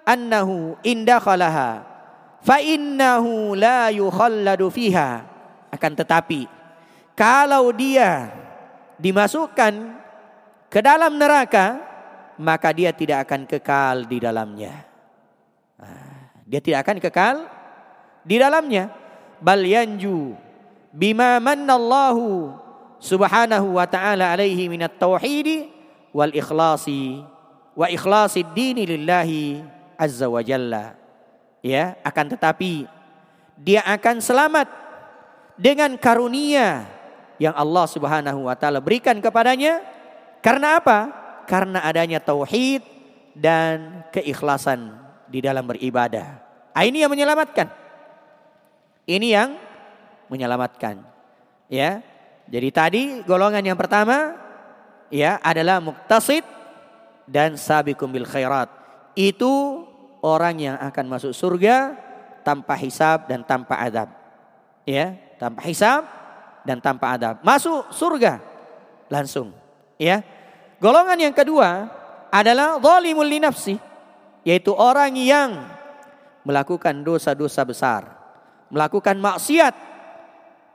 annahu 0.04 0.76
indakhalaha 0.82 1.86
fa 2.41 2.58
innahu 2.58 3.54
la 3.54 3.93
yukhalladu 3.93 4.74
fiha 4.74 5.30
akan 5.72 5.91
tetapi 5.95 6.45
kalau 7.17 7.72
dia 7.72 8.32
dimasukkan 9.01 9.97
ke 10.67 10.80
dalam 10.80 11.17
neraka 11.17 11.80
maka 12.38 12.69
dia 12.76 12.91
tidak 12.93 13.28
akan 13.28 13.49
kekal 13.49 14.05
di 14.05 14.17
dalamnya 14.19 14.86
dia 16.45 16.59
tidak 16.59 16.84
akan 16.84 16.97
kekal 16.99 17.36
di 18.22 18.36
dalamnya 18.38 18.91
bal 19.39 19.63
yanju 19.63 20.36
bima 20.91 21.39
mannallahu 21.39 22.53
subhanahu 23.01 23.80
wa 23.80 23.88
ta'ala 23.89 24.36
alaihi 24.36 24.69
minat 24.69 24.93
tauhidi 24.99 25.72
wal 26.13 26.30
ikhlasi 26.30 27.24
wa 27.74 27.88
ikhlasid 27.88 28.51
dini 28.53 28.86
lillahi 28.86 29.63
Azza 30.01 30.26
wa 30.26 30.41
Jalla. 30.41 30.97
Ya, 31.61 31.93
akan 32.01 32.34
tetapi 32.34 32.89
dia 33.53 33.86
akan 33.86 34.17
selamat 34.17 34.65
dengan 35.62 35.93
karunia 36.01 36.89
yang 37.38 37.53
Allah 37.53 37.86
Subhanahu 37.86 38.49
wa 38.49 38.57
taala 38.57 38.82
berikan 38.82 39.22
kepadanya. 39.22 39.86
Karena 40.41 40.82
apa? 40.82 41.14
Karena 41.45 41.86
adanya 41.86 42.18
tauhid 42.18 42.82
dan 43.38 44.01
keikhlasan 44.09 44.97
di 45.30 45.38
dalam 45.38 45.70
beribadah. 45.70 46.41
Ah, 46.74 46.82
ini 46.82 47.05
yang 47.05 47.14
menyelamatkan. 47.14 47.70
Ini 49.05 49.28
yang 49.30 49.49
menyelamatkan. 50.34 51.05
Ya. 51.70 52.01
Jadi 52.49 52.70
tadi 52.74 53.01
golongan 53.24 53.62
yang 53.62 53.78
pertama 53.78 54.34
ya 55.14 55.38
adalah 55.45 55.78
muktasid 55.78 56.41
dan 57.30 57.53
sabiqum 57.53 58.09
bil 58.09 58.26
khairat. 58.26 58.68
Itu 59.14 59.86
orang 60.26 60.57
yang 60.57 60.78
akan 60.82 61.05
masuk 61.05 61.38
surga 61.38 61.93
tanpa 62.41 62.74
hisab 62.82 63.30
dan 63.30 63.45
tanpa 63.45 63.78
adab. 63.78 64.09
Ya, 64.89 65.14
tanpa 65.42 65.66
hisab 65.66 66.06
dan 66.62 66.78
tanpa 66.78 67.18
adab. 67.18 67.42
Masuk 67.42 67.89
surga 67.89 68.38
langsung. 69.10 69.50
Ya. 69.98 70.22
Golongan 70.78 71.18
yang 71.18 71.34
kedua 71.34 71.89
adalah 72.30 72.78
zalimul 72.78 73.26
li 73.26 73.42
nafsi, 73.42 73.82
yaitu 74.46 74.70
orang 74.78 75.14
yang 75.18 75.66
melakukan 76.46 77.02
dosa-dosa 77.02 77.66
besar, 77.66 78.02
melakukan 78.70 79.18
maksiat 79.18 79.74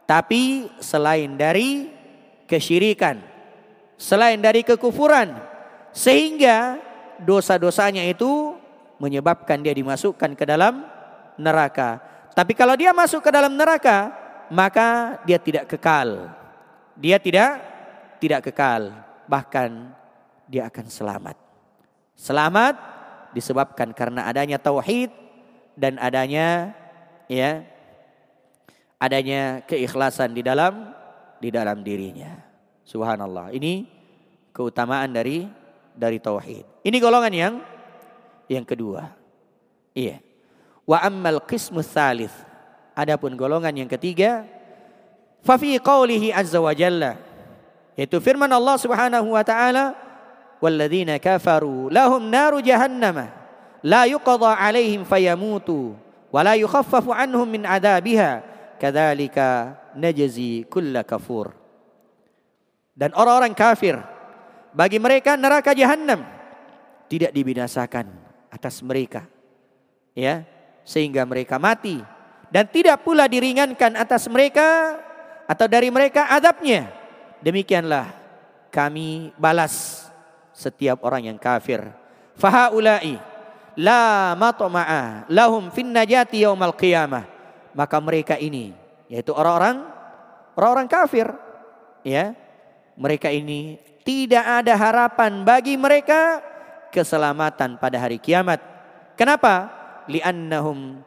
tapi 0.07 0.71
selain 0.79 1.35
dari 1.35 1.91
kesyirikan, 2.47 3.19
selain 3.99 4.39
dari 4.39 4.63
kekufuran 4.63 5.35
sehingga 5.91 6.79
dosa-dosanya 7.23 8.07
itu 8.07 8.55
menyebabkan 9.03 9.59
dia 9.59 9.75
dimasukkan 9.75 10.39
ke 10.39 10.45
dalam 10.47 10.87
neraka. 11.35 11.99
Tapi 12.37 12.53
kalau 12.55 12.79
dia 12.79 12.95
masuk 12.95 13.25
ke 13.27 13.31
dalam 13.35 13.59
neraka, 13.59 14.26
maka 14.51 15.21
dia 15.27 15.39
tidak 15.41 15.71
kekal. 15.71 16.31
Dia 16.97 17.21
tidak 17.21 17.61
tidak 18.19 18.49
kekal, 18.51 18.95
bahkan 19.29 19.93
dia 20.49 20.67
akan 20.71 20.87
selamat. 20.89 21.37
Selamat 22.17 22.75
disebabkan 23.37 23.93
karena 23.93 24.25
adanya 24.25 24.57
tauhid 24.57 25.13
dan 25.77 26.01
adanya 26.01 26.73
ya 27.29 27.61
adanya 28.97 29.61
keikhlasan 29.69 30.33
di 30.33 30.41
dalam 30.41 30.97
di 31.37 31.53
dalam 31.53 31.85
dirinya. 31.85 32.33
Subhanallah. 32.87 33.53
Ini 33.53 33.85
keutamaan 34.57 35.13
dari 35.13 35.45
dari 35.93 36.17
tauhid. 36.17 36.87
Ini 36.87 36.97
golongan 36.97 37.35
yang 37.35 37.55
yang 38.49 38.65
kedua. 38.65 39.13
Iya. 39.93 40.23
Wa 40.89 41.05
ammal 41.05 41.45
qismu 41.45 41.85
tsalits. 41.85 42.33
Adapun 42.97 43.37
golongan 43.37 43.77
yang 43.77 43.93
ketiga, 43.93 44.49
fa 45.45 45.61
fi 45.61 45.77
qaulihi 45.77 46.33
azza 46.33 46.59
wa 46.59 46.73
jalla 46.73 47.21
yaitu 47.97 48.21
firman 48.21 48.51
Allah 48.51 48.77
Subhanahu 48.77 49.37
wa 49.37 49.45
taala 49.45 49.97
walladzina 50.61 51.17
kafaru 51.17 51.89
lahum 51.89 52.29
naru 52.29 52.61
jahannama 52.61 53.33
la 53.81 54.05
yuqadha 54.05 54.57
alaihim 54.59 55.05
fayamutu 55.05 55.97
wa 56.33 56.41
la 56.45 56.57
yukhaffafu 56.57 57.13
anhum 57.13 57.45
min 57.49 57.63
adabiha 57.65 58.45
kadzalika 58.77 59.77
najzi 59.97 60.69
kulla 60.69 61.05
kafur. 61.05 61.53
Dan 62.97 63.13
orang-orang 63.13 63.53
kafir 63.53 64.01
bagi 64.73 64.97
mereka 64.97 65.37
neraka 65.37 65.77
jahanam 65.77 66.25
tidak 67.13 67.33
dibinasakan 67.33 68.09
atas 68.49 68.81
mereka 68.81 69.29
ya 70.17 70.49
sehingga 70.81 71.29
mereka 71.29 71.61
mati 71.61 72.01
dan 72.57 72.65
tidak 72.73 73.05
pula 73.05 73.29
diringankan 73.29 74.01
atas 74.01 74.25
mereka 74.33 74.97
atau 75.45 75.69
dari 75.69 75.93
mereka 75.93 76.25
adabnya. 76.33 76.89
Demikianlah 77.45 78.17
kami 78.73 79.37
balas 79.37 80.09
setiap 80.57 81.05
orang 81.05 81.29
yang 81.29 81.37
kafir. 81.37 81.85
Fahaulai 82.41 83.21
la 83.77 84.33
matma'a 84.41 85.29
lahum 85.29 85.69
fin 85.69 85.85
najati 85.85 86.49
yaumal 86.49 86.73
qiyamah. 86.73 87.29
Maka 87.77 88.01
mereka 88.01 88.41
ini 88.41 88.73
yaitu 89.13 89.37
orang-orang 89.37 89.85
orang-orang 90.57 90.89
kafir 90.89 91.29
ya. 92.09 92.33
Mereka 92.97 93.29
ini 93.37 93.77
tidak 94.01 94.65
ada 94.65 94.73
harapan 94.73 95.45
bagi 95.45 95.77
mereka 95.77 96.41
keselamatan 96.89 97.77
pada 97.77 98.01
hari 98.01 98.17
kiamat. 98.17 98.65
Kenapa? 99.13 99.77
li'annahum 100.07 101.03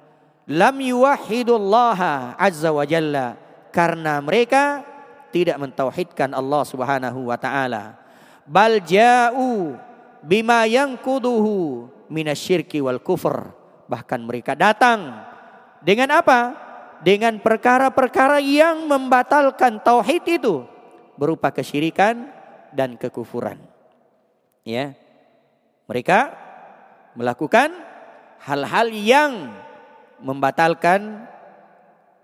lam 0.50 0.76
yuwahhidullaha 0.82 2.36
azza 2.36 2.74
wa 2.74 2.84
jalla. 2.84 3.38
Karena 3.70 4.18
mereka 4.18 4.82
tidak 5.30 5.62
mentauhidkan 5.62 6.34
Allah 6.34 6.66
Subhanahu 6.66 7.30
wa 7.30 7.38
taala. 7.38 8.02
Bal 8.50 8.82
ja'u 8.82 9.78
bima 10.26 10.66
yanquduhu 10.66 11.86
minasyirki 12.10 12.82
wal 12.82 12.98
kufur 12.98 13.54
bahkan 13.86 14.26
mereka 14.26 14.58
datang 14.58 15.22
dengan 15.86 16.10
apa? 16.18 16.68
Dengan 17.00 17.40
perkara-perkara 17.40 18.44
yang 18.44 18.84
membatalkan 18.90 19.80
tauhid 19.80 20.24
itu. 20.28 20.68
Berupa 21.16 21.52
kesyirikan 21.52 22.28
dan 22.76 23.00
kekufuran. 23.00 23.60
Ya. 24.68 24.96
Mereka 25.88 26.36
melakukan 27.16 27.72
hal-hal 28.44 28.88
yang 28.92 29.32
membatalkan 30.22 31.26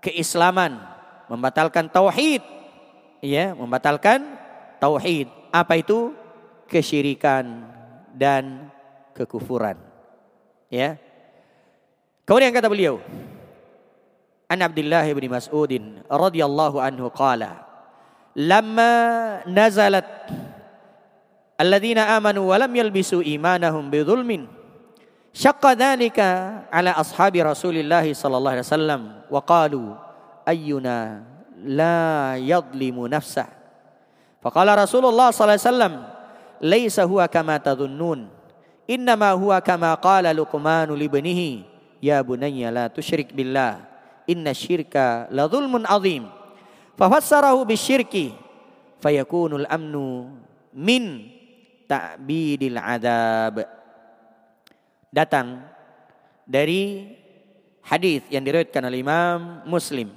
keislaman, 0.00 0.78
membatalkan 1.26 1.90
tauhid, 1.90 2.44
ya, 3.24 3.52
membatalkan 3.56 4.22
tauhid. 4.78 5.28
Apa 5.50 5.80
itu? 5.80 6.12
Kesyirikan 6.66 7.62
dan 8.10 8.70
kekufuran. 9.14 9.78
Ya. 10.66 10.98
Kemudian 12.26 12.50
kata 12.50 12.66
beliau, 12.66 12.98
An 14.50 14.62
Abdullah 14.62 15.06
bin 15.06 15.26
Mas'udin 15.30 16.02
radhiyallahu 16.06 16.82
anhu 16.82 17.06
qala, 17.14 17.66
"Lamma 18.34 18.94
nazalat 19.46 20.06
alladhina 21.54 22.18
amanu 22.18 22.50
wa 22.50 22.58
lam 22.58 22.70
yalbisu 22.70 23.22
imanahum 23.22 23.90
bidhulmin" 23.90 24.55
شق 25.36 25.60
ذلك 25.76 26.18
على 26.72 26.90
أصحاب 26.96 27.36
رسول 27.36 27.76
الله 27.76 28.16
صلى 28.16 28.36
الله 28.36 28.50
عليه 28.56 28.64
وسلم 28.72 29.00
وقالوا 29.28 29.88
أينا 30.48 31.22
لا 31.60 32.40
يظلم 32.40 32.96
نفسه. 33.06 33.44
فقال 34.40 34.68
رسول 34.78 35.04
الله 35.04 35.28
صلى 35.30 35.44
الله 35.44 35.58
عليه 35.60 35.68
وسلم 35.68 35.94
ليس 36.64 36.96
هو 37.00 37.28
كما 37.28 37.60
تظنون 37.60 38.32
إنما 38.88 39.30
هو 39.36 39.60
كما 39.60 40.00
قال 40.00 40.24
لقمان 40.24 40.88
لابنه 40.96 41.40
يا 42.00 42.24
بني 42.24 42.70
لا 42.72 42.88
تشرك 42.88 43.36
بالله 43.36 43.76
إن 44.32 44.48
الشرك 44.48 44.96
لظلم 45.36 45.84
عظيم. 45.84 46.24
ففسره 46.96 47.58
بالشرك 47.64 48.14
فيكون 49.04 49.52
الأمن 49.54 49.94
من 50.72 51.02
تعبيد 51.88 52.62
العذاب. 52.72 53.75
Datang 55.16 55.64
dari 56.44 57.08
hadis 57.80 58.20
yang 58.28 58.44
diriwayatkan 58.44 58.84
oleh 58.84 59.00
Imam 59.00 59.64
Muslim 59.64 60.12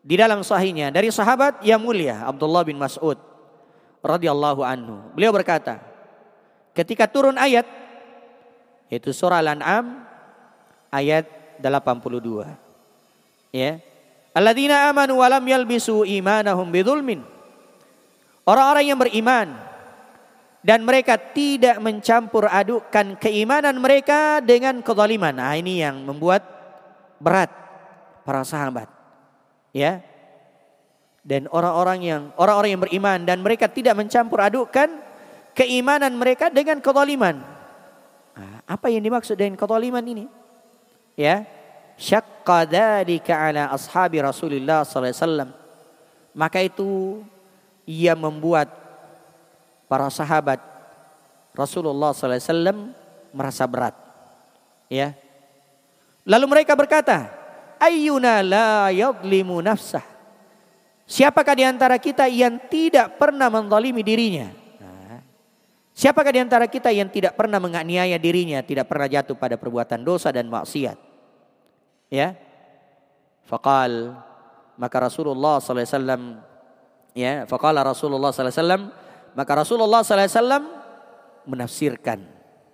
di 0.00 0.16
dalam 0.16 0.40
sahihnya 0.40 0.88
dari 0.88 1.12
sahabat 1.12 1.60
yang 1.60 1.84
mulia 1.84 2.24
Abdullah 2.24 2.64
bin 2.64 2.80
Mas'ud 2.80 3.20
radhiyallahu 4.00 4.64
anhu. 4.64 5.12
Beliau 5.12 5.36
berkata, 5.36 5.84
ketika 6.72 7.04
turun 7.04 7.36
ayat 7.36 7.68
yaitu 8.88 9.12
surah 9.12 9.44
Al-An'am 9.44 10.06
ayat 10.88 11.28
82. 11.60 13.52
Ya. 13.52 13.82
Alladzina 14.36 14.88
amanu 14.88 15.20
wa 15.20 15.26
lam 15.28 15.44
yalbisu 15.44 16.08
imanahum 16.08 16.70
bidzulmin. 16.70 17.20
Orang-orang 18.46 18.84
yang 18.94 18.98
beriman 19.00 19.58
dan 20.66 20.82
mereka 20.82 21.14
tidak 21.14 21.78
mencampur 21.78 22.50
adukkan 22.50 23.14
keimanan 23.22 23.78
mereka 23.78 24.42
dengan 24.42 24.82
kezaliman. 24.82 25.30
Nah, 25.30 25.54
ini 25.54 25.78
yang 25.78 26.02
membuat 26.02 26.42
berat 27.22 27.54
para 28.26 28.42
sahabat. 28.42 28.90
Ya. 29.70 30.02
Dan 31.22 31.46
orang-orang 31.54 32.02
yang 32.02 32.22
orang-orang 32.34 32.70
yang 32.74 32.82
beriman 32.82 33.18
dan 33.22 33.46
mereka 33.46 33.70
tidak 33.70 33.94
mencampur 33.94 34.42
adukkan 34.42 34.90
keimanan 35.54 36.18
mereka 36.18 36.50
dengan 36.50 36.82
kezaliman. 36.82 37.46
Nah, 38.34 38.58
apa 38.66 38.90
yang 38.90 39.06
dimaksud 39.06 39.38
dengan 39.38 39.54
kezaliman 39.54 40.02
ini? 40.02 40.26
Ya. 41.14 41.46
Syaqqa 41.94 42.66
dzalika 42.66 43.38
ala 43.38 43.70
ashabi 43.70 44.18
Rasulullah 44.18 44.82
sallallahu 44.82 45.14
alaihi 45.14 45.22
wasallam. 45.22 45.50
Maka 46.34 46.58
itu 46.58 47.22
ia 47.86 48.18
membuat 48.18 48.85
para 49.86 50.10
sahabat 50.10 50.58
Rasulullah 51.56 52.12
SAW 52.12 52.92
merasa 53.32 53.64
berat. 53.64 53.96
Ya. 54.92 55.16
Lalu 56.26 56.46
mereka 56.58 56.76
berkata, 56.76 57.32
Ayyuna 57.80 58.44
la 58.44 58.92
yadlimu 58.92 59.62
nafsah. 59.64 60.04
Siapakah 61.06 61.54
di 61.54 61.64
antara 61.64 61.96
kita 62.02 62.26
yang 62.26 62.58
tidak 62.66 63.14
pernah 63.16 63.46
menzalimi 63.46 64.02
dirinya? 64.02 64.50
Nah, 64.82 65.22
siapakah 65.94 66.34
di 66.34 66.40
antara 66.42 66.66
kita 66.66 66.90
yang 66.90 67.06
tidak 67.06 67.38
pernah 67.38 67.62
menganiaya 67.62 68.18
dirinya, 68.18 68.58
tidak 68.60 68.90
pernah 68.90 69.06
jatuh 69.06 69.38
pada 69.38 69.54
perbuatan 69.54 70.02
dosa 70.02 70.34
dan 70.34 70.50
maksiat? 70.50 70.98
Ya. 72.10 72.34
Faqal 73.46 74.18
maka 74.74 74.96
Rasulullah 74.98 75.62
SAW 75.62 76.42
Ya, 77.16 77.48
faqala 77.48 77.80
Rasulullah 77.80 78.28
sallallahu 78.28 78.52
alaihi 78.52 78.60
wasallam, 78.60 78.84
maka 79.36 79.52
Rasulullah 79.52 80.00
wasallam 80.00 80.64
menafsirkan. 81.44 82.24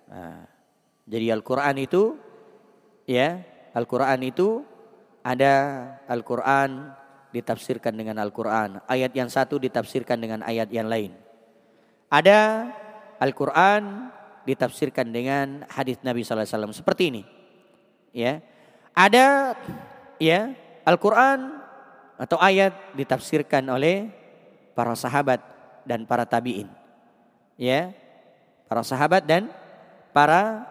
Nah, 0.07 0.47
jadi 1.03 1.35
Al-Qur'an 1.35 1.75
itu 1.75 2.15
ya, 3.03 3.43
Al-Qur'an 3.75 4.23
itu 4.23 4.63
ada 5.19 5.53
Al-Qur'an 6.07 6.95
ditafsirkan 7.35 7.91
dengan 7.91 8.15
Al-Qur'an, 8.23 8.79
ayat 8.87 9.11
yang 9.11 9.27
satu 9.27 9.59
ditafsirkan 9.59 10.15
dengan 10.23 10.39
ayat 10.47 10.71
yang 10.71 10.87
lain. 10.87 11.11
Ada 12.07 12.71
Al-Qur'an 13.19 14.13
ditafsirkan 14.47 15.11
dengan 15.11 15.67
hadis 15.67 15.99
Nabi 15.99 16.23
wasallam 16.23 16.71
seperti 16.71 17.11
ini. 17.11 17.23
Ya. 18.15 18.39
Ada 18.93 19.57
ya 20.21 20.53
Al-Qur'an 20.85 21.59
atau 22.21 22.37
ayat 22.37 22.71
ditafsirkan 22.93 23.65
oleh 23.67 24.13
para 24.77 24.93
sahabat 24.93 25.52
dan 25.83 26.07
para 26.07 26.27
tabi'in. 26.27 26.67
Ya. 27.59 27.93
Para 28.67 28.81
sahabat 28.81 29.23
dan 29.23 29.51
para 30.15 30.65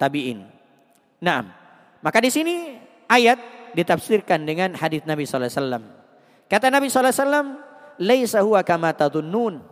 tabi'in. 0.00 0.48
Nah, 1.20 1.44
maka 2.00 2.18
di 2.18 2.32
sini 2.32 2.80
ayat 3.06 3.38
ditafsirkan 3.76 4.42
dengan 4.42 4.74
hadis 4.74 5.04
Nabi 5.04 5.28
sallallahu. 5.28 5.84
Kata 6.50 6.72
Nabi 6.72 6.90
sallallahu 6.90 7.12
alaihi 7.12 7.22
wasallam, 7.22 7.48
"Laisa 8.00 8.38
huwa 8.42 8.60
kama 8.66 8.90
tadhunnun." 8.96 9.62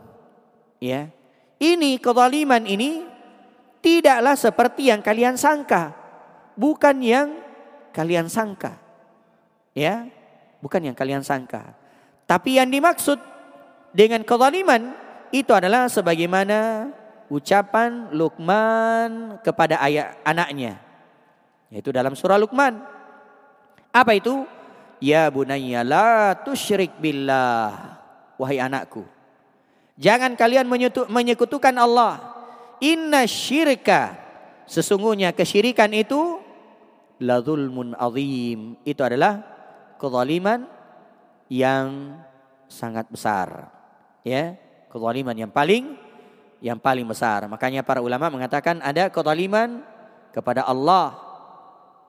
Ya. 0.78 1.10
Ini 1.58 1.98
kezaliman 1.98 2.62
ini 2.68 3.02
tidaklah 3.82 4.38
seperti 4.38 4.94
yang 4.94 5.02
kalian 5.02 5.34
sangka. 5.34 5.90
Bukan 6.54 7.02
yang 7.02 7.34
kalian 7.90 8.30
sangka. 8.30 8.78
Ya, 9.74 10.06
bukan 10.62 10.90
yang 10.90 10.94
kalian 10.94 11.22
sangka. 11.26 11.74
Tapi 12.26 12.58
yang 12.58 12.70
dimaksud 12.70 13.18
dengan 13.92 14.24
kezaliman 14.24 14.92
itu 15.32 15.52
adalah 15.52 15.88
sebagaimana 15.88 16.90
ucapan 17.28 18.08
Luqman 18.12 19.40
kepada 19.44 19.80
ayah 19.84 20.16
anaknya. 20.24 20.80
Yaitu 21.68 21.92
dalam 21.92 22.16
surah 22.16 22.40
Luqman. 22.40 22.80
Apa 23.92 24.16
itu? 24.16 24.48
Ya 24.98 25.28
bunayya 25.28 25.84
la 25.84 26.34
tusyrik 26.34 26.96
billah. 26.98 28.00
Wahai 28.40 28.58
anakku. 28.58 29.04
Jangan 29.98 30.34
kalian 30.34 30.66
menyekutukan 31.10 31.74
Allah. 31.76 32.34
Inna 32.80 33.26
syirka. 33.28 34.16
Sesungguhnya 34.64 35.34
kesyirikan 35.34 35.92
itu. 35.92 36.40
La 37.18 37.42
zulmun 37.42 37.98
azim. 37.98 38.78
Itu 38.86 39.02
adalah 39.02 39.42
kezaliman 39.98 40.64
yang 41.50 42.16
sangat 42.70 43.10
besar. 43.10 43.77
Ya, 44.26 44.58
kezaliman 44.90 45.36
yang 45.36 45.52
paling 45.52 45.96
yang 46.58 46.78
paling 46.78 47.06
besar. 47.06 47.46
Makanya 47.46 47.86
para 47.86 48.02
ulama 48.02 48.30
mengatakan 48.30 48.82
ada 48.82 49.10
kezaliman 49.10 49.82
kepada 50.34 50.66
Allah. 50.66 51.14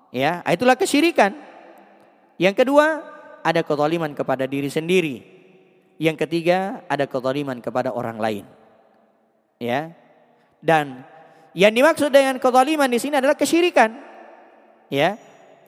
Ya, 0.10 0.42
itulah 0.50 0.74
kesyirikan. 0.74 1.38
Yang 2.42 2.66
kedua, 2.66 3.06
ada 3.46 3.62
kezaliman 3.62 4.12
kepada 4.18 4.50
diri 4.50 4.72
sendiri. 4.72 5.22
Yang 6.00 6.26
ketiga, 6.26 6.82
ada 6.90 7.06
kezaliman 7.06 7.60
kepada 7.60 7.94
orang 7.94 8.18
lain. 8.18 8.46
Ya. 9.60 9.94
Dan 10.64 11.04
yang 11.54 11.76
dimaksud 11.76 12.10
dengan 12.10 12.40
kezaliman 12.40 12.90
di 12.90 12.98
sini 12.98 13.20
adalah 13.20 13.36
kesyirikan. 13.36 13.92
Ya. 14.90 15.20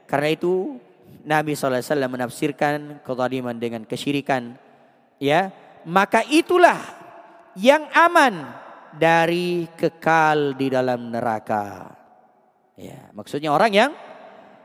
Karena 0.10 0.34
itu 0.34 0.80
Nabi 1.22 1.54
SAW 1.54 1.84
menafsirkan 2.10 3.04
kezaliman 3.06 3.60
dengan 3.60 3.84
kesyirikan. 3.86 4.56
Ya. 5.22 5.54
Maka 5.88 6.22
itulah 6.30 6.78
yang 7.58 7.90
aman 7.92 8.48
dari 8.96 9.68
kekal 9.74 10.56
di 10.56 10.68
dalam 10.70 11.10
neraka. 11.10 11.96
Ya, 12.76 13.12
maksudnya 13.14 13.54
orang 13.54 13.72
yang 13.72 13.92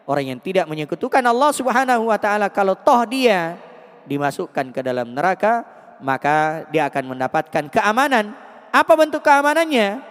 orang 0.07 0.37
yang 0.37 0.41
tidak 0.41 0.67
menyekutukan 0.71 1.23
Allah 1.23 1.51
Subhanahu 1.53 2.09
wa 2.09 2.19
taala 2.19 2.49
kalau 2.49 2.79
toh 2.79 3.03
dia 3.07 3.59
dimasukkan 4.07 4.71
ke 4.71 4.81
dalam 4.81 5.13
neraka 5.13 5.67
maka 6.01 6.67
dia 6.71 6.89
akan 6.89 7.17
mendapatkan 7.17 7.65
keamanan. 7.73 8.35
Apa 8.71 8.93
bentuk 8.93 9.25
keamanannya? 9.25 10.05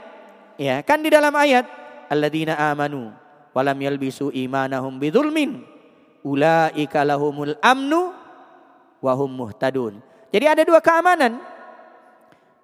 Ya, 0.58 0.82
kan 0.82 1.04
di 1.04 1.12
dalam 1.12 1.36
ayat 1.36 1.68
alladzina 2.10 2.58
amanu 2.72 3.14
walam 3.54 3.78
yalbisu 3.78 4.34
imanahum 4.34 4.98
bidzulmin 4.98 5.64
ulaika 6.26 7.06
lahumul 7.06 7.54
amnu 7.62 8.12
wa 9.04 9.14
hum 9.14 9.30
muhtadun. 9.30 10.02
Jadi 10.36 10.52
ada 10.52 10.68
dua 10.68 10.84
keamanan. 10.84 11.40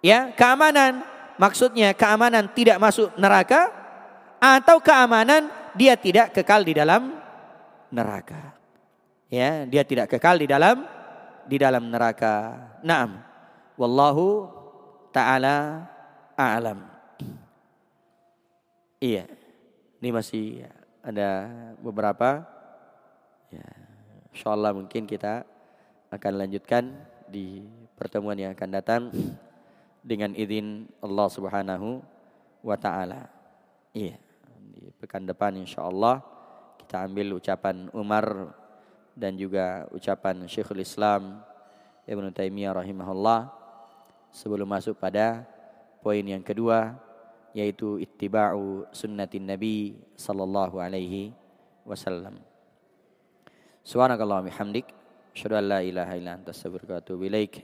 Ya, 0.04 0.28
keamanan 0.36 1.08
maksudnya 1.40 1.96
keamanan 1.96 2.52
tidak 2.52 2.76
masuk 2.84 3.16
neraka 3.16 3.72
atau 4.44 4.84
keamanan 4.84 5.48
dia 5.72 5.96
tidak 5.96 6.36
kekal 6.36 6.68
di 6.68 6.76
dalam 6.76 7.16
neraka. 7.88 8.60
Ya, 9.32 9.64
dia 9.64 9.88
tidak 9.88 10.12
kekal 10.12 10.36
di 10.36 10.52
dalam 10.52 10.84
di 11.48 11.56
dalam 11.56 11.88
neraka. 11.88 12.60
Naam. 12.84 13.24
Wallahu 13.80 14.52
taala 15.16 15.88
a'lam. 16.36 16.84
Iya. 19.00 19.32
Ini 20.04 20.12
masih 20.12 20.68
ada 21.08 21.48
beberapa 21.80 22.44
ya 23.48 23.64
insyaallah 24.36 24.76
mungkin 24.76 25.08
kita 25.08 25.48
akan 26.12 26.34
lanjutkan 26.36 27.11
di 27.32 27.64
pertemuan 27.96 28.36
yang 28.36 28.52
akan 28.52 28.70
datang 28.76 29.04
dengan 30.04 30.36
izin 30.36 30.92
Allah 31.00 31.28
Subhanahu 31.32 32.04
wa 32.60 32.76
taala. 32.76 33.32
Iya. 33.96 34.20
Di 34.76 34.92
pekan 35.00 35.24
depan 35.24 35.56
insyaallah 35.56 36.20
kita 36.84 37.08
ambil 37.08 37.40
ucapan 37.40 37.88
Umar 37.96 38.52
dan 39.16 39.40
juga 39.40 39.88
ucapan 39.96 40.44
Syekhul 40.48 40.84
Islam 40.84 41.40
Ibn 42.04 42.26
Taimiyah 42.36 42.76
rahimahullah 42.76 43.48
sebelum 44.32 44.68
masuk 44.68 45.00
pada 45.00 45.48
poin 46.04 46.24
yang 46.24 46.44
kedua 46.44 47.00
yaitu 47.52 48.00
ittiba'u 48.00 48.88
sunnatin 48.96 49.44
Nabi 49.48 49.96
sallallahu 50.16 50.80
alaihi 50.80 51.36
wasallam. 51.84 52.40
Subhanakallah 53.84 54.46
bihamdik 54.46 55.01
asyhadu 55.36 55.56
an 55.56 55.68
la 55.68 55.80
ilaha 55.82 56.18
illa 56.18 56.34
anta 56.36 56.52
astaghfiruka 56.52 56.94
wa 56.94 57.00
atubu 57.00 57.24
ilaik. 57.26 57.64